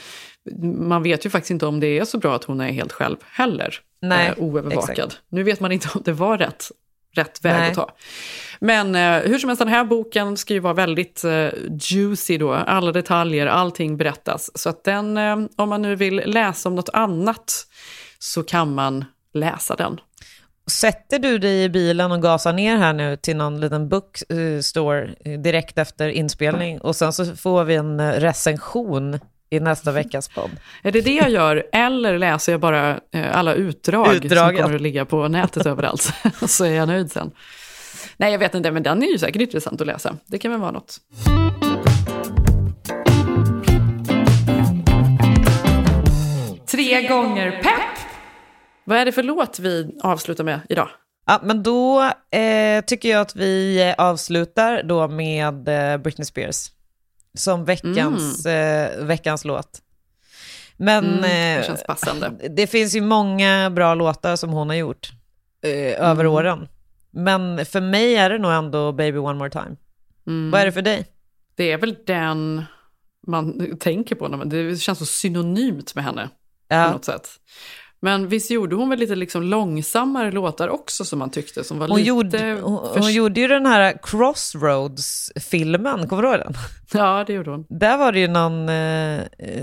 man 0.62 1.04
vet 1.04 1.26
ju 1.26 1.30
faktiskt 1.30 1.52
inte 1.52 1.66
om 1.66 1.80
det 1.80 2.00
är 2.00 2.06
så 2.06 2.18
bra 2.18 2.36
att 2.36 2.44
hon 2.44 2.62
är 2.62 2.72
helt 2.72 2.92
själv 2.92 3.18
heller. 3.32 3.76
Nej, 4.02 4.28
eh, 4.28 4.44
oövervakad. 4.44 4.90
exakt. 5.00 5.22
Nu 5.30 5.44
vet 5.44 5.60
man 5.60 5.72
inte 5.72 5.90
om 5.96 6.02
det 6.06 6.14
var 6.14 6.38
rätt, 6.38 6.66
rätt 7.16 7.46
väg 7.46 7.60
Nej. 7.60 7.70
att 7.70 7.76
ta. 7.76 7.90
Men 8.60 8.96
eh, 8.96 9.30
hur 9.30 9.40
som 9.40 9.50
helst, 9.50 9.60
den 9.60 9.68
här 9.68 9.84
boken 9.84 10.38
ska 10.38 10.54
ju 10.54 10.60
vara 10.60 10.74
väldigt 10.74 11.24
eh, 11.24 11.50
juicy 11.82 12.38
då. 12.38 12.54
Alla 12.54 12.92
detaljer, 12.92 13.48
allting 13.48 13.98
berättas. 13.98 14.52
Så 14.56 14.70
att 14.70 14.84
den, 14.84 15.18
eh, 15.18 15.38
om 15.56 15.70
man 15.70 15.82
nu 15.82 15.96
vill 15.96 16.16
läsa 16.26 16.70
om 16.70 16.76
något 16.76 16.90
annat 16.94 17.68
så 18.20 18.44
kan 18.44 18.74
man 18.74 19.06
läsa 19.34 19.76
den. 19.76 20.00
Sätter 20.72 21.20
du 21.20 21.38
dig 21.38 21.64
i 21.64 21.70
bilen 21.70 22.12
och 22.12 22.22
gasar 22.22 22.54
ner 22.54 22.78
här 22.78 22.94
nu 22.94 23.18
till 23.18 23.38
någon 23.38 23.60
liten 23.60 23.90
bookstore 23.90 25.16
eh, 25.26 25.40
direkt 25.40 25.78
efter 25.78 26.10
inspelning 26.10 26.82
och 26.82 26.96
sen 26.96 27.14
så 27.14 27.36
får 27.36 27.64
vi 27.64 27.76
en 27.76 28.00
eh, 28.00 28.12
recension 28.12 29.20
i 29.54 29.60
nästa 29.60 29.92
veckas 29.92 30.28
podd? 30.28 30.52
Är 30.84 30.92
det 30.92 31.02
det 31.02 31.14
jag 31.14 31.30
gör, 31.30 31.64
eller 31.72 32.18
läser 32.18 32.52
jag 32.52 32.62
bara 32.62 33.00
eh, 33.12 33.38
alla 33.38 33.54
utdrag 33.54 34.16
Utdrag, 34.16 34.56
som 34.56 34.64
kommer 34.64 34.76
att 34.76 34.82
ligga 34.82 35.06
på 35.06 35.28
nätet 35.28 35.66
överallt? 35.66 36.14
så 36.48 36.66
är 36.66 36.74
jag 36.74 36.88
nöjd 36.88 37.12
sen. 37.12 37.32
Nej, 38.18 38.32
jag 38.32 38.40
vet 38.40 38.56
inte, 38.56 38.72
men 38.72 38.84
den 38.84 39.04
är 39.04 39.08
ju 39.08 39.18
säkert 39.18 39.42
intressant 39.42 39.82
att 39.82 39.88
läsa. 39.88 40.16
Det 40.26 40.40
kan 40.40 40.52
väl 40.52 40.60
vara 40.60 40.72
något. 40.72 40.98
Tre 46.72 47.08
gånger 47.08 47.52
pepp! 47.52 48.00
Vad 48.86 48.98
är 48.98 49.06
det 49.06 49.12
för 49.12 49.24
låt 49.24 49.60
vi 49.60 50.00
avslutar 50.04 50.44
med 50.44 50.60
idag? 50.70 50.90
Ja, 51.26 51.40
men 51.44 51.64
då 51.64 52.02
eh, 52.32 52.84
tycker 52.88 53.10
jag 53.10 53.22
att 53.22 53.36
vi 53.36 53.94
avslutar 53.98 54.84
då 54.84 55.08
med 55.08 55.68
eh, 55.68 55.98
Britney 55.98 56.26
Spears 56.26 56.72
som 57.38 57.66
veckans, 57.66 58.46
eh, 58.46 59.06
veckans 59.06 59.46
låt. 59.46 59.82
Men 60.78 61.06
Mm, 61.06 61.22
det 61.22 61.56
eh, 61.56 61.64
känns 61.66 61.84
passande. 61.84 62.32
det 62.50 62.68
finns 62.68 62.96
ju 62.96 63.02
många 63.02 63.70
bra 63.70 63.94
låtar 63.96 64.36
som 64.36 64.50
hon 64.50 64.70
har 64.70 64.76
gjort 64.76 65.12
eh, 65.64 66.02
över 66.10 66.24
Mm. 66.26 66.34
åren. 66.34 66.68
Men 67.12 67.66
för 67.66 67.82
mig 67.82 68.16
är 68.16 68.30
det 68.30 68.38
nog 68.38 68.52
ändå 68.52 68.92
Baby 68.92 69.18
One 69.18 69.40
More 69.40 69.50
Time. 69.50 69.76
Mm. 70.28 70.52
Vad 70.52 70.62
är 70.62 70.66
det 70.66 70.72
för 70.72 70.82
dig? 70.82 71.06
Det 71.56 71.72
är 71.72 71.78
väl 71.78 71.96
den 72.06 72.64
man 73.28 73.78
tänker 73.80 74.16
på, 74.16 74.28
när 74.28 74.38
man, 74.38 74.50
det 74.50 74.78
känns 74.78 75.00
så 75.00 75.06
synonymt 75.06 75.96
med 75.96 76.04
henne 76.04 76.30
Ja. 76.68 76.86
på 76.88 76.92
något 76.92 77.06
sätt. 77.06 77.30
Men 78.04 78.28
visst 78.28 78.52
gjorde 78.52 78.76
hon 78.76 78.90
väl 78.90 79.00
lite 79.00 79.16
liksom 79.16 79.44
långsammare 79.44 80.32
låtar 80.32 80.70
också 80.70 81.06
som 81.06 81.20
man 81.20 81.30
tyckte, 81.30 81.64
som 81.64 81.80
var 81.80 81.88
Hon, 81.88 81.98
lite... 81.98 82.08
gjorde, 82.08 82.60
hon, 82.62 83.02
hon 83.02 83.14
gjorde 83.14 83.42
ju 83.42 83.48
den 83.48 83.66
här 83.66 83.98
Crossroads-filmen, 84.04 86.08
kommer 86.08 86.24
du 86.24 86.30
ihåg 86.30 86.40
den? 86.40 86.54
Ja, 86.94 87.24
det 87.28 87.34
gjorde 87.34 87.52
hon. 87.52 87.66
Där 87.70 87.98
var 87.98 88.12
det 88.12 88.20
ju 88.20 88.28
någon, 88.28 88.70
eh, 88.70 89.22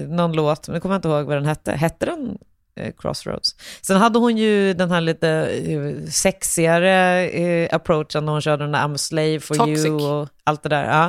någon 0.09 0.32
låt, 0.32 0.68
men 0.68 0.74
jag 0.74 0.82
kommer 0.82 0.97
inte 0.97 1.09
ihåg 1.09 1.26
vad 1.26 1.36
den 1.36 1.47
hette. 1.47 1.72
Hette 1.72 2.07
den 2.07 2.38
eh, 2.76 2.93
Crossroads? 2.99 3.57
Sen 3.82 3.97
hade 3.97 4.18
hon 4.18 4.36
ju 4.36 4.74
den 4.74 4.91
här 4.91 5.01
lite 5.01 5.28
eh, 5.28 6.07
sexigare 6.11 7.26
eh, 7.28 7.74
approachen 7.74 8.24
när 8.24 8.32
hon 8.32 8.43
körde 8.43 8.64
den 8.64 8.72
där 8.72 8.80
I'm 8.80 8.95
a 8.95 8.99
slave 8.99 9.41
for 9.41 9.55
Toxic. 9.55 9.86
you 9.86 10.11
och 10.12 10.28
allt 10.45 10.62
det 10.62 10.68
där. 10.68 10.84
Ja. 10.84 11.07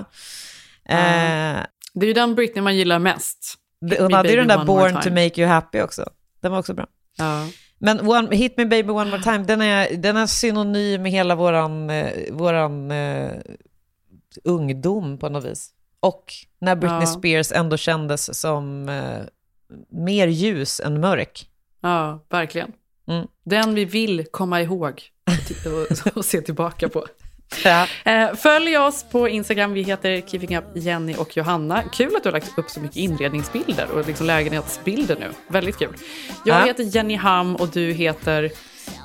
Eh, 0.96 1.60
Det 1.94 2.06
är 2.06 2.08
ju 2.08 2.14
den 2.14 2.36
Britney 2.36 2.64
man 2.64 2.76
gillar 2.78 3.00
mest. 3.00 3.56
hon 4.00 4.14
hade 4.14 4.30
ju 4.30 4.36
den 4.36 4.48
där 4.48 4.66
Born 4.66 5.02
to 5.02 5.10
make 5.10 5.42
you 5.42 5.48
happy 5.48 5.82
också. 5.82 6.10
Den 6.42 6.52
var 6.52 6.60
också 6.60 6.74
bra. 6.74 6.86
Ja. 7.22 7.48
Men 7.78 8.08
one, 8.08 8.36
Hit 8.36 8.58
Me 8.58 8.66
Baby 8.66 8.90
One 8.90 9.12
More 9.12 9.24
Time, 9.24 9.38
den 9.38 9.62
är, 9.62 9.98
den 9.98 10.18
är 10.18 10.26
synonym 10.28 11.02
med 11.02 11.12
hela 11.12 11.36
våran, 11.36 11.90
eh, 11.90 12.34
våran 12.34 12.92
eh, 12.92 13.32
ungdom 14.44 15.18
på 15.18 15.30
något 15.30 15.46
vis. 15.46 15.70
Och 16.00 16.34
när 16.60 16.76
Britney 16.76 17.02
Ja. 17.02 17.06
Spears 17.06 17.52
ändå 17.52 17.78
kändes 17.78 18.40
som 18.40 18.90
eh, 18.90 19.22
mer 19.90 20.28
ljus 20.28 20.80
än 20.80 21.00
mörk. 21.00 21.48
Ja, 21.82 22.20
verkligen. 22.30 22.72
Mm. 23.08 23.28
Den 23.44 23.76
vi 23.76 23.86
vill 23.86 24.26
komma 24.32 24.62
ihåg 24.62 25.02
och, 25.66 25.72
och, 25.72 26.18
och 26.18 26.26
se 26.26 26.42
tillbaka 26.42 26.90
på. 26.90 27.06
Ja. 27.64 27.88
Eh, 28.06 28.34
följ 28.36 28.78
oss 28.78 29.06
på 29.12 29.30
Instagram, 29.30 29.74
vi 29.74 29.82
heter 29.84 30.22
Keeping 30.22 30.58
Up 30.58 30.64
Jenny 30.76 31.16
och 31.16 31.38
Johanna. 31.38 31.84
Kul 31.84 32.16
att 32.16 32.24
du 32.24 32.30
har 32.30 32.34
lagt 32.34 32.58
upp 32.58 32.70
så 32.70 32.80
mycket 32.80 32.98
inredningsbilder 32.98 33.92
och 33.92 34.08
liksom 34.08 34.26
lägenhetsbilder 34.28 35.18
nu. 35.20 35.32
Väldigt 35.48 35.78
kul. 35.80 35.96
Jag 36.46 36.62
Ja. 36.62 36.66
heter 36.66 36.84
Jenny 36.84 37.16
Ham 37.16 37.56
och 37.56 37.68
du 37.68 37.92
heter? 37.92 38.52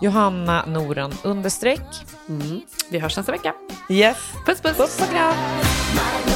Johanna 0.03 0.65
Noren 0.67 1.13
understreck. 1.23 1.81
Mm. 2.29 2.61
Vi 2.91 2.99
hörs 2.99 3.17
nästa 3.17 3.33
vecka. 3.33 3.55
Yes. 3.91 4.17
Puss 4.47 4.61
puss. 4.61 4.77
Puss 4.77 5.01
och 5.01 6.36